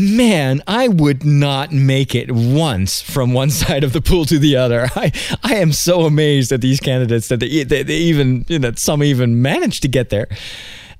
man, 0.00 0.62
I 0.66 0.88
would 0.88 1.24
not 1.24 1.72
make 1.72 2.14
it 2.14 2.32
once 2.32 3.00
from 3.00 3.32
one 3.32 3.50
side 3.60 3.84
of 3.84 3.92
the 3.92 4.00
pool 4.00 4.24
to 4.26 4.38
the 4.38 4.56
other. 4.56 4.88
I, 4.96 5.12
I 5.42 5.56
am 5.56 5.72
so 5.72 6.02
amazed 6.02 6.52
at 6.52 6.60
these 6.60 6.80
candidates 6.80 7.28
that 7.28 7.40
they, 7.40 7.64
they, 7.64 7.82
they 7.82 7.96
even, 7.96 8.44
you 8.48 8.58
know, 8.58 8.72
some 8.76 9.02
even 9.02 9.42
managed 9.42 9.82
to 9.82 9.88
get 9.88 10.10
there. 10.10 10.28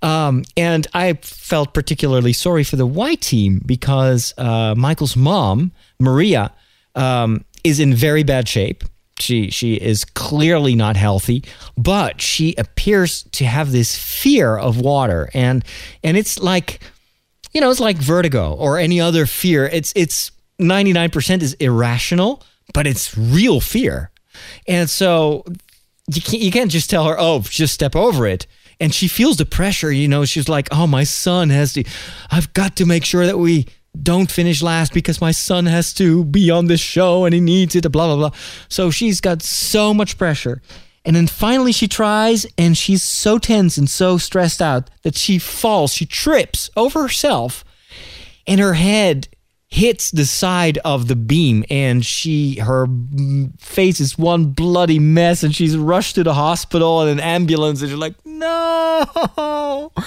Um, 0.03 0.45
and 0.57 0.87
I 0.95 1.15
felt 1.15 1.75
particularly 1.75 2.33
sorry 2.33 2.65
for 2.65 2.77
the 2.77 2.87
white 2.87 3.21
team 3.21 3.61
because 3.65 4.33
uh, 4.39 4.75
Michael's 4.77 5.17
mom, 5.17 5.73
Maria, 5.99 6.53
um, 6.95 7.45
is 7.65 7.81
in 7.81 7.95
very 7.95 8.23
bad 8.23 8.49
shape. 8.49 8.85
She 9.19 9.51
she 9.51 9.75
is 9.75 10.07
clearly 10.07 10.75
not 10.75 10.97
healthy, 10.97 11.45
but 11.77 12.23
she 12.23 12.55
appears 12.57 13.25
to 13.33 13.45
have 13.45 13.71
this 13.71 13.95
fear 13.95 14.57
of 14.57 14.81
water, 14.81 15.29
and 15.35 15.63
and 16.03 16.17
it's 16.17 16.39
like 16.39 16.81
you 17.53 17.61
know, 17.61 17.71
it's 17.71 17.81
like 17.81 17.97
vertigo 17.97 18.55
or 18.55 18.79
any 18.79 19.01
other 19.01 19.27
fear. 19.27 19.67
It's 19.67 19.93
it's 19.97 20.33
99% 20.61 21.43
is 21.43 21.55
irrational, 21.55 22.43
but 22.75 22.87
it's 22.87 23.17
real 23.17 23.61
fear. 23.61 24.11
And 24.67 24.89
so 24.89 25.45
you 26.15 26.21
can't 26.21 26.43
you 26.43 26.51
can't 26.51 26.71
just 26.71 26.91
tell 26.91 27.05
her, 27.07 27.17
"Oh, 27.19 27.41
just 27.41 27.75
step 27.75 27.97
over 27.97 28.27
it." 28.27 28.47
And 28.79 28.95
she 28.95 29.09
feels 29.09 29.37
the 29.37 29.45
pressure, 29.45 29.93
you 29.93 30.09
know, 30.09 30.25
she's 30.25 30.49
like, 30.49 30.69
"Oh, 30.71 30.87
my 30.87 31.05
son 31.05 31.51
has 31.51 31.73
to 31.75 31.85
I've 32.31 32.53
got 32.53 32.77
to 32.77 32.87
make 32.87 33.05
sure 33.05 33.27
that 33.27 33.39
we 33.39 33.67
don't 34.01 34.31
finish 34.31 34.63
last 34.63 34.93
because 34.93 35.21
my 35.21 35.33
son 35.33 35.67
has 35.67 35.93
to 35.95 36.25
be 36.25 36.51
on 36.51 36.67
this 36.67 36.81
show 36.81 37.25
and 37.25 37.35
he 37.35 37.41
needs 37.41 37.75
it, 37.75 37.91
blah, 37.91 38.07
blah, 38.07 38.17
blah. 38.17 38.39
So 38.69 38.91
she's 38.91 39.21
got 39.21 39.43
so 39.43 39.93
much 39.93 40.17
pressure. 40.17 40.63
And 41.05 41.17
then 41.17 41.27
finally 41.27 41.73
she 41.73 41.89
tries 41.89 42.47
and 42.59 42.77
she's 42.77 43.03
so 43.03 43.39
tense 43.39 43.79
and 43.79 43.89
so 43.89 44.19
stressed 44.19 44.61
out 44.61 44.91
that 45.03 45.17
she 45.17 45.39
falls, 45.39 45.95
she 45.95 46.07
trips 46.07 46.71
over 46.77 47.03
herself 47.03 47.65
and 48.47 48.61
her 48.61 48.75
head 48.75 49.29
hits 49.71 50.11
the 50.11 50.27
side 50.27 50.79
of 50.79 51.07
the 51.07 51.14
beam 51.14 51.64
and 51.71 52.05
she 52.05 52.57
her 52.57 52.87
face 53.59 54.01
is 54.01 54.18
one 54.18 54.47
bloody 54.47 54.99
mess 54.99 55.45
and 55.45 55.55
she's 55.55 55.77
rushed 55.77 56.16
to 56.16 56.25
the 56.25 56.35
hospital 56.35 57.03
and 57.03 57.11
an 57.11 57.21
ambulance 57.21 57.81
and 57.81 57.89
she's 57.91 57.99
like 57.99 58.14
no! 58.25 59.93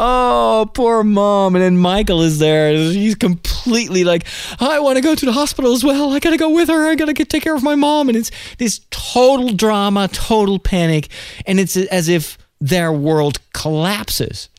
Oh 0.00 0.70
poor 0.74 1.02
mom. 1.02 1.56
And 1.56 1.64
then 1.64 1.78
michael 1.78 2.20
is 2.20 2.38
there 2.38 2.68
and 2.68 2.94
he's 2.94 3.14
completely 3.14 4.04
like 4.04 4.24
i 4.60 4.78
want 4.78 4.96
to 4.96 5.02
go 5.02 5.14
to 5.14 5.26
the 5.26 5.32
hospital 5.32 5.72
as 5.72 5.82
well. 5.82 6.12
I 6.12 6.18
gotta 6.18 6.36
go 6.36 6.50
with 6.50 6.68
her. 6.68 6.86
I 6.86 6.94
gotta 6.94 7.14
get 7.14 7.30
take 7.30 7.42
care 7.42 7.56
of 7.56 7.62
my 7.62 7.74
mom. 7.74 8.08
And 8.08 8.16
it's 8.16 8.30
this 8.58 8.82
total 8.90 9.54
drama 9.54 10.08
total 10.08 10.58
panic 10.58 11.08
and 11.46 11.58
it's 11.58 11.76
as 11.76 12.08
if 12.08 12.36
their 12.60 12.92
world 12.92 13.40
collapses. 13.54 14.50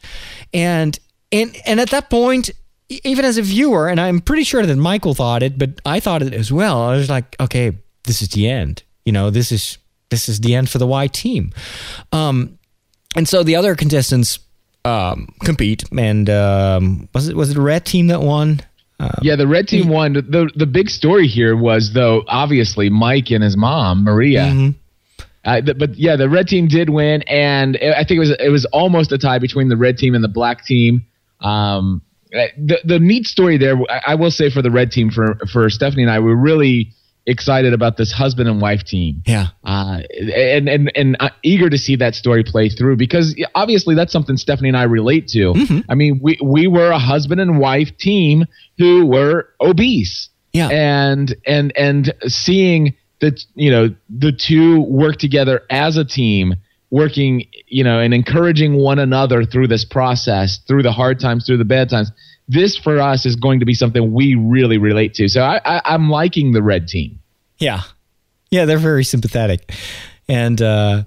And 0.54 0.98
and 1.32 1.56
and 1.66 1.80
at 1.80 1.92
that 1.92 2.10
point 2.10 2.50
even 2.90 3.24
as 3.24 3.38
a 3.38 3.42
viewer, 3.42 3.88
and 3.88 4.00
I'm 4.00 4.20
pretty 4.20 4.44
sure 4.44 4.66
that 4.66 4.76
Michael 4.76 5.14
thought 5.14 5.44
it, 5.44 5.58
but 5.58 5.80
I 5.86 6.00
thought 6.00 6.22
it 6.22 6.34
as 6.34 6.52
well. 6.52 6.82
I 6.82 6.98
was 6.98 7.10
like, 7.10 7.36
okay, 7.40 7.78
this 8.06 8.22
is 8.22 8.30
the 8.30 8.50
end. 8.50 8.84
You 9.06 9.12
know, 9.12 9.30
this 9.30 9.52
is 9.52 9.78
this 10.10 10.28
is 10.28 10.40
the 10.42 10.56
end 10.56 10.70
for 10.70 10.80
the 10.80 10.88
white 10.88 11.14
team. 11.14 11.52
Um, 12.12 12.58
and 13.16 13.28
so 13.28 13.44
the 13.44 13.56
other 13.56 13.76
contestants 13.76 14.40
um, 14.86 15.34
compete, 15.44 15.84
and 15.96 16.30
um, 16.30 17.10
was 17.14 17.30
it 17.30 17.36
was 17.36 17.52
it 17.52 17.54
the 17.56 17.62
red 17.62 17.86
team 17.86 18.08
that 18.08 18.22
won? 18.22 18.62
yeah, 19.22 19.36
the 19.36 19.48
red 19.48 19.68
team 19.68 19.88
won. 19.88 20.14
The 20.14 20.50
the 20.56 20.66
big 20.66 20.90
story 20.90 21.28
here 21.28 21.56
was 21.56 21.94
though 21.94 22.24
obviously 22.28 22.90
Mike 22.90 23.32
and 23.32 23.44
his 23.44 23.56
mom 23.56 24.04
Maria. 24.04 24.46
Mm-hmm. 24.46 24.70
Uh, 25.46 25.62
th- 25.62 25.78
but 25.78 25.96
yeah, 25.96 26.16
the 26.16 26.30
red 26.30 26.48
team 26.48 26.68
did 26.68 26.90
win, 26.90 27.22
and 27.24 27.78
I 27.78 28.04
think 28.04 28.18
it 28.18 28.20
was 28.20 28.32
it 28.32 28.50
was 28.50 28.66
almost 28.66 29.12
a 29.12 29.18
tie 29.18 29.40
between 29.40 29.70
the 29.70 29.78
red 29.78 29.98
team 29.98 30.16
and 30.16 30.24
the 30.24 30.30
black 30.30 30.66
team. 30.66 31.06
Um, 31.40 32.02
the 32.32 32.80
the 32.84 33.00
neat 33.00 33.26
story 33.26 33.58
there, 33.58 33.76
I, 33.90 34.02
I 34.08 34.16
will 34.16 34.32
say 34.32 34.50
for 34.50 34.62
the 34.62 34.72
red 34.72 34.92
team, 34.92 35.10
for 35.10 35.36
for 35.52 35.70
Stephanie 35.70 36.04
and 36.04 36.12
I, 36.12 36.20
we're 36.20 36.36
really 36.36 36.94
excited 37.26 37.74
about 37.74 37.98
this 37.98 38.12
husband 38.12 38.50
and 38.50 38.62
wife 38.62 38.84
team. 38.84 39.22
Yeah. 39.26 39.48
Uh, 39.64 40.02
and 40.36 40.68
and 40.68 40.92
and 40.96 41.18
uh, 41.20 41.30
eager 41.44 41.70
to 41.70 41.78
see 41.78 41.96
that 41.98 42.16
story 42.16 42.44
play 42.44 42.70
through 42.70 42.98
because 42.98 43.36
obviously 43.56 43.96
that's 43.96 44.12
something 44.12 44.38
Stephanie 44.38 44.70
and 44.70 44.78
I 44.78 44.84
relate 44.84 45.28
to. 45.30 45.54
Mm-hmm. 45.54 45.80
I 45.90 45.96
mean, 45.96 46.20
we 46.22 46.38
we 46.44 46.68
were 46.68 46.92
a 46.92 47.00
husband 47.00 47.40
and 47.40 47.60
wife 47.60 47.96
team 47.98 48.46
who 48.78 49.06
were 49.06 49.50
obese. 49.62 50.30
Yeah. 50.54 50.70
And 50.70 51.36
and 51.46 51.76
and 51.78 52.14
seeing 52.28 52.96
that 53.22 53.44
you 53.56 53.72
know 53.72 53.96
the 54.10 54.32
two 54.32 54.82
work 54.82 55.18
together 55.18 55.62
as 55.70 55.98
a 55.98 56.06
team 56.06 56.56
working 56.92 57.48
you 57.68 57.84
know 57.84 58.00
and 58.00 58.14
encouraging 58.14 58.76
one 58.76 59.00
another 59.00 59.46
through 59.46 59.68
this 59.68 59.86
process 59.86 60.58
through 60.68 60.84
the 60.84 60.92
hard 60.92 61.20
times 61.20 61.46
through 61.46 61.58
the 61.58 61.66
bad 61.66 61.90
times. 61.90 62.12
This 62.48 62.76
for 62.76 63.00
us 63.00 63.28
is 63.28 63.36
going 63.36 63.60
to 63.60 63.66
be 63.66 63.76
something 63.76 64.12
we 64.12 64.34
really 64.34 64.80
relate 64.80 65.14
to. 65.16 65.28
So 65.30 65.42
i, 65.42 65.62
I 65.64 65.82
i'm 65.86 66.10
liking 66.10 66.52
the 66.52 66.64
red 66.64 66.88
team. 66.88 67.20
Yeah, 67.58 67.82
yeah, 68.52 68.66
they're 68.66 68.78
very 68.78 69.04
sympathetic, 69.04 69.74
and 70.28 70.62
uh, 70.62 71.04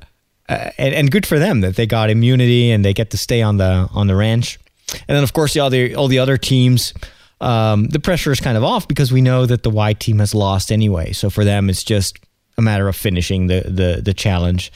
uh, 0.48 0.70
and, 0.76 0.94
and 0.94 1.10
good 1.10 1.26
for 1.26 1.38
them 1.38 1.60
that 1.62 1.76
they 1.76 1.86
got 1.86 2.10
immunity 2.10 2.70
and 2.70 2.84
they 2.84 2.92
get 2.92 3.10
to 3.10 3.16
stay 3.16 3.42
on 3.42 3.56
the 3.56 3.88
on 3.92 4.06
the 4.06 4.14
ranch. 4.14 4.58
And 4.92 5.16
then 5.16 5.22
of 5.22 5.32
course 5.32 5.54
the 5.54 5.60
other 5.60 5.94
all 5.96 6.08
the 6.08 6.18
other 6.18 6.36
teams, 6.36 6.92
um, 7.40 7.88
the 7.88 8.00
pressure 8.00 8.32
is 8.32 8.40
kind 8.40 8.56
of 8.56 8.64
off 8.64 8.86
because 8.86 9.10
we 9.10 9.22
know 9.22 9.46
that 9.46 9.62
the 9.62 9.70
white 9.70 9.98
team 9.98 10.18
has 10.18 10.34
lost 10.34 10.70
anyway. 10.70 11.12
So 11.12 11.30
for 11.30 11.44
them, 11.44 11.70
it's 11.70 11.82
just 11.82 12.18
a 12.62 12.64
matter 12.64 12.88
of 12.88 12.96
finishing 12.96 13.48
the 13.48 13.60
the 13.66 14.00
the 14.02 14.14
challenge. 14.14 14.72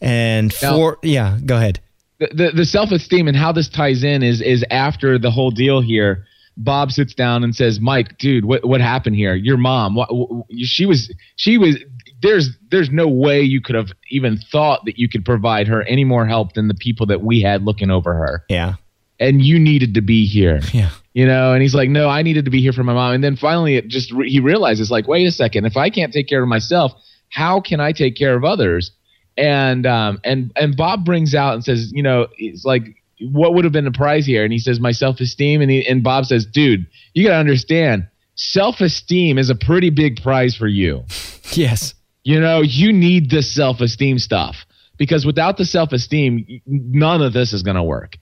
And 0.00 0.52
Now- 0.62 0.72
for 0.74 0.98
yeah, 1.02 1.38
go 1.44 1.56
ahead. 1.56 1.80
the, 2.18 2.28
the, 2.34 2.50
the 2.56 2.64
self-esteem 2.64 3.28
and 3.28 3.36
how 3.36 3.52
this 3.52 3.68
ties 3.68 4.02
in 4.04 4.22
is 4.22 4.40
is 4.42 4.64
after 4.70 5.18
the 5.18 5.30
whole 5.30 5.50
deal 5.50 5.80
here 5.80 6.26
bob 6.56 6.90
sits 6.90 7.14
down 7.14 7.42
and 7.42 7.54
says 7.56 7.80
mike 7.80 8.18
dude 8.18 8.44
what 8.44 8.62
what 8.66 8.80
happened 8.82 9.16
here? 9.16 9.34
Your 9.34 9.56
mom 9.56 9.94
what, 9.94 10.08
what 10.14 10.44
she 10.58 10.84
was 10.84 11.10
she 11.36 11.56
was 11.56 11.78
there's 12.20 12.50
there's 12.70 12.90
no 12.90 13.08
way 13.08 13.40
you 13.40 13.62
could 13.62 13.74
have 13.76 13.92
even 14.10 14.36
thought 14.52 14.84
that 14.84 14.98
you 14.98 15.08
could 15.08 15.24
provide 15.24 15.66
her 15.68 15.82
any 15.84 16.04
more 16.04 16.26
help 16.26 16.52
than 16.52 16.68
the 16.68 16.74
people 16.74 17.06
that 17.06 17.22
we 17.22 17.40
had 17.40 17.62
looking 17.62 17.90
over 17.90 18.12
her. 18.12 18.44
Yeah, 18.50 18.74
and 19.18 19.40
you 19.40 19.58
needed 19.58 19.94
to 19.94 20.02
be 20.02 20.26
here. 20.26 20.60
Yeah, 20.74 20.90
you 21.14 21.24
know 21.26 21.54
and 21.54 21.62
he's 21.62 21.74
like 21.74 21.88
no 21.88 22.08
i 22.10 22.20
needed 22.22 22.44
to 22.44 22.50
be 22.50 22.60
here 22.60 22.74
for 22.74 22.84
my 22.84 22.92
mom. 22.92 23.14
And 23.14 23.24
then 23.24 23.36
finally 23.36 23.76
it 23.76 23.88
just 23.88 24.12
re- 24.12 24.28
he 24.28 24.40
realizes 24.40 24.90
like 24.90 25.08
wait 25.08 25.26
a 25.26 25.32
second. 25.32 25.64
If 25.64 25.78
i 25.78 25.88
can't 25.88 26.12
take 26.12 26.28
care 26.28 26.42
of 26.42 26.48
myself 26.48 26.92
how 27.30 27.60
can 27.60 27.80
i 27.80 27.92
take 27.92 28.16
care 28.16 28.34
of 28.34 28.44
others 28.44 28.92
and 29.36 29.86
um 29.86 30.20
and 30.24 30.52
and 30.56 30.76
bob 30.76 31.04
brings 31.04 31.34
out 31.34 31.54
and 31.54 31.64
says 31.64 31.90
you 31.92 32.02
know 32.02 32.26
it's 32.36 32.64
like 32.64 32.96
what 33.32 33.54
would 33.54 33.64
have 33.64 33.72
been 33.72 33.84
the 33.84 33.90
prize 33.90 34.26
here 34.26 34.44
and 34.44 34.52
he 34.52 34.58
says 34.58 34.80
my 34.80 34.92
self-esteem 34.92 35.60
and 35.60 35.70
he 35.70 35.86
and 35.86 36.02
bob 36.02 36.24
says 36.24 36.46
dude 36.46 36.86
you 37.14 37.24
got 37.24 37.34
to 37.34 37.38
understand 37.38 38.06
self-esteem 38.34 39.38
is 39.38 39.50
a 39.50 39.54
pretty 39.54 39.90
big 39.90 40.22
prize 40.22 40.56
for 40.56 40.66
you 40.66 41.04
yes, 41.56 41.94
you 42.22 42.40
know, 42.40 42.60
you 42.60 42.92
need 42.92 43.30
this 43.30 43.52
self 43.52 43.80
esteem 43.80 44.18
stuff 44.18 44.66
because 44.98 45.24
without 45.24 45.56
the 45.56 45.64
self 45.64 45.92
esteem, 45.92 46.60
none 46.66 47.22
of 47.22 47.32
this 47.32 47.52
is 47.52 47.62
going 47.62 47.76
to 47.76 47.82
work. 47.82 48.16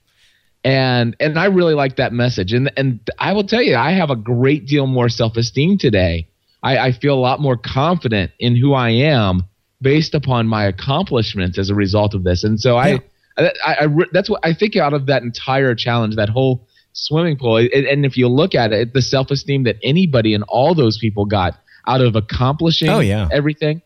And 0.63 1.15
and 1.19 1.37
I 1.37 1.45
really 1.45 1.73
like 1.73 1.97
that 1.97 2.13
message. 2.13 2.53
And 2.53 2.71
and 2.77 2.99
I 3.17 3.33
will 3.33 3.45
tell 3.45 3.61
you, 3.61 3.75
I 3.75 3.91
have 3.91 4.09
a 4.09 4.15
great 4.15 4.67
deal 4.67 4.87
more 4.87 5.09
self 5.09 5.37
esteem 5.37 5.77
today. 5.77 6.27
I, 6.63 6.77
I 6.77 6.91
feel 6.91 7.13
a 7.13 7.19
lot 7.19 7.39
more 7.39 7.57
confident 7.57 8.31
in 8.39 8.55
who 8.55 8.73
I 8.73 8.89
am 8.89 9.43
based 9.81 10.13
upon 10.13 10.47
my 10.47 10.65
accomplishments 10.65 11.57
as 11.57 11.69
a 11.69 11.75
result 11.75 12.13
of 12.13 12.23
this. 12.23 12.43
And 12.43 12.59
so 12.59 12.77
I, 12.77 12.99
I, 13.37 13.51
I, 13.65 13.85
I, 13.85 13.87
that's 14.11 14.29
what 14.29 14.41
I 14.43 14.53
think 14.53 14.75
out 14.75 14.93
of 14.93 15.05
that 15.05 15.23
entire 15.23 15.73
challenge, 15.75 16.15
that 16.17 16.29
whole 16.29 16.67
swimming 16.93 17.37
pool. 17.37 17.57
it- 17.57 17.71
and 17.73 18.05
if 18.05 18.17
you 18.17 18.27
look 18.27 18.55
at 18.55 18.73
it, 18.73 18.93
the 18.93 19.01
self 19.01 19.31
esteem 19.31 19.63
that 19.63 19.77
anybody 19.83 20.33
and 20.33 20.43
all 20.49 20.75
those 20.75 20.97
people 20.97 21.25
got 21.25 21.57
out 21.87 22.01
of 22.01 22.15
accomplishing 22.15 22.89
Oh, 22.89 22.99
yeah. 22.99 23.29
everything. 23.31 23.81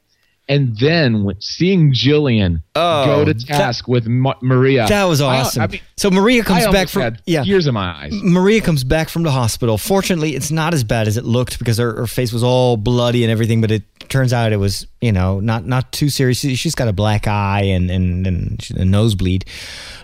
And 0.49 0.77
then 0.77 1.23
when- 1.23 1.39
seeing 1.39 1.93
Jillian 1.93 2.61
Oh, 2.75 3.05
go 3.05 3.25
to 3.25 3.33
that- 3.33 3.47
task 3.47 3.87
with 3.87 4.07
Ma- 4.07 4.33
Maria. 4.41 4.85
that 4.87 5.05
was 5.05 5.21
awesome. 5.21 5.61
I 5.63 5.67
mean, 5.67 5.79
so 5.95 6.11
Maria 6.11 6.41
I 6.41 6.45
comes 6.45 6.67
back 6.67 6.89
from 6.89 7.01
had 7.03 7.21
yeah. 7.25 7.43
tears 7.43 7.65
in 7.65 7.73
my 7.73 7.93
eyes. 8.03 8.11
Maria 8.13 8.59
comes 8.59 8.83
back 8.83 9.07
from 9.07 9.23
the 9.23 9.31
hospital. 9.31 9.77
Fortunately, 9.77 10.35
it's 10.35 10.51
not 10.51 10.73
as 10.73 10.83
bad 10.83 11.07
as 11.07 11.15
it 11.15 11.23
looked 11.23 11.59
because 11.59 11.77
her, 11.77 11.95
her 11.95 12.07
face 12.07 12.33
was 12.33 12.43
all 12.43 12.75
bloody 12.75 13.23
and 13.23 13.31
everything. 13.31 13.61
But 13.61 13.71
it 13.71 13.83
turns 14.09 14.33
out 14.33 14.51
it 14.51 14.57
was, 14.57 14.85
you 14.99 15.13
know, 15.13 15.39
not 15.39 15.65
not 15.65 15.91
too 15.93 16.09
serious. 16.09 16.39
She- 16.39 16.55
She's 16.55 16.75
got 16.75 16.89
a 16.89 16.93
black 16.93 17.25
eye 17.27 17.63
and 17.63 17.89
and, 17.89 18.27
and 18.27 18.61
she- 18.61 18.73
a 18.75 18.83
nosebleed. 18.83 19.45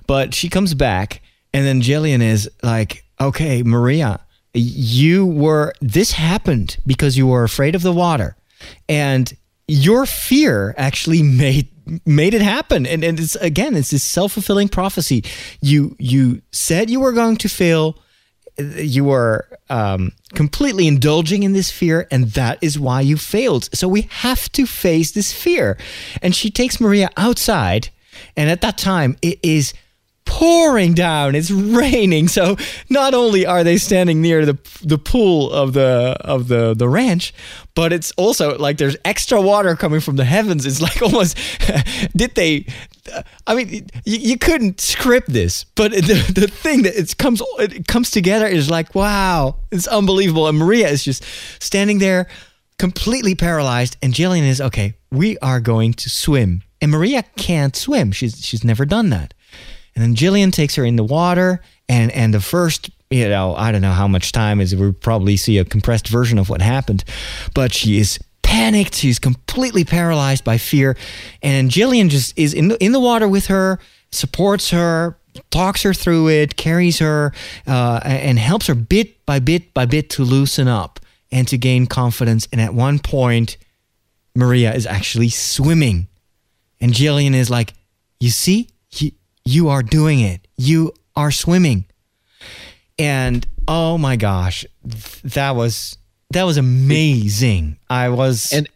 But 0.07 0.33
she 0.33 0.47
comes 0.47 0.73
back, 0.73 1.21
and 1.53 1.65
then 1.65 1.81
Jillian 1.81 2.21
is 2.21 2.49
like, 2.63 3.03
"Okay, 3.19 3.61
Maria, 3.63 4.21
you 4.53 5.25
were 5.25 5.73
this 5.81 6.13
happened 6.13 6.77
because 6.87 7.17
you 7.17 7.27
were 7.27 7.43
afraid 7.43 7.75
of 7.75 7.81
the 7.81 7.91
water, 7.93 8.37
and 8.87 9.33
your 9.69 10.05
fear 10.05 10.73
actually 10.77 11.23
made 11.23 11.69
made 12.05 12.33
it 12.33 12.41
happen 12.41 12.85
and, 12.85 13.03
and 13.03 13.19
it's 13.19 13.35
again 13.37 13.75
it's 13.75 13.89
this 13.89 14.03
self-fulfilling 14.03 14.69
prophecy 14.69 15.23
you 15.61 15.95
you 15.97 16.41
said 16.51 16.89
you 16.89 16.99
were 16.99 17.11
going 17.11 17.35
to 17.35 17.49
fail 17.49 17.95
you 18.59 19.05
were 19.05 19.47
um, 19.69 20.11
completely 20.33 20.87
indulging 20.87 21.43
in 21.43 21.53
this 21.53 21.71
fear, 21.71 22.07
and 22.11 22.31
that 22.31 22.57
is 22.61 22.79
why 22.79 23.01
you 23.01 23.17
failed. 23.17 23.69
So 23.73 23.87
we 23.87 24.03
have 24.09 24.51
to 24.53 24.65
face 24.65 25.11
this 25.11 25.31
fear. 25.31 25.77
And 26.21 26.35
she 26.35 26.49
takes 26.49 26.79
Maria 26.79 27.09
outside, 27.17 27.89
and 28.35 28.49
at 28.49 28.61
that 28.61 28.77
time, 28.77 29.17
it 29.21 29.39
is 29.43 29.73
pouring 30.29 30.93
down. 30.93 31.33
It's 31.33 31.49
raining. 31.49 32.27
So 32.27 32.55
not 32.87 33.15
only 33.15 33.47
are 33.47 33.63
they 33.63 33.77
standing 33.77 34.21
near 34.21 34.45
the 34.45 34.57
the 34.83 34.99
pool 34.99 35.51
of 35.51 35.73
the 35.73 36.15
of 36.21 36.47
the 36.47 36.75
the 36.75 36.87
ranch, 36.87 37.33
but 37.73 37.91
it's 37.91 38.11
also 38.11 38.55
like 38.57 38.77
there's 38.77 38.95
extra 39.03 39.41
water 39.41 39.75
coming 39.75 39.99
from 39.99 40.17
the 40.17 40.25
heavens. 40.25 40.67
It's 40.67 40.81
like 40.81 41.01
almost 41.07 41.35
did 42.15 42.35
they? 42.35 42.67
I 43.47 43.55
mean, 43.55 43.87
you, 44.05 44.17
you 44.17 44.37
couldn't 44.37 44.79
script 44.79 45.33
this, 45.33 45.63
but 45.63 45.91
the, 45.91 46.31
the 46.35 46.47
thing 46.47 46.83
that 46.83 46.95
it 46.95 47.17
comes 47.17 47.41
it 47.57 47.87
comes 47.87 48.11
together 48.11 48.45
is 48.45 48.69
like 48.69 48.93
wow, 48.93 49.55
it's 49.71 49.87
unbelievable. 49.87 50.47
And 50.47 50.59
Maria 50.59 50.89
is 50.89 51.03
just 51.03 51.23
standing 51.59 51.97
there, 51.97 52.27
completely 52.77 53.33
paralyzed, 53.33 53.97
and 54.03 54.13
Jillian 54.13 54.47
is 54.47 54.61
okay. 54.61 54.93
We 55.11 55.39
are 55.39 55.59
going 55.59 55.93
to 55.93 56.09
swim, 56.09 56.61
and 56.79 56.91
Maria 56.91 57.23
can't 57.35 57.75
swim. 57.75 58.11
She's 58.11 58.45
she's 58.45 58.63
never 58.63 58.85
done 58.85 59.09
that. 59.09 59.33
And 59.99 60.07
then 60.07 60.15
Jillian 60.15 60.53
takes 60.53 60.75
her 60.75 60.85
in 60.85 60.95
the 60.95 61.03
water, 61.03 61.61
and 61.89 62.09
and 62.13 62.33
the 62.33 62.39
first, 62.39 62.89
you 63.09 63.27
know, 63.27 63.53
I 63.53 63.73
don't 63.73 63.81
know 63.81 63.91
how 63.91 64.07
much 64.07 64.31
time 64.31 64.61
is. 64.61 64.73
We'll 64.73 64.93
probably 64.93 65.35
see 65.35 65.57
a 65.57 65.65
compressed 65.65 66.07
version 66.07 66.37
of 66.37 66.49
what 66.49 66.61
happened, 66.61 67.03
but 67.53 67.73
she 67.73 67.99
is 67.99 68.17
panicked. 68.41 68.95
She's 68.95 69.19
completely 69.19 69.83
paralyzed 69.83 70.45
by 70.45 70.57
fear, 70.57 70.95
and 71.43 71.69
Jillian 71.69 72.07
just 72.09 72.31
is 72.39 72.53
in 72.53 72.69
the, 72.69 72.81
in 72.81 72.93
the 72.93 72.99
water 73.01 73.27
with 73.27 73.47
her, 73.47 73.77
supports 74.09 74.69
her, 74.69 75.17
talks 75.51 75.83
her 75.83 75.93
through 75.93 76.29
it, 76.29 76.55
carries 76.55 76.99
her, 76.99 77.33
uh, 77.67 77.99
and 78.05 78.39
helps 78.39 78.67
her 78.67 78.75
bit 78.75 79.25
by 79.25 79.39
bit 79.39 79.73
by 79.73 79.85
bit 79.85 80.09
to 80.11 80.23
loosen 80.23 80.69
up 80.69 81.01
and 81.29 81.45
to 81.49 81.57
gain 81.57 81.87
confidence. 81.87 82.47
And 82.53 82.61
at 82.61 82.73
one 82.73 82.99
point, 82.99 83.57
Maria 84.33 84.73
is 84.73 84.85
actually 84.85 85.27
swimming. 85.27 86.07
And 86.79 86.93
Jillian 86.93 87.33
is 87.33 87.49
like, 87.49 87.73
You 88.21 88.29
see, 88.29 88.69
you, 89.49 89.69
are 89.69 89.83
doing 89.83 90.19
it. 90.19 90.47
You 90.57 90.93
are 91.15 91.31
swimming. 91.31 91.85
And 92.97 93.45
oh 93.67 93.97
my 93.97 94.15
gosh, 94.15 94.65
that 95.23 95.55
was 95.55 95.97
that 96.31 96.43
was 96.43 96.57
amazing. 96.57 97.77
I 97.89 98.09
was 98.09 98.51
And 98.53 98.67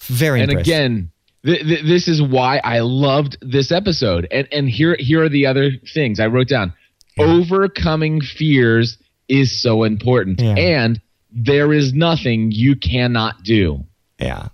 very 0.00 0.40
and 0.42 0.50
impressed. 0.50 0.68
again, 0.68 1.10
th- 1.44 1.62
th- 1.62 1.84
this 1.84 2.06
is 2.08 2.20
why 2.22 2.60
I 2.62 2.80
loved 2.80 3.38
this 3.40 3.72
episode. 3.72 4.26
And 4.30 4.46
and 4.52 4.68
here 4.68 4.96
here 4.98 5.22
are 5.24 5.28
the 5.28 5.46
other 5.46 5.70
things 5.94 6.20
I 6.20 6.26
wrote 6.26 6.48
down. 6.48 6.72
Overcoming 7.18 8.20
fears 8.20 8.98
is 9.28 9.60
so 9.62 9.84
important, 9.84 10.40
Yeah. 10.40 10.54
and 10.54 11.00
there 11.32 11.72
is 11.72 11.92
nothing 11.92 12.50
you 12.52 12.74
cannot 12.76 13.42
do. 13.44 13.84
yeah. 14.18 14.48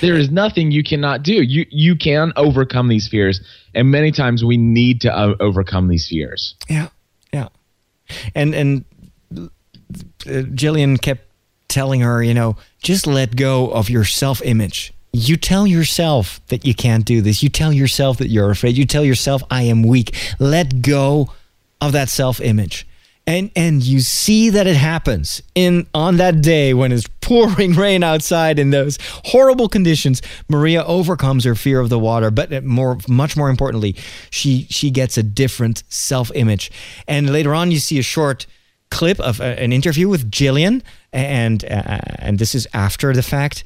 There 0.00 0.16
is 0.16 0.30
nothing 0.30 0.70
you 0.70 0.82
cannot 0.82 1.22
do. 1.22 1.42
You 1.42 1.66
you 1.70 1.96
can 1.96 2.32
overcome 2.36 2.88
these 2.88 3.08
fears, 3.08 3.40
and 3.74 3.90
many 3.90 4.12
times 4.12 4.44
we 4.44 4.56
need 4.56 5.00
to 5.02 5.16
uh, 5.16 5.34
overcome 5.40 5.88
these 5.88 6.08
fears. 6.08 6.54
Yeah, 6.68 6.88
yeah, 7.32 7.48
and 8.34 8.54
and 8.54 8.84
uh, 9.36 9.46
Jillian 10.24 11.00
kept 11.00 11.22
telling 11.68 12.00
her, 12.00 12.22
you 12.22 12.34
know, 12.34 12.56
just 12.82 13.06
let 13.06 13.36
go 13.36 13.68
of 13.68 13.90
your 13.90 14.04
self 14.04 14.42
image. 14.42 14.92
You 15.12 15.36
tell 15.36 15.66
yourself 15.66 16.40
that 16.48 16.66
you 16.66 16.74
can't 16.74 17.04
do 17.04 17.20
this. 17.20 17.42
You 17.42 17.48
tell 17.48 17.72
yourself 17.72 18.18
that 18.18 18.28
you're 18.28 18.50
afraid. 18.50 18.76
You 18.76 18.84
tell 18.84 19.04
yourself, 19.04 19.42
I 19.50 19.62
am 19.62 19.82
weak. 19.82 20.14
Let 20.38 20.82
go 20.82 21.32
of 21.80 21.92
that 21.92 22.08
self 22.08 22.40
image. 22.40 22.86
And, 23.28 23.50
and 23.54 23.82
you 23.82 24.00
see 24.00 24.48
that 24.48 24.66
it 24.66 24.76
happens 24.76 25.42
in 25.54 25.86
on 25.92 26.16
that 26.16 26.40
day 26.40 26.72
when 26.72 26.92
it's 26.92 27.06
pouring 27.20 27.74
rain 27.74 28.02
outside 28.02 28.58
in 28.58 28.70
those 28.70 28.96
horrible 29.26 29.68
conditions. 29.68 30.22
Maria 30.48 30.82
overcomes 30.82 31.44
her 31.44 31.54
fear 31.54 31.78
of 31.78 31.90
the 31.90 31.98
water, 31.98 32.30
but 32.30 32.64
more, 32.64 32.96
much 33.06 33.36
more 33.36 33.50
importantly, 33.50 33.94
she 34.30 34.66
she 34.70 34.90
gets 34.90 35.18
a 35.18 35.22
different 35.22 35.84
self 35.90 36.30
image. 36.34 36.70
And 37.06 37.30
later 37.30 37.54
on, 37.54 37.70
you 37.70 37.80
see 37.80 37.98
a 37.98 38.02
short 38.02 38.46
clip 38.90 39.20
of 39.20 39.40
a, 39.40 39.60
an 39.60 39.74
interview 39.74 40.08
with 40.08 40.30
Jillian, 40.30 40.82
and 41.12 41.62
uh, 41.66 42.00
and 42.18 42.38
this 42.38 42.54
is 42.54 42.66
after 42.72 43.12
the 43.12 43.22
fact. 43.22 43.62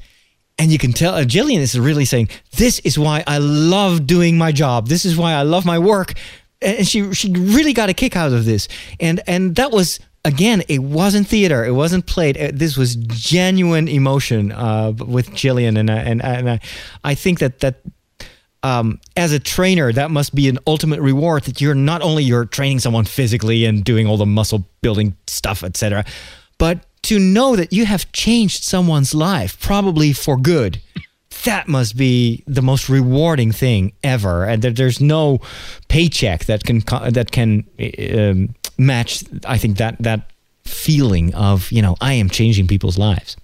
And 0.59 0.71
you 0.73 0.77
can 0.77 0.91
tell 0.91 1.15
uh, 1.15 1.23
Jillian 1.23 1.59
is 1.59 1.79
really 1.79 2.03
saying, 2.03 2.27
"This 2.57 2.79
is 2.79 2.99
why 2.99 3.23
I 3.25 3.37
love 3.37 4.05
doing 4.07 4.37
my 4.37 4.51
job. 4.51 4.87
This 4.87 5.05
is 5.05 5.15
why 5.15 5.31
I 5.31 5.43
love 5.43 5.65
my 5.65 5.79
work." 5.79 6.15
And 6.63 6.87
she 6.87 7.13
she 7.13 7.31
really 7.31 7.73
got 7.73 7.89
a 7.89 7.93
kick 7.93 8.15
out 8.15 8.31
of 8.31 8.45
this, 8.45 8.67
and 8.99 9.21
and 9.27 9.55
that 9.55 9.71
was 9.71 9.99
again, 10.25 10.63
it 10.67 10.79
wasn't 10.79 11.27
theater. 11.27 11.65
It 11.65 11.73
wasn't 11.73 12.05
played. 12.05 12.37
Uh, 12.37 12.51
this 12.53 12.77
was 12.77 12.95
genuine 12.95 13.87
emotion 13.87 14.51
uh, 14.51 14.91
with 14.91 15.31
Jillian, 15.31 15.77
and 15.77 15.89
and 15.89 16.23
and 16.23 16.49
I, 16.49 16.59
I 17.03 17.15
think 17.15 17.39
that 17.39 17.59
that 17.59 17.81
um, 18.63 18.99
as 19.17 19.33
a 19.33 19.39
trainer, 19.39 19.91
that 19.91 20.11
must 20.11 20.33
be 20.33 20.47
an 20.47 20.59
ultimate 20.65 21.01
reward 21.01 21.43
that 21.43 21.59
you're 21.59 21.75
not 21.75 22.01
only 22.01 22.23
you're 22.23 22.45
training 22.45 22.79
someone 22.79 23.05
physically 23.05 23.65
and 23.65 23.83
doing 23.83 24.07
all 24.07 24.17
the 24.17 24.25
muscle 24.25 24.65
building 24.81 25.15
stuff, 25.27 25.63
etc., 25.63 26.05
but 26.57 26.85
to 27.03 27.19
know 27.19 27.57
that 27.57 27.73
you 27.73 27.85
have 27.85 28.09
changed 28.13 28.63
someone's 28.63 29.13
life, 29.13 29.59
probably 29.59 30.13
for 30.13 30.37
good. 30.37 30.81
That 31.45 31.67
must 31.67 31.97
be 31.97 32.43
the 32.47 32.61
most 32.61 32.89
rewarding 32.89 33.51
thing 33.51 33.93
ever, 34.03 34.45
and 34.45 34.61
that 34.61 34.75
there's 34.75 35.01
no 35.01 35.39
paycheck 35.89 36.45
that 36.45 36.63
can 36.63 36.79
that 37.11 37.31
can 37.31 37.65
um, 38.17 38.55
match. 38.77 39.23
I 39.45 39.57
think 39.57 39.77
that 39.77 39.97
that 40.01 40.31
feeling 40.63 41.33
of 41.33 41.71
you 41.71 41.81
know 41.81 41.95
I 41.99 42.13
am 42.13 42.29
changing 42.29 42.67
people's 42.67 42.97
lives. 42.97 43.35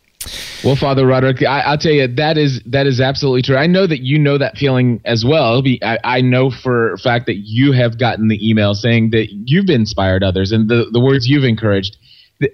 Well, 0.66 0.76
Father 0.76 1.06
Roderick, 1.06 1.43
I, 1.43 1.72
will 1.72 1.78
tell 1.78 1.93
you 1.93 2.08
that 2.08 2.38
is 2.38 2.62
that 2.66 2.86
is 2.86 3.00
absolutely 3.00 3.41
true. 3.41 3.56
I 3.56 3.68
know 3.68 3.88
that 3.88 4.02
you 4.02 4.20
know 4.20 4.38
that 4.38 4.58
feeling 4.58 5.00
as 5.06 5.24
well. 5.24 5.64
I, 5.82 5.97
I, 6.04 6.22
know 6.22 6.52
for 6.52 6.93
a 6.93 6.97
fact 6.97 7.26
that 7.28 7.38
you 7.38 7.72
have 7.72 7.97
gotten 7.97 8.28
the 8.28 8.47
email 8.47 8.74
saying 8.74 9.12
that 9.12 9.28
you've 9.32 9.70
inspired 9.70 10.22
others 10.22 10.52
and 10.52 10.70
the, 10.70 10.89
the 10.91 11.00
words 11.00 11.28
you've 11.30 11.45
encouraged. 11.45 11.95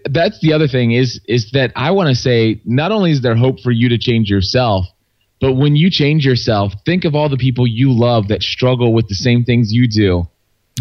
That's 0.05 0.39
the 0.41 0.53
other 0.53 0.67
thing 0.67 0.91
is 0.91 1.19
is 1.27 1.51
that 1.51 1.71
I 1.75 1.89
want 1.89 2.09
to 2.09 2.15
say 2.15 2.61
not 2.65 2.91
only 2.91 3.11
is 3.11 3.21
there 3.21 3.35
hope 3.35 3.59
for 3.61 3.71
you 3.71 3.89
to 3.89 3.97
change 3.97 4.29
yourself, 4.29 4.85
but 5.41 5.53
when 5.53 5.75
you 5.75 5.89
change 5.89 6.25
yourself, 6.25 6.73
think 6.86 7.05
of 7.05 7.15
all 7.15 7.29
the 7.29 7.38
people 7.38 7.67
you 7.67 7.91
love 7.91 8.29
that 8.29 8.41
struggle 8.41 8.93
with 8.93 9.07
the 9.07 9.15
same 9.15 9.43
things 9.43 9.71
you 9.71 9.88
do. 9.88 10.27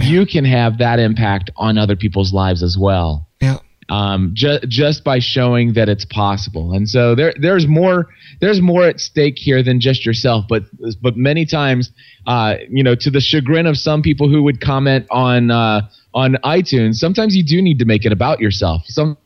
You 0.00 0.26
can 0.26 0.44
have 0.44 0.78
that 0.78 0.98
impact 0.98 1.50
on 1.56 1.78
other 1.78 1.96
people's 1.96 2.32
lives 2.32 2.62
as 2.62 2.76
well. 2.78 3.28
Yeah 3.40 3.58
um, 3.88 4.30
just 4.34 4.68
just 4.68 5.04
by 5.04 5.18
showing 5.18 5.74
that 5.74 5.88
it's 5.88 6.04
possible. 6.04 6.72
And 6.72 6.88
so 6.88 7.14
there 7.14 7.34
there's 7.40 7.66
more 7.66 8.08
there's 8.40 8.60
more 8.60 8.84
at 8.84 9.00
stake 9.00 9.38
here 9.38 9.62
than 9.62 9.80
just 9.80 10.06
yourself. 10.06 10.46
But 10.48 10.64
but 11.00 11.16
many 11.16 11.44
times, 11.44 11.90
uh, 12.26 12.56
you 12.70 12.82
know, 12.82 12.94
to 12.94 13.10
the 13.10 13.20
chagrin 13.20 13.66
of 13.66 13.76
some 13.76 14.02
people 14.02 14.28
who 14.28 14.42
would 14.42 14.60
comment 14.60 15.06
on 15.10 15.50
uh, 15.50 15.82
on 16.14 16.36
iTunes, 16.44 16.94
sometimes 16.94 17.36
you 17.36 17.44
do 17.44 17.60
need 17.60 17.78
to 17.78 17.84
make 17.84 18.04
it 18.04 18.12
about 18.12 18.40
yourself. 18.40 18.82
Some 18.86 19.16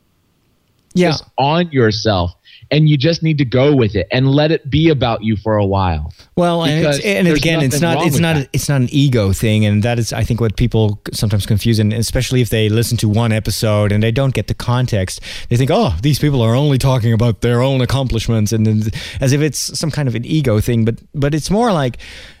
yeah. 0.93 1.13
on 1.37 1.71
yourself 1.71 2.33
and 2.71 2.87
you 2.87 2.97
just 2.97 3.23
need 3.23 3.37
to 3.37 3.45
go 3.45 3.75
with 3.75 3.95
it 3.95 4.07
and 4.11 4.29
let 4.29 4.51
it 4.51 4.69
be 4.69 4.89
about 4.89 5.23
you 5.23 5.35
for 5.35 5.57
a 5.57 5.65
while. 5.65 6.13
Well, 6.35 6.63
and, 6.63 6.85
and 7.03 7.27
again, 7.27 7.61
it's 7.61 7.81
not 7.81 8.05
it's 8.05 8.19
not 8.19 8.35
a, 8.37 8.49
it's 8.53 8.69
not 8.69 8.81
an 8.81 8.87
ego 8.91 9.33
thing, 9.33 9.65
and 9.65 9.83
that 9.83 9.99
is 9.99 10.13
I 10.13 10.23
think 10.23 10.39
what 10.39 10.55
people 10.55 11.01
sometimes 11.11 11.45
confuse, 11.45 11.79
and 11.79 11.93
especially 11.93 12.41
if 12.41 12.49
they 12.49 12.69
listen 12.69 12.97
to 12.97 13.09
one 13.09 13.31
episode 13.31 13.91
and 13.91 14.03
they 14.03 14.11
don't 14.11 14.33
get 14.33 14.47
the 14.47 14.53
context, 14.53 15.21
they 15.49 15.57
think, 15.57 15.71
oh, 15.71 15.95
these 16.01 16.19
people 16.19 16.41
are 16.41 16.55
only 16.55 16.77
talking 16.77 17.13
about 17.13 17.41
their 17.41 17.61
own 17.61 17.81
accomplishments, 17.81 18.51
and, 18.51 18.67
and 18.67 18.93
as 19.19 19.33
if 19.33 19.41
it's 19.41 19.77
some 19.77 19.91
kind 19.91 20.07
of 20.07 20.15
an 20.15 20.25
ego 20.25 20.59
thing. 20.59 20.85
But 20.85 20.99
but 21.13 21.33
it's 21.33 21.49
more 21.49 21.71
like, 21.71 21.97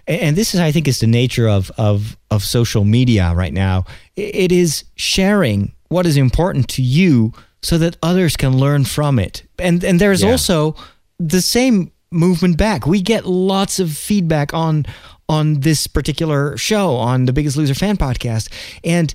and 0.07 0.35
this 0.35 0.53
is 0.53 0.59
I 0.59 0.71
think 0.71 0.87
is 0.87 0.99
the 0.99 1.07
nature 1.07 1.47
of 1.47 1.71
of 1.77 2.17
of 2.29 2.43
social 2.43 2.83
media 2.83 3.33
right 3.33 3.53
now. 3.53 3.85
It 4.15 4.51
is 4.51 4.83
sharing 4.95 5.73
what 5.87 6.05
is 6.05 6.17
important 6.17 6.67
to 6.69 6.83
you 6.83 7.33
so 7.61 7.77
that 7.77 7.97
others 8.01 8.37
can 8.37 8.57
learn 8.57 8.85
from 8.85 9.19
it. 9.19 9.43
And 9.57 9.83
and 9.83 9.99
there's 9.99 10.23
yeah. 10.23 10.31
also 10.31 10.75
the 11.17 11.41
same 11.41 11.91
movement 12.11 12.57
back. 12.57 12.85
We 12.87 13.01
get 13.01 13.25
lots 13.25 13.79
of 13.79 13.91
feedback 13.91 14.53
on 14.53 14.85
on 15.27 15.59
this 15.59 15.87
particular 15.87 16.57
show 16.57 16.95
on 16.95 17.25
the 17.25 17.33
Biggest 17.33 17.55
Loser 17.55 17.75
fan 17.75 17.97
podcast 17.97 18.51
and 18.83 19.13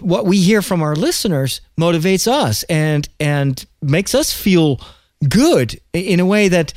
what 0.00 0.26
we 0.26 0.40
hear 0.40 0.62
from 0.62 0.80
our 0.82 0.94
listeners 0.94 1.60
motivates 1.78 2.30
us 2.30 2.62
and 2.64 3.08
and 3.20 3.64
makes 3.80 4.14
us 4.14 4.32
feel 4.32 4.80
good 5.28 5.80
in 5.92 6.20
a 6.20 6.26
way 6.26 6.48
that 6.48 6.72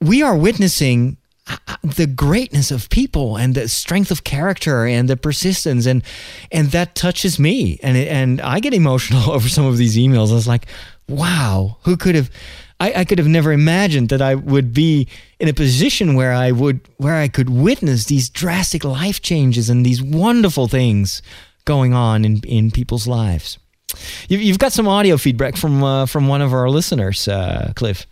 we 0.00 0.22
are 0.22 0.36
witnessing 0.36 1.16
the 1.82 2.06
greatness 2.06 2.70
of 2.70 2.90
people 2.90 3.36
and 3.36 3.54
the 3.54 3.68
strength 3.68 4.10
of 4.10 4.24
character 4.24 4.84
and 4.84 5.08
the 5.08 5.16
persistence 5.16 5.86
and 5.86 6.02
and 6.50 6.72
that 6.72 6.94
touches 6.94 7.38
me 7.38 7.78
and 7.82 7.96
and 7.96 8.40
I 8.40 8.60
get 8.60 8.74
emotional 8.74 9.30
over 9.36 9.48
some 9.48 9.66
of 9.66 9.76
these 9.76 9.96
emails. 9.96 10.30
I 10.30 10.34
was 10.34 10.48
like, 10.48 10.66
wow, 11.08 11.78
who 11.82 11.96
could 11.96 12.14
have 12.14 12.30
I, 12.78 12.92
I 12.92 13.04
could 13.04 13.18
have 13.18 13.28
never 13.28 13.52
imagined 13.52 14.10
that 14.10 14.20
I 14.20 14.34
would 14.34 14.74
be 14.74 15.08
in 15.40 15.48
a 15.48 15.54
position 15.54 16.14
where 16.14 16.32
I 16.32 16.50
would 16.50 16.80
where 16.98 17.16
I 17.16 17.28
could 17.28 17.48
witness 17.48 18.04
these 18.06 18.28
drastic 18.28 18.84
life 18.84 19.22
changes 19.22 19.70
and 19.70 19.84
these 19.84 20.02
wonderful 20.02 20.68
things 20.68 21.22
going 21.64 21.94
on 21.94 22.24
in, 22.24 22.40
in 22.44 22.70
people's 22.70 23.06
lives. 23.06 23.58
You've 24.28 24.58
got 24.58 24.72
some 24.72 24.88
audio 24.88 25.16
feedback 25.16 25.56
from 25.56 25.82
uh, 25.82 26.06
from 26.06 26.28
one 26.28 26.42
of 26.42 26.52
our 26.52 26.68
listeners, 26.68 27.28
uh, 27.28 27.72
Cliff. 27.76 28.06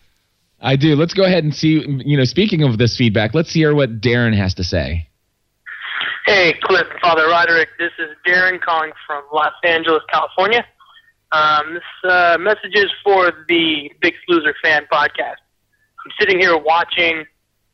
I 0.61 0.77
do. 0.77 0.97
Let's 0.97 1.15
go 1.15 1.25
ahead 1.25 1.45
and 1.45 1.55
see. 1.55 1.85
You 2.05 2.17
know, 2.17 2.25
speaking 2.25 2.63
of 2.63 2.79
this 2.79 2.97
feedback, 2.97 3.35
let's 3.35 3.53
hear 3.53 3.75
what 3.75 4.01
Darren 4.01 4.37
has 4.37 4.55
to 4.55 4.65
say. 4.65 5.09
Hey, 6.27 6.55
Cliff, 6.63 6.87
Father 7.03 7.29
Roderick. 7.29 7.69
This 7.79 7.93
is 7.99 8.09
Darren 8.27 8.61
calling 8.61 8.93
from 9.07 9.25
Los 9.33 9.53
Angeles, 9.63 10.03
California. 10.11 10.65
Um, 11.33 11.75
this 11.75 12.11
uh, 12.11 12.39
message 12.41 12.75
is 12.75 12.91
for 13.03 13.31
the 13.49 13.91
Big 14.01 14.15
Loser 14.29 14.55
fan 14.63 14.87
podcast. 14.91 15.43
I'm 16.05 16.13
sitting 16.19 16.39
here 16.41 16.57
watching 16.57 17.25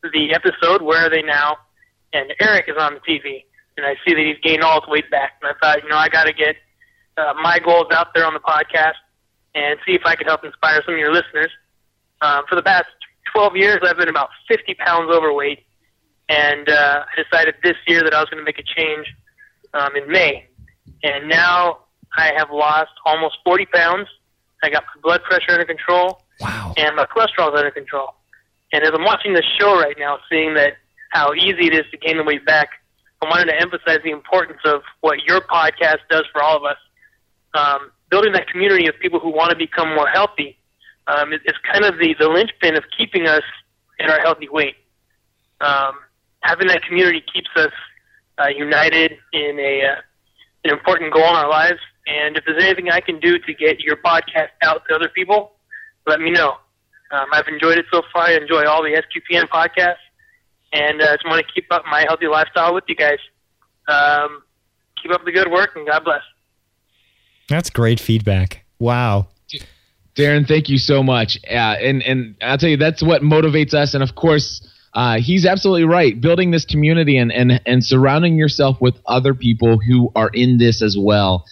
the 0.03 0.33
episode. 0.33 0.81
Where 0.81 1.05
are 1.05 1.09
they 1.09 1.21
now? 1.21 1.57
And 2.11 2.33
Eric 2.41 2.65
is 2.67 2.75
on 2.77 2.95
the 2.95 2.99
TV, 2.99 3.45
and 3.77 3.85
I 3.85 3.95
see 4.05 4.13
that 4.13 4.21
he's 4.21 4.37
gained 4.43 4.63
all 4.63 4.81
his 4.81 4.89
weight 4.89 5.09
back. 5.09 5.33
And 5.41 5.49
I 5.49 5.59
thought, 5.59 5.83
you 5.83 5.89
know, 5.89 5.97
I 5.97 6.09
got 6.09 6.25
to 6.25 6.33
get 6.33 6.55
uh, 7.17 7.33
my 7.41 7.59
goals 7.59 7.87
out 7.91 8.07
there 8.13 8.25
on 8.25 8.33
the 8.33 8.39
podcast 8.39 8.95
and 9.55 9.79
see 9.85 9.93
if 9.93 10.01
I 10.05 10.15
can 10.15 10.27
help 10.27 10.43
inspire 10.43 10.81
some 10.85 10.95
of 10.95 10.99
your 10.99 11.13
listeners. 11.13 11.51
Um, 12.21 12.43
for 12.47 12.55
the 12.55 12.61
past 12.61 12.85
12 13.33 13.55
years, 13.55 13.79
I've 13.83 13.97
been 13.97 14.09
about 14.09 14.29
50 14.47 14.75
pounds 14.75 15.11
overweight, 15.11 15.59
and 16.29 16.69
uh, 16.69 17.03
I 17.05 17.21
decided 17.21 17.55
this 17.63 17.75
year 17.87 18.03
that 18.03 18.13
I 18.13 18.19
was 18.19 18.29
going 18.29 18.39
to 18.39 18.45
make 18.45 18.59
a 18.59 18.63
change 18.63 19.07
um, 19.73 19.95
in 19.95 20.09
May. 20.11 20.47
And 21.03 21.27
now 21.27 21.79
I 22.17 22.31
have 22.37 22.49
lost 22.51 22.91
almost 23.05 23.37
40 23.43 23.65
pounds. 23.73 24.07
I 24.63 24.69
got 24.69 24.83
my 24.95 25.01
blood 25.01 25.23
pressure 25.23 25.51
under 25.51 25.65
control. 25.65 26.21
Wow. 26.39 26.73
And 26.77 26.95
my 26.95 27.05
cholesterol 27.05 27.53
is 27.53 27.57
under 27.57 27.71
control. 27.71 28.09
And 28.73 28.83
as 28.83 28.91
I'm 28.93 29.03
watching 29.03 29.33
this 29.33 29.45
show 29.59 29.79
right 29.79 29.95
now, 29.97 30.19
seeing 30.29 30.53
that 30.55 30.73
how 31.09 31.33
easy 31.33 31.67
it 31.67 31.73
is 31.73 31.85
to 31.91 31.97
gain 31.97 32.17
the 32.17 32.23
weight 32.23 32.45
back, 32.45 32.69
I 33.21 33.29
wanted 33.29 33.51
to 33.51 33.59
emphasize 33.59 33.99
the 34.03 34.11
importance 34.11 34.59
of 34.65 34.81
what 35.01 35.19
your 35.27 35.41
podcast 35.41 35.99
does 36.09 36.25
for 36.31 36.41
all 36.41 36.57
of 36.57 36.63
us. 36.63 36.77
Um, 37.53 37.91
building 38.09 38.33
that 38.33 38.47
community 38.47 38.87
of 38.87 38.95
people 38.99 39.19
who 39.19 39.29
want 39.29 39.51
to 39.51 39.57
become 39.57 39.93
more 39.93 40.07
healthy 40.07 40.57
um, 41.11 41.31
kind 41.71 41.85
of 41.85 41.99
the, 41.99 42.15
the 42.19 42.27
linchpin 42.27 42.75
of 42.75 42.83
keeping 42.97 43.27
us 43.27 43.43
in 43.99 44.09
our 44.09 44.19
healthy 44.19 44.47
weight. 44.49 44.75
Um, 45.59 45.93
having 46.41 46.67
that 46.67 46.83
community 46.83 47.23
keeps 47.33 47.49
us 47.55 47.71
uh, 48.39 48.47
united 48.47 49.13
in 49.33 49.59
a 49.59 49.83
uh, 49.85 49.95
an 50.63 50.71
important 50.71 51.13
goal 51.13 51.27
in 51.27 51.35
our 51.35 51.49
lives. 51.49 51.79
And 52.07 52.37
if 52.37 52.43
there's 52.45 52.63
anything 52.63 52.89
I 52.89 52.99
can 52.99 53.19
do 53.19 53.39
to 53.39 53.53
get 53.53 53.79
your 53.79 53.95
podcast 53.95 54.49
out 54.61 54.83
to 54.89 54.95
other 54.95 55.09
people, 55.09 55.53
let 56.07 56.19
me 56.19 56.31
know. 56.31 56.57
Um, 57.11 57.27
I've 57.33 57.47
enjoyed 57.47 57.77
it 57.77 57.85
so 57.91 58.01
far. 58.13 58.27
I 58.27 58.33
enjoy 58.33 58.65
all 58.65 58.81
the 58.81 58.89
SQPN 58.89 59.47
podcasts, 59.49 59.95
and 60.71 61.01
uh, 61.01 61.05
I 61.05 61.15
just 61.15 61.25
want 61.25 61.45
to 61.45 61.53
keep 61.53 61.65
up 61.71 61.83
my 61.89 62.05
healthy 62.07 62.27
lifestyle 62.27 62.73
with 62.73 62.85
you 62.87 62.95
guys. 62.95 63.19
Um, 63.87 64.43
keep 65.01 65.11
up 65.11 65.25
the 65.25 65.31
good 65.31 65.51
work, 65.51 65.71
and 65.75 65.85
God 65.87 66.03
bless. 66.03 66.21
That's 67.49 67.69
great 67.69 67.99
feedback. 67.99 68.65
Wow. 68.79 69.27
Darren, 70.15 70.47
thank 70.47 70.69
you 70.69 70.77
so 70.77 71.03
much. 71.03 71.37
Uh, 71.49 71.75
and 71.81 72.01
and 72.03 72.35
I'll 72.41 72.57
tell 72.57 72.69
you 72.69 72.77
that's 72.77 73.03
what 73.03 73.21
motivates 73.21 73.73
us. 73.73 73.93
And 73.93 74.03
of 74.03 74.15
course, 74.15 74.65
uh, 74.93 75.17
he's 75.19 75.45
absolutely 75.45 75.85
right. 75.85 76.19
Building 76.19 76.51
this 76.51 76.65
community 76.65 77.17
and 77.17 77.31
and 77.31 77.61
and 77.65 77.83
surrounding 77.83 78.35
yourself 78.35 78.77
with 78.81 78.95
other 79.05 79.33
people 79.33 79.79
who 79.79 80.11
are 80.15 80.29
in 80.33 80.57
this 80.57 80.81
as 80.81 80.97
well. 80.99 81.45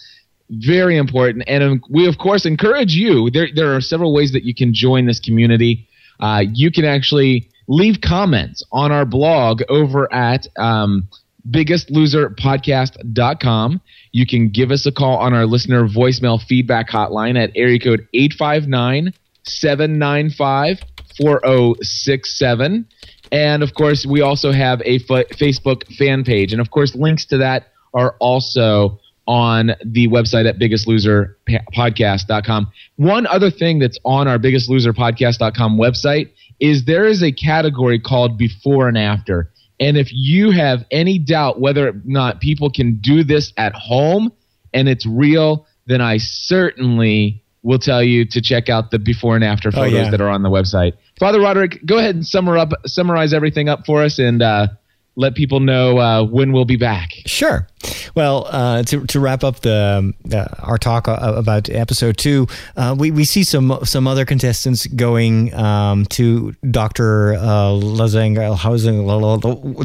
very 0.50 0.96
important. 0.96 1.44
And 1.46 1.62
um, 1.62 1.82
we, 1.90 2.06
of 2.08 2.18
course, 2.18 2.44
encourage 2.44 2.94
you. 2.94 3.30
There, 3.30 3.48
there 3.54 3.74
are 3.76 3.80
several 3.80 4.12
ways 4.12 4.32
that 4.32 4.42
you 4.44 4.54
can 4.54 4.74
join 4.74 5.06
this 5.06 5.20
community. 5.20 5.86
Uh, 6.18 6.42
you 6.52 6.70
can 6.70 6.84
actually 6.84 7.48
leave 7.68 8.00
comments 8.00 8.62
on 8.72 8.90
our 8.92 9.04
blog 9.04 9.62
over 9.68 10.12
at 10.12 10.46
um, 10.58 11.08
biggestloserpodcast.com. 11.48 13.80
You 14.12 14.26
can 14.26 14.48
give 14.48 14.70
us 14.70 14.86
a 14.86 14.92
call 14.92 15.18
on 15.18 15.34
our 15.34 15.46
listener 15.46 15.86
voicemail 15.86 16.42
feedback 16.42 16.90
hotline 16.90 17.42
at 17.42 17.50
area 17.54 17.78
code 17.78 18.08
859 18.12 19.12
795 19.44 20.80
4067. 21.16 22.86
And 23.32 23.62
of 23.62 23.74
course, 23.74 24.04
we 24.04 24.20
also 24.20 24.52
have 24.52 24.82
a 24.84 24.98
Facebook 24.98 25.86
fan 25.96 26.24
page. 26.24 26.52
And 26.52 26.60
of 26.60 26.70
course, 26.70 26.94
links 26.94 27.24
to 27.26 27.38
that 27.38 27.68
are 27.94 28.16
also 28.18 29.00
on 29.26 29.72
the 29.84 30.08
website 30.08 30.48
at 30.48 30.58
biggestloserpodcast.com. 30.58 32.72
One 32.96 33.26
other 33.28 33.50
thing 33.50 33.78
that's 33.78 33.98
on 34.04 34.26
our 34.26 34.38
biggestloserpodcast.com 34.38 35.78
website 35.78 36.30
is 36.58 36.84
there 36.84 37.06
is 37.06 37.22
a 37.22 37.30
category 37.30 38.00
called 38.00 38.36
before 38.36 38.88
and 38.88 38.98
after. 38.98 39.50
And 39.80 39.96
if 39.96 40.12
you 40.12 40.50
have 40.50 40.84
any 40.90 41.18
doubt 41.18 41.58
whether 41.58 41.88
or 41.88 42.02
not 42.04 42.40
people 42.40 42.70
can 42.70 42.96
do 42.96 43.24
this 43.24 43.52
at 43.56 43.72
home 43.74 44.30
and 44.74 44.88
it's 44.88 45.06
real, 45.06 45.66
then 45.86 46.02
I 46.02 46.18
certainly 46.18 47.42
will 47.62 47.78
tell 47.78 48.02
you 48.02 48.24
to 48.26 48.40
check 48.40 48.68
out 48.68 48.90
the 48.90 48.98
before 48.98 49.34
and 49.34 49.44
after 49.44 49.72
photos 49.72 49.92
yeah. 49.92 50.10
that 50.10 50.20
are 50.20 50.28
on 50.28 50.42
the 50.42 50.50
website. 50.50 50.92
Father 51.18 51.40
Roderick, 51.40 51.84
go 51.84 51.98
ahead 51.98 52.14
and 52.14 52.24
up, 52.58 52.72
summarize 52.86 53.32
everything 53.32 53.68
up 53.68 53.84
for 53.86 54.02
us 54.02 54.18
and 54.18 54.42
uh, 54.42 54.68
let 55.16 55.34
people 55.34 55.60
know 55.60 55.98
uh, 55.98 56.22
when 56.24 56.52
we'll 56.52 56.64
be 56.64 56.76
back. 56.76 57.10
Sure. 57.26 57.66
Well, 58.14 58.46
uh, 58.50 58.82
to, 58.84 59.06
to 59.06 59.20
wrap 59.20 59.42
up 59.42 59.60
the 59.60 59.98
um, 59.98 60.14
uh, 60.32 60.46
our 60.58 60.78
talk 60.78 61.08
uh, 61.08 61.18
about 61.20 61.68
episode 61.68 62.16
two, 62.16 62.46
uh, 62.76 62.94
we, 62.98 63.10
we 63.10 63.24
see 63.24 63.42
some 63.42 63.78
some 63.84 64.06
other 64.06 64.24
contestants 64.24 64.86
going 64.86 65.54
um, 65.54 66.04
to 66.06 66.52
Doctor 66.70 67.34
uh, 67.34 67.70
Lazang, 67.72 68.36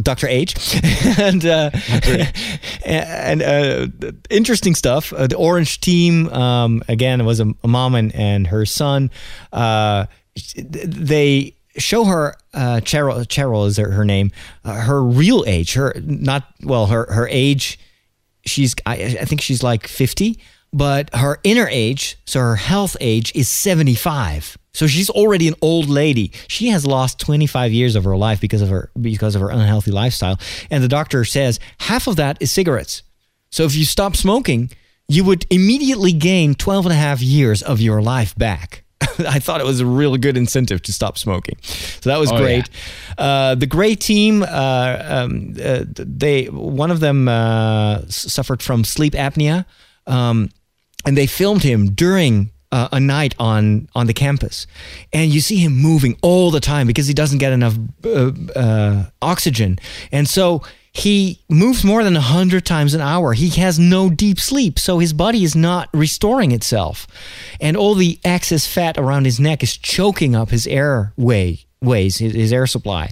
Doctor 0.03 0.28
H, 0.28 0.82
and 1.19 1.45
uh, 1.45 1.71
and 2.86 3.41
uh, 3.41 3.88
interesting 4.30 4.76
stuff. 4.76 5.13
Uh, 5.13 5.28
the 5.28 5.38
Orange 5.38 5.80
team 5.80 6.28
um, 6.30 6.84
again 6.88 7.26
was 7.26 7.39
a, 7.39 7.53
a, 7.63 7.67
mom 7.67 7.95
and, 7.95 8.13
and 8.15 8.47
her 8.47 8.65
son. 8.65 9.11
Uh, 9.53 10.05
they 10.55 11.55
show 11.78 12.05
her 12.05 12.36
uh, 12.53 12.82
Cheryl. 12.84 13.26
Cheryl 13.26 13.67
is 13.67 13.78
her, 13.78 13.91
her 13.91 14.05
name. 14.05 14.32
Uh, 14.63 14.73
her 14.82 15.03
real 15.03 15.43
age. 15.47 15.73
Her 15.73 15.93
not 16.03 16.43
well. 16.63 16.88
Her 16.88 17.11
her 17.11 17.28
age. 17.30 17.80
She's 18.45 18.76
I, 18.86 19.17
I 19.21 19.26
think 19.26 19.41
she's 19.41 19.63
like 19.63 19.88
fifty, 19.88 20.39
but 20.71 21.13
her 21.15 21.39
inner 21.43 21.67
age, 21.67 22.17
so 22.26 22.39
her 22.39 22.55
health 22.55 22.95
age, 22.99 23.32
is 23.36 23.49
seventy 23.49 23.95
five. 23.95 24.57
So 24.73 24.88
she's 24.88 25.09
already 25.09 25.47
an 25.47 25.55
old 25.61 25.88
lady. 25.88 26.34
She 26.49 26.67
has 26.67 26.86
lost 26.86 27.17
25 27.19 27.71
years 27.71 27.95
of 27.95 28.03
her 28.03 28.17
life 28.17 28.41
because 28.41 28.61
of 28.61 28.67
her 28.67 28.91
because 28.99 29.34
of 29.34 29.41
her 29.41 29.49
unhealthy 29.49 29.91
lifestyle. 29.91 30.38
And 30.69 30.84
the 30.84 30.89
doctor 30.89 31.23
says 31.23 31.61
half 31.80 32.07
of 32.07 32.17
that 32.17 32.41
is 32.41 32.51
cigarettes. 32.51 33.01
So 33.51 33.63
if 33.63 33.73
you 33.73 33.86
stop 33.86 34.17
smoking, 34.17 34.69
you 35.07 35.23
would 35.23 35.45
immediately 35.49 36.11
gain 36.11 36.55
12 36.55 36.88
and 36.88 36.93
a 36.93 36.97
half 36.97 37.21
years 37.21 37.61
of 37.61 37.80
your 37.80 38.01
life 38.01 38.36
back. 38.36 38.84
I 39.19 39.39
thought 39.39 39.61
it 39.61 39.65
was 39.65 39.79
a 39.79 39.85
real 39.85 40.15
good 40.17 40.37
incentive 40.37 40.81
to 40.83 40.93
stop 40.93 41.17
smoking. 41.17 41.57
So 41.61 42.09
that 42.09 42.17
was 42.17 42.31
oh, 42.31 42.37
great. 42.37 42.69
Yeah. 43.17 43.23
Uh, 43.23 43.55
the 43.55 43.67
Gray 43.67 43.95
team, 43.95 44.43
uh, 44.43 45.03
um, 45.05 45.55
uh, 45.61 45.83
they 45.87 46.45
one 46.45 46.91
of 46.91 46.99
them 46.99 47.27
uh, 47.27 48.01
suffered 48.07 48.63
from 48.63 48.83
sleep 48.83 49.13
apnea, 49.13 49.65
um, 50.07 50.49
and 51.05 51.17
they 51.17 51.27
filmed 51.27 51.63
him 51.63 51.91
during 51.91 52.51
uh, 52.71 52.89
a 52.91 52.99
night 52.99 53.35
on 53.39 53.87
on 53.95 54.07
the 54.07 54.13
campus, 54.13 54.67
and 55.13 55.33
you 55.33 55.41
see 55.41 55.57
him 55.57 55.73
moving 55.73 56.17
all 56.21 56.51
the 56.51 56.59
time 56.59 56.87
because 56.87 57.07
he 57.07 57.13
doesn't 57.13 57.39
get 57.39 57.53
enough 57.53 57.75
uh, 58.05 58.31
uh, 58.55 59.05
oxygen, 59.21 59.77
and 60.11 60.27
so 60.27 60.61
he 60.95 61.41
moves 61.49 61.83
more 61.83 62.03
than 62.05 62.13
100 62.13 62.65
times 62.65 62.93
an 62.93 63.01
hour. 63.01 63.33
He 63.33 63.49
has 63.61 63.77
no 63.77 64.09
deep 64.09 64.39
sleep, 64.39 64.79
so 64.79 64.99
his 64.99 65.11
body 65.11 65.43
is 65.43 65.55
not 65.55 65.89
restoring 65.93 66.53
itself. 66.53 67.05
And 67.59 67.75
all 67.75 67.95
the 67.95 68.17
excess 68.23 68.65
fat 68.65 68.97
around 68.97 69.25
his 69.25 69.37
neck 69.37 69.61
is 69.61 69.75
choking 69.75 70.35
up 70.35 70.49
his 70.49 70.65
airway 70.65 71.59
ways 71.81 72.17
his, 72.17 72.51
air 72.51 72.65
supply. 72.65 73.11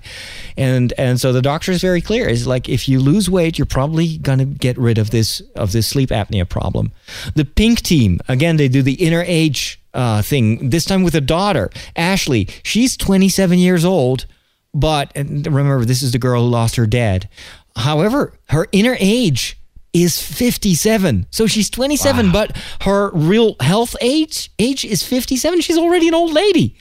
And 0.57 0.93
and 0.97 1.19
so 1.19 1.31
the 1.33 1.41
doctor 1.41 1.71
is 1.71 1.81
very 1.81 2.01
clear. 2.01 2.27
Is 2.27 2.47
like 2.47 2.69
if 2.69 2.87
you 2.87 2.99
lose 2.99 3.29
weight 3.29 3.57
you're 3.57 3.65
probably 3.65 4.17
going 4.17 4.39
to 4.39 4.45
get 4.45 4.77
rid 4.77 4.97
of 4.97 5.11
this 5.11 5.41
of 5.55 5.73
this 5.73 5.87
sleep 5.87 6.09
apnea 6.09 6.47
problem. 6.47 6.91
The 7.35 7.45
pink 7.45 7.81
team 7.81 8.19
again 8.27 8.57
they 8.57 8.69
do 8.69 8.81
the 8.81 8.93
inner 8.93 9.23
age 9.27 9.79
uh, 9.93 10.21
thing 10.21 10.69
this 10.69 10.85
time 10.85 11.03
with 11.03 11.15
a 11.15 11.21
daughter 11.21 11.69
ashley. 11.95 12.47
She's 12.63 12.97
27 12.97 13.59
years 13.59 13.85
old 13.85 14.25
but 14.73 15.11
remember 15.15 15.85
this 15.85 16.01
is 16.01 16.13
the 16.13 16.17
girl 16.17 16.41
who 16.41 16.49
lost 16.49 16.75
her 16.77 16.87
dad 16.87 17.29
however 17.75 18.33
her 18.49 18.67
inner 18.71 18.95
age 18.99 19.57
is 19.93 20.21
57 20.21 21.27
so 21.29 21.45
she's 21.45 21.69
27 21.69 22.27
wow. 22.27 22.31
but 22.31 22.57
her 22.81 23.11
real 23.11 23.55
health 23.59 23.95
age 24.01 24.51
age 24.57 24.83
is 24.83 25.03
57 25.03 25.61
she's 25.61 25.77
already 25.77 26.07
an 26.07 26.15
old 26.15 26.33
lady 26.33 26.75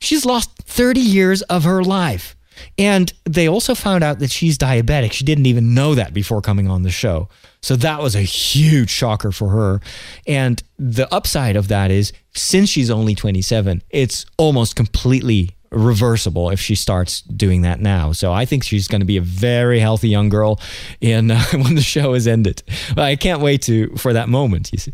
She's 0.00 0.26
lost 0.26 0.50
30 0.64 1.00
years 1.00 1.42
of 1.42 1.64
her 1.64 1.82
life. 1.82 2.36
And 2.78 3.12
they 3.24 3.48
also 3.48 3.74
found 3.74 4.02
out 4.02 4.18
that 4.20 4.30
she's 4.30 4.56
diabetic. 4.56 5.12
She 5.12 5.24
didn't 5.24 5.46
even 5.46 5.74
know 5.74 5.94
that 5.94 6.14
before 6.14 6.40
coming 6.40 6.68
on 6.68 6.82
the 6.82 6.90
show. 6.90 7.28
So 7.60 7.76
that 7.76 8.00
was 8.00 8.14
a 8.14 8.22
huge 8.22 8.88
shocker 8.88 9.30
for 9.30 9.50
her. 9.50 9.80
And 10.26 10.62
the 10.78 11.12
upside 11.12 11.56
of 11.56 11.68
that 11.68 11.90
is 11.90 12.12
since 12.34 12.70
she's 12.70 12.90
only 12.90 13.14
27, 13.14 13.82
it's 13.90 14.24
almost 14.38 14.74
completely 14.74 15.50
reversible 15.76 16.50
if 16.50 16.60
she 16.60 16.74
starts 16.74 17.20
doing 17.22 17.62
that 17.62 17.80
now. 17.80 18.12
So 18.12 18.32
I 18.32 18.44
think 18.44 18.64
she's 18.64 18.88
going 18.88 19.00
to 19.00 19.06
be 19.06 19.16
a 19.16 19.22
very 19.22 19.78
healthy 19.78 20.08
young 20.08 20.28
girl 20.28 20.60
in 21.00 21.30
uh, 21.30 21.42
when 21.52 21.74
the 21.74 21.82
show 21.82 22.14
is 22.14 22.26
ended. 22.26 22.62
I 22.96 23.16
can't 23.16 23.40
wait 23.40 23.62
to 23.62 23.94
for 23.96 24.12
that 24.12 24.28
moment, 24.28 24.70
you 24.72 24.78
see. 24.78 24.92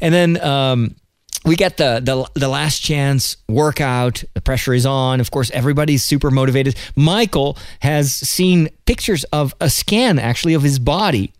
And 0.00 0.12
then 0.12 0.40
um, 0.42 0.96
we 1.44 1.56
get 1.56 1.76
the, 1.76 2.00
the 2.02 2.40
the 2.40 2.48
last 2.48 2.80
chance 2.80 3.36
workout. 3.48 4.24
The 4.34 4.40
pressure 4.40 4.74
is 4.74 4.86
on. 4.86 5.20
Of 5.20 5.30
course, 5.30 5.50
everybody's 5.50 6.04
super 6.04 6.30
motivated. 6.30 6.76
Michael 6.96 7.58
has 7.80 8.12
seen 8.12 8.68
pictures 8.86 9.24
of 9.24 9.54
a 9.60 9.68
scan 9.70 10.18
actually 10.18 10.54
of 10.54 10.62
his 10.62 10.78
body, 10.78 11.32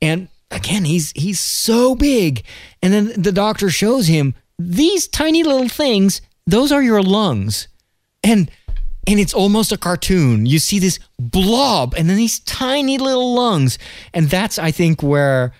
and 0.00 0.28
again, 0.50 0.84
he's 0.84 1.12
he's 1.12 1.40
so 1.40 1.94
big. 1.94 2.44
And 2.82 2.92
then 2.92 3.12
the 3.20 3.32
doctor 3.32 3.70
shows 3.70 4.06
him 4.06 4.34
these 4.58 5.08
tiny 5.08 5.42
little 5.42 5.68
things. 5.68 6.20
Those 6.46 6.72
are 6.72 6.82
your 6.82 7.02
lungs, 7.02 7.68
and 8.22 8.50
and 9.06 9.18
it's 9.18 9.32
almost 9.32 9.72
a 9.72 9.78
cartoon. 9.78 10.44
You 10.44 10.58
see 10.58 10.78
this 10.78 10.98
blob, 11.18 11.94
and 11.96 12.08
then 12.10 12.16
these 12.16 12.40
tiny 12.40 12.98
little 12.98 13.34
lungs, 13.34 13.78
and 14.12 14.28
that's 14.28 14.58
I 14.58 14.70
think 14.70 15.02
where 15.02 15.52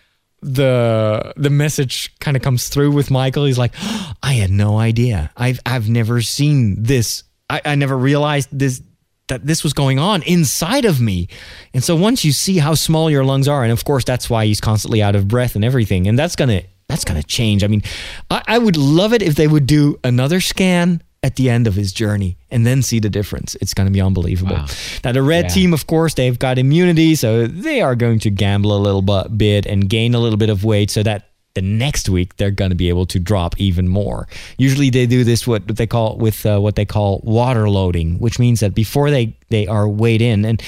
the 0.42 1.32
the 1.36 1.50
message 1.50 2.14
kind 2.20 2.36
of 2.36 2.42
comes 2.42 2.68
through 2.68 2.92
with 2.92 3.10
Michael. 3.10 3.46
He's 3.46 3.58
like, 3.58 3.74
oh, 3.80 4.12
I 4.22 4.34
had 4.34 4.50
no 4.50 4.78
idea. 4.78 5.30
I've 5.36 5.60
I've 5.64 5.88
never 5.88 6.20
seen 6.20 6.82
this. 6.82 7.24
I, 7.50 7.62
I 7.64 7.74
never 7.74 7.96
realized 7.96 8.50
this 8.52 8.82
that 9.28 9.46
this 9.46 9.62
was 9.62 9.72
going 9.72 9.98
on 9.98 10.22
inside 10.22 10.84
of 10.84 11.00
me. 11.00 11.28
And 11.74 11.84
so 11.84 11.94
once 11.96 12.24
you 12.24 12.32
see 12.32 12.58
how 12.58 12.74
small 12.74 13.10
your 13.10 13.24
lungs 13.24 13.46
are, 13.46 13.62
and 13.62 13.72
of 13.72 13.84
course 13.84 14.04
that's 14.04 14.28
why 14.28 14.46
he's 14.46 14.60
constantly 14.60 15.02
out 15.02 15.14
of 15.14 15.28
breath 15.28 15.54
and 15.54 15.64
everything, 15.64 16.06
and 16.06 16.18
that's 16.18 16.36
gonna 16.36 16.62
that's 16.88 17.04
gonna 17.04 17.22
change. 17.22 17.64
I 17.64 17.66
mean, 17.68 17.82
I, 18.30 18.42
I 18.46 18.58
would 18.58 18.76
love 18.76 19.12
it 19.12 19.22
if 19.22 19.34
they 19.34 19.48
would 19.48 19.66
do 19.66 19.98
another 20.04 20.40
scan 20.40 21.02
at 21.22 21.36
the 21.36 21.50
end 21.50 21.66
of 21.66 21.74
his 21.74 21.92
journey 21.92 22.36
and 22.50 22.66
then 22.66 22.80
see 22.82 23.00
the 23.00 23.10
difference. 23.10 23.56
It's 23.60 23.74
going 23.74 23.86
to 23.86 23.92
be 23.92 24.00
unbelievable. 24.00 24.54
Wow. 24.54 24.66
Now, 25.04 25.12
the 25.12 25.22
red 25.22 25.46
yeah. 25.46 25.50
team, 25.50 25.74
of 25.74 25.86
course, 25.86 26.14
they've 26.14 26.38
got 26.38 26.58
immunity, 26.58 27.14
so 27.16 27.46
they 27.46 27.80
are 27.80 27.96
going 27.96 28.20
to 28.20 28.30
gamble 28.30 28.76
a 28.76 28.78
little 28.78 29.02
bit 29.02 29.66
and 29.66 29.88
gain 29.88 30.14
a 30.14 30.20
little 30.20 30.36
bit 30.36 30.50
of 30.50 30.64
weight 30.64 30.90
so 30.90 31.02
that 31.02 31.28
the 31.54 31.62
next 31.62 32.08
week 32.08 32.36
they're 32.36 32.52
going 32.52 32.70
to 32.70 32.76
be 32.76 32.88
able 32.88 33.06
to 33.06 33.18
drop 33.18 33.58
even 33.58 33.88
more. 33.88 34.28
Usually 34.58 34.90
they 34.90 35.06
do 35.06 35.24
this 35.24 35.44
what 35.44 35.66
they 35.66 35.88
call 35.88 36.16
with 36.16 36.46
uh, 36.46 36.60
what 36.60 36.76
they 36.76 36.84
call 36.84 37.20
water 37.24 37.68
loading, 37.68 38.18
which 38.20 38.38
means 38.38 38.60
that 38.60 38.74
before 38.74 39.10
they 39.10 39.36
they 39.48 39.66
are 39.66 39.88
weighed 39.88 40.22
in 40.22 40.44
and 40.44 40.62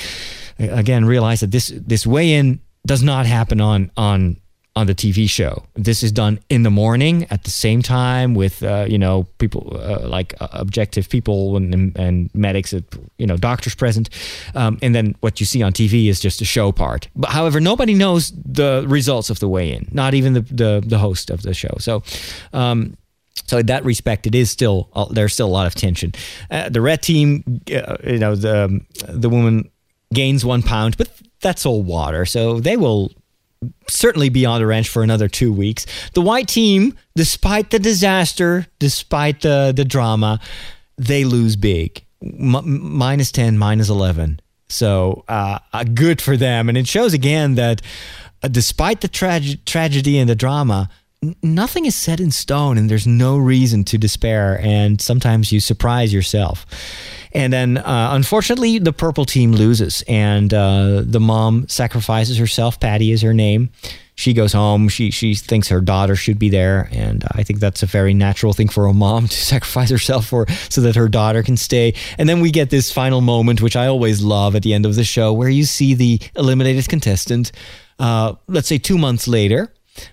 again 0.59 1.05
realize 1.05 1.41
that 1.41 1.53
this 1.53 1.73
this 1.77 2.05
weigh 2.07 2.33
in 2.35 2.61
does 2.87 3.05
not 3.05 3.27
happen 3.27 3.61
on 3.61 3.93
on 3.97 4.37
on 4.77 4.87
the 4.87 4.95
TV 4.95 5.29
show. 5.29 5.65
This 5.75 6.03
is 6.03 6.13
done 6.13 6.39
in 6.49 6.63
the 6.63 6.71
morning 6.71 7.27
at 7.31 7.45
the 7.45 7.51
same 7.51 7.83
time 7.83 8.35
with 8.35 8.63
uh, 8.63 8.87
you 8.89 8.99
know 8.99 9.25
people 9.39 9.77
uh, 9.77 10.07
like 10.07 10.35
uh, 10.41 10.49
objective 10.53 11.09
people 11.09 11.57
and, 11.57 11.97
and, 11.97 12.31
medics, 12.35 12.73
uh, 12.73 12.81
you 13.19 13.27
know 13.27 13.37
doctors 13.37 13.75
present, 13.75 14.09
um, 14.55 14.79
and 14.83 14.95
then 14.95 15.15
what 15.21 15.41
you 15.41 15.47
see 15.47 15.63
on 15.63 15.73
TV 15.73 16.09
is 16.09 16.21
just 16.21 16.41
a 16.41 16.45
show 16.45 16.73
part. 16.73 17.09
But 17.17 17.31
however, 17.31 17.61
nobody 17.61 17.95
knows 17.95 18.31
the 18.31 18.85
results 18.87 19.31
of 19.31 19.41
the 19.41 19.49
weigh-in, 19.49 19.89
not 19.93 20.15
even 20.15 20.35
the 20.35 20.43
the, 20.43 20.83
the 20.87 20.99
host 20.99 21.31
of 21.31 21.43
the 21.43 21.55
show. 21.55 21.77
So. 21.79 22.03
Um, 22.53 22.97
so 23.47 23.59
in 23.59 23.67
that 23.67 23.85
respect, 23.85 24.27
it 24.27 24.35
is 24.35 24.51
still 24.51 24.89
uh, 24.93 25.07
there's 25.07 25.33
still 25.33 25.49
a 25.49 25.51
lot 25.51 25.67
of 25.67 25.75
tension. 25.75 26.13
Uh, 26.51 26.69
the 26.69 26.81
red 26.81 27.03
team, 27.03 27.63
you 27.67 28.19
know, 28.19 28.37
the 28.37 28.81
the 29.09 29.29
woman 29.29 29.71
gains 30.13 30.45
one 30.45 30.63
pound, 30.63 30.97
but 30.97 31.11
that's 31.41 31.67
all 31.67 31.83
water. 31.83 32.27
So 32.27 32.61
they 32.61 32.77
will 32.77 33.13
certainly 33.89 34.29
be 34.29 34.47
on 34.47 34.61
the 34.61 34.67
ranch 34.67 34.89
for 34.89 35.03
another 35.03 35.29
two 35.29 35.53
weeks. 35.53 35.87
The 36.15 36.23
white 36.23 36.49
team, 36.49 36.97
despite 37.15 37.71
the 37.71 37.79
disaster, 37.79 38.67
despite 38.79 39.43
the 39.43 39.73
the 39.75 39.85
drama, 39.85 40.41
they 40.97 41.25
lose 41.25 41.57
big, 41.57 42.05
M- 42.23 42.97
minus 42.97 43.33
ten, 43.33 43.59
minus 43.59 43.89
eleven. 43.89 44.41
So 44.69 45.25
uh, 45.29 45.59
uh, 45.73 45.85
good 45.85 46.23
for 46.23 46.37
them, 46.37 46.69
and 46.69 46.79
it 46.79 46.87
shows 46.87 47.13
again 47.13 47.57
that 47.57 47.83
uh, 48.43 48.49
despite 48.49 49.01
the 49.01 49.09
trage- 49.09 49.65
tragedy 49.65 50.19
and 50.19 50.31
the 50.31 50.37
drama, 50.37 50.89
nothing 51.43 51.87
is 51.87 51.95
set 51.95 52.21
in 52.21 52.31
stone, 52.31 52.79
and 52.79 52.89
there's 52.89 53.07
no 53.07 53.37
reason 53.37 53.85
to 53.85 53.99
despair. 53.99 54.61
And 54.63 55.01
sometimes 55.01 55.53
you 55.53 55.61
surprise 55.61 56.15
yourself. 56.15 56.65
And 57.33 57.53
then, 57.53 57.79
uh, 57.79 58.11
unfortunately, 58.13 58.79
the 58.79 58.93
purple 58.93 59.25
team 59.25 59.53
loses, 59.53 60.03
and 60.09 60.53
uh, 60.53 61.03
the 61.05 61.21
mom 61.21 61.69
sacrifices 61.69 62.39
herself. 62.39 62.81
Patty 62.81 63.13
is 63.13 63.23
her 63.23 63.35
name. 63.35 63.71
She 64.17 64.35
goes 64.35 64.53
home. 64.53 64.89
She 64.89 65.11
she 65.11 65.35
thinks 65.35 65.69
her 65.69 65.81
daughter 65.81 66.17
should 66.17 66.39
be 66.39 66.51
there, 66.51 66.89
and 66.93 67.25
I 67.31 67.43
think 67.43 67.61
that's 67.61 67.83
a 67.83 67.87
very 67.87 68.15
natural 68.15 68.53
thing 68.53 68.69
for 68.69 68.87
a 68.87 68.93
mom 68.93 69.29
to 69.29 69.37
sacrifice 69.37 69.91
herself 69.91 70.27
for, 70.27 70.47
so 70.69 70.81
that 70.83 70.97
her 70.97 71.09
daughter 71.09 71.43
can 71.43 71.57
stay. 71.57 71.95
And 72.19 72.29
then 72.29 72.41
we 72.41 72.51
get 72.51 72.71
this 72.71 72.93
final 72.93 73.21
moment, 73.21 73.63
which 73.63 73.77
I 73.77 73.87
always 73.87 74.23
love 74.23 74.57
at 74.57 74.63
the 74.63 74.75
end 74.75 74.85
of 74.85 74.97
the 74.97 75.05
show, 75.05 75.33
where 75.33 75.49
you 75.49 75.65
see 75.65 75.95
the 75.95 76.21
eliminated 76.37 76.89
contestant. 76.89 77.53
Uh, 77.99 78.35
let's 78.49 78.69
say 78.69 78.79
two 78.79 78.99
months 78.99 79.29
later, 79.29 79.73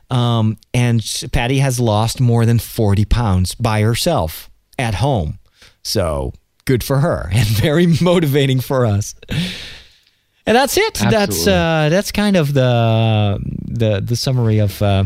um, 0.09 0.57
and 0.73 1.03
Patty 1.31 1.59
has 1.59 1.79
lost 1.79 2.21
more 2.21 2.45
than 2.45 2.59
forty 2.59 3.05
pounds 3.05 3.55
by 3.55 3.81
herself 3.81 4.49
at 4.77 4.95
home. 4.95 5.39
So 5.83 6.33
good 6.67 6.83
for 6.83 6.99
her 6.99 7.29
and 7.33 7.47
very 7.47 7.87
motivating 8.01 8.59
for 8.59 8.85
us. 8.85 9.15
And 10.45 10.55
that's 10.55 10.77
it. 10.77 11.01
Absolutely. 11.01 11.17
That's 11.17 11.47
uh, 11.47 11.89
that's 11.89 12.11
kind 12.11 12.37
of 12.37 12.53
the 12.53 13.39
the 13.65 13.99
the 13.99 14.15
summary 14.15 14.59
of 14.59 14.79
uh, 14.81 15.05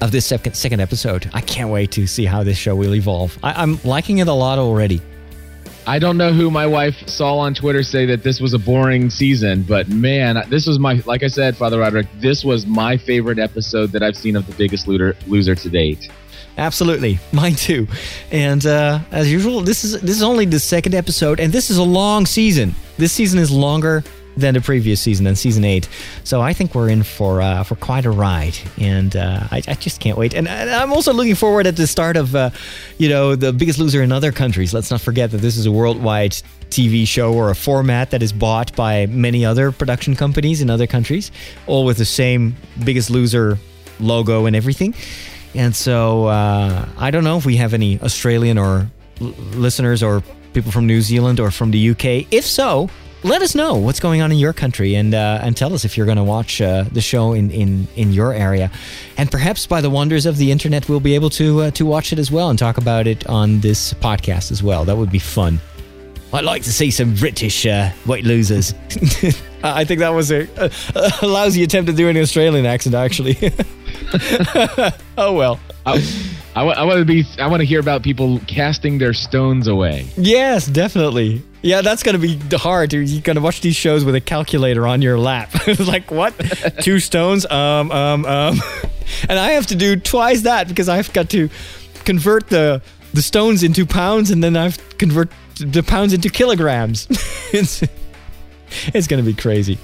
of 0.00 0.10
this 0.10 0.26
second 0.26 0.54
second 0.54 0.80
episode. 0.80 1.30
I 1.32 1.40
can't 1.40 1.70
wait 1.70 1.92
to 1.92 2.06
see 2.06 2.24
how 2.24 2.42
this 2.42 2.58
show 2.58 2.74
will 2.74 2.94
evolve. 2.94 3.38
I, 3.42 3.62
I'm 3.62 3.78
liking 3.84 4.18
it 4.18 4.28
a 4.28 4.32
lot 4.32 4.58
already. 4.58 5.00
I 5.88 6.00
don't 6.00 6.16
know 6.16 6.32
who 6.32 6.50
my 6.50 6.66
wife 6.66 6.96
saw 7.08 7.38
on 7.38 7.54
Twitter 7.54 7.84
say 7.84 8.06
that 8.06 8.24
this 8.24 8.40
was 8.40 8.54
a 8.54 8.58
boring 8.58 9.08
season, 9.08 9.62
but 9.62 9.88
man, 9.88 10.42
this 10.50 10.66
was 10.66 10.78
my 10.80 11.00
like 11.06 11.22
I 11.22 11.28
said, 11.28 11.56
Father 11.56 11.78
Roderick, 11.78 12.08
this 12.16 12.44
was 12.44 12.66
my 12.66 12.96
favorite 12.96 13.38
episode 13.38 13.92
that 13.92 14.02
I've 14.02 14.16
seen 14.16 14.36
of 14.36 14.46
The 14.46 14.54
Biggest 14.54 14.88
Loser, 14.88 15.16
loser 15.28 15.54
to 15.54 15.68
date. 15.70 16.10
Absolutely, 16.58 17.18
mine 17.32 17.54
too. 17.54 17.86
And 18.30 18.64
uh, 18.64 19.00
as 19.10 19.30
usual, 19.30 19.60
this 19.60 19.84
is 19.84 20.00
this 20.00 20.16
is 20.16 20.22
only 20.22 20.46
the 20.46 20.60
second 20.60 20.94
episode, 20.94 21.40
and 21.40 21.52
this 21.52 21.70
is 21.70 21.78
a 21.78 21.84
long 21.84 22.26
season. 22.26 22.74
This 22.96 23.12
season 23.12 23.38
is 23.38 23.50
longer 23.50 24.02
than 24.36 24.54
the 24.54 24.60
previous 24.60 25.00
season, 25.00 25.24
than 25.24 25.34
season 25.34 25.64
eight. 25.64 25.88
So 26.24 26.40
I 26.40 26.52
think 26.52 26.74
we're 26.74 26.90
in 26.90 27.02
for 27.02 27.40
uh, 27.40 27.62
for 27.64 27.76
quite 27.76 28.04
a 28.04 28.10
ride, 28.10 28.56
and 28.78 29.16
uh, 29.16 29.48
I, 29.50 29.62
I 29.66 29.74
just 29.74 30.00
can't 30.00 30.16
wait. 30.16 30.34
And, 30.34 30.46
and 30.48 30.70
I'm 30.70 30.92
also 30.92 31.12
looking 31.12 31.34
forward 31.34 31.66
at 31.66 31.76
the 31.76 31.86
start 31.86 32.16
of, 32.16 32.34
uh, 32.34 32.50
you 32.98 33.08
know, 33.08 33.34
the 33.34 33.52
Biggest 33.52 33.78
Loser 33.78 34.02
in 34.02 34.12
other 34.12 34.32
countries. 34.32 34.74
Let's 34.74 34.90
not 34.90 35.00
forget 35.00 35.30
that 35.30 35.38
this 35.38 35.56
is 35.56 35.66
a 35.66 35.72
worldwide 35.72 36.32
TV 36.70 37.06
show 37.06 37.32
or 37.32 37.50
a 37.50 37.54
format 37.54 38.10
that 38.10 38.22
is 38.22 38.32
bought 38.32 38.74
by 38.76 39.06
many 39.06 39.44
other 39.44 39.72
production 39.72 40.16
companies 40.16 40.60
in 40.60 40.70
other 40.70 40.86
countries, 40.86 41.30
all 41.66 41.84
with 41.84 41.96
the 41.96 42.04
same 42.04 42.56
Biggest 42.84 43.10
Loser 43.10 43.58
logo 43.98 44.46
and 44.46 44.54
everything. 44.54 44.94
And 45.56 45.74
so 45.74 46.26
uh, 46.26 46.86
I 46.98 47.10
don't 47.10 47.24
know 47.24 47.38
if 47.38 47.46
we 47.46 47.56
have 47.56 47.74
any 47.74 48.00
Australian 48.00 48.58
or 48.58 48.90
l- 49.20 49.28
listeners 49.54 50.02
or 50.02 50.22
people 50.52 50.70
from 50.70 50.86
New 50.86 51.00
Zealand 51.00 51.40
or 51.40 51.50
from 51.50 51.70
the 51.70 51.90
UK. 51.90 52.26
If 52.30 52.44
so, 52.44 52.88
let 53.22 53.42
us 53.42 53.54
know 53.54 53.74
what's 53.74 53.98
going 54.00 54.20
on 54.22 54.30
in 54.30 54.38
your 54.38 54.52
country 54.52 54.94
and 54.94 55.14
uh, 55.14 55.40
and 55.42 55.56
tell 55.56 55.74
us 55.74 55.84
if 55.84 55.96
you're 55.96 56.06
going 56.06 56.18
to 56.18 56.24
watch 56.24 56.60
uh, 56.60 56.84
the 56.92 57.00
show 57.00 57.32
in, 57.32 57.50
in 57.50 57.88
in 57.96 58.12
your 58.12 58.32
area. 58.32 58.70
And 59.16 59.30
perhaps 59.30 59.66
by 59.66 59.80
the 59.80 59.90
wonders 59.90 60.26
of 60.26 60.36
the 60.36 60.52
internet, 60.52 60.88
we'll 60.88 61.00
be 61.00 61.14
able 61.14 61.30
to 61.30 61.62
uh, 61.62 61.70
to 61.72 61.86
watch 61.86 62.12
it 62.12 62.18
as 62.18 62.30
well 62.30 62.50
and 62.50 62.58
talk 62.58 62.78
about 62.78 63.06
it 63.06 63.26
on 63.26 63.60
this 63.60 63.94
podcast 63.94 64.52
as 64.52 64.62
well. 64.62 64.84
That 64.84 64.96
would 64.96 65.10
be 65.10 65.18
fun. 65.18 65.58
I'd 66.32 66.44
like 66.44 66.64
to 66.64 66.72
see 66.72 66.90
some 66.90 67.14
British 67.14 67.64
uh, 67.64 67.90
white 68.04 68.24
losers. 68.24 68.74
I 69.62 69.84
think 69.84 70.00
that 70.00 70.12
was 70.12 70.30
a, 70.30 70.46
a, 70.56 70.70
a 71.22 71.26
lousy 71.26 71.62
attempt 71.62 71.88
to 71.88 71.96
do 71.96 72.08
an 72.08 72.16
Australian 72.16 72.66
accent, 72.66 72.94
actually. 72.94 73.36
oh 75.18 75.32
well. 75.32 75.60
I, 75.84 76.02
I, 76.56 76.62
I 76.62 76.84
want 76.84 76.98
to 76.98 77.04
be. 77.04 77.24
I 77.38 77.46
want 77.46 77.60
to 77.60 77.66
hear 77.66 77.80
about 77.80 78.02
people 78.02 78.40
casting 78.46 78.98
their 78.98 79.12
stones 79.12 79.66
away. 79.68 80.08
Yes, 80.16 80.66
definitely. 80.66 81.42
Yeah, 81.62 81.82
that's 81.82 82.02
gonna 82.02 82.18
be 82.18 82.38
hard. 82.52 82.92
You're 82.92 83.20
gonna 83.20 83.40
watch 83.40 83.60
these 83.60 83.76
shows 83.76 84.04
with 84.04 84.14
a 84.14 84.20
calculator 84.20 84.86
on 84.86 85.02
your 85.02 85.18
lap. 85.18 85.52
like 85.80 86.10
what? 86.10 86.34
Two 86.80 86.98
stones? 86.98 87.44
Um, 87.50 87.90
um, 87.90 88.24
um. 88.24 88.60
And 89.28 89.38
I 89.38 89.52
have 89.52 89.66
to 89.66 89.76
do 89.76 89.96
twice 89.96 90.42
that 90.42 90.68
because 90.68 90.88
I've 90.88 91.12
got 91.12 91.30
to 91.30 91.48
convert 92.04 92.48
the 92.48 92.82
the 93.14 93.22
stones 93.22 93.62
into 93.62 93.86
pounds, 93.86 94.30
and 94.30 94.42
then 94.42 94.56
I've 94.56 94.78
convert 94.98 95.30
the 95.58 95.82
pounds 95.82 96.12
into 96.12 96.28
kilograms. 96.30 97.06
it's 98.94 99.06
going 99.06 99.22
to 99.22 99.28
be 99.28 99.34
crazy. 99.34 99.78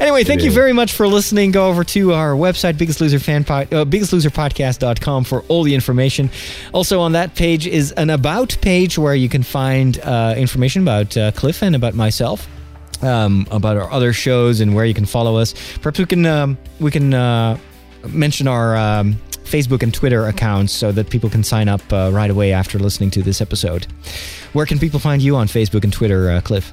Anyway, 0.00 0.24
thank 0.24 0.42
you 0.42 0.50
very 0.50 0.72
much 0.72 0.92
for 0.92 1.06
listening. 1.06 1.50
Go 1.50 1.68
over 1.68 1.84
to 1.84 2.12
our 2.12 2.32
website, 2.32 2.78
Biggest 2.78 3.00
Loser 3.00 3.18
Fan 3.18 3.44
Pod, 3.44 3.72
uh, 3.72 3.84
biggestloserpodcast.com 3.84 5.24
for 5.24 5.42
all 5.48 5.62
the 5.62 5.74
information. 5.74 6.30
Also, 6.72 7.00
on 7.00 7.12
that 7.12 7.34
page 7.34 7.66
is 7.66 7.92
an 7.92 8.10
About 8.10 8.56
page 8.60 8.98
where 8.98 9.14
you 9.14 9.28
can 9.28 9.42
find 9.42 9.98
uh, 10.00 10.34
information 10.36 10.82
about 10.82 11.16
uh, 11.16 11.32
Cliff 11.32 11.62
and 11.62 11.74
about 11.74 11.94
myself. 11.94 12.48
Um, 13.02 13.46
about 13.50 13.76
our 13.76 13.90
other 13.90 14.14
shows 14.14 14.60
and 14.60 14.74
where 14.74 14.86
you 14.86 14.94
can 14.94 15.04
follow 15.04 15.36
us. 15.36 15.52
Perhaps 15.78 15.98
we 15.98 16.06
can 16.06 16.24
um, 16.24 16.56
we 16.80 16.90
can 16.90 17.12
uh, 17.12 17.58
mention 18.08 18.48
our 18.48 18.76
um, 18.76 19.16
Facebook 19.44 19.82
and 19.82 19.92
Twitter 19.92 20.26
accounts 20.26 20.72
so 20.72 20.90
that 20.92 21.10
people 21.10 21.30
can 21.30 21.44
sign 21.44 21.68
up 21.68 21.80
uh, 21.92 22.10
right 22.12 22.30
away 22.30 22.52
after 22.52 22.78
listening 22.78 23.10
to 23.10 23.22
this 23.22 23.40
episode. 23.40 23.86
Where 24.52 24.66
can 24.66 24.78
people 24.78 25.00
find 25.00 25.22
you 25.22 25.36
on 25.36 25.46
Facebook 25.46 25.84
and 25.84 25.92
Twitter, 25.92 26.30
uh, 26.30 26.40
Cliff? 26.40 26.72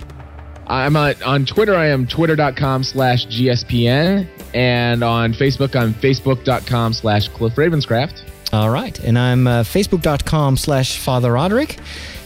I'm 0.68 0.95
on, 0.95 1.16
on 1.24 1.45
Twitter. 1.45 1.76
I 1.76 1.88
am 1.88 2.07
twitter.com 2.07 2.84
slash 2.84 3.28
GSPN. 3.28 4.28
And 4.53 5.03
on 5.03 5.34
Facebook, 5.34 5.76
I'm 5.80 5.93
facebook.com 5.93 6.93
slash 6.93 7.28
Cliff 7.30 7.55
Ravenscraft. 7.55 8.24
All 8.53 8.70
right. 8.70 8.97
And 8.99 9.18
I'm 9.18 9.47
uh, 9.47 9.64
facebook.com 9.64 10.57
slash 10.57 10.97
Father 10.97 11.32
Roderick 11.32 11.78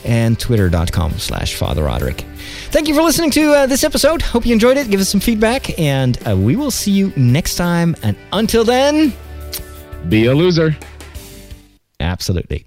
and 0.03 0.39
twitter.com 0.39 1.13
slash 1.19 1.55
Father 1.55 1.83
Roderick. 1.83 2.23
Thank 2.69 2.87
you 2.87 2.93
for 2.95 3.01
listening 3.01 3.31
to 3.31 3.53
uh, 3.53 3.65
this 3.67 3.83
episode. 3.83 4.21
Hope 4.21 4.45
you 4.45 4.53
enjoyed 4.53 4.77
it. 4.77 4.89
Give 4.89 4.99
us 4.99 5.09
some 5.09 5.19
feedback, 5.21 5.77
and 5.79 6.17
uh, 6.27 6.35
we 6.37 6.55
will 6.55 6.69
see 6.71 6.91
you 6.91 7.11
next 7.15 7.55
time. 7.55 7.95
And 8.03 8.15
until 8.31 8.63
then, 8.63 9.13
Be 10.09 10.25
a 10.27 10.35
loser. 10.35 10.75
absolutely. 11.99 12.65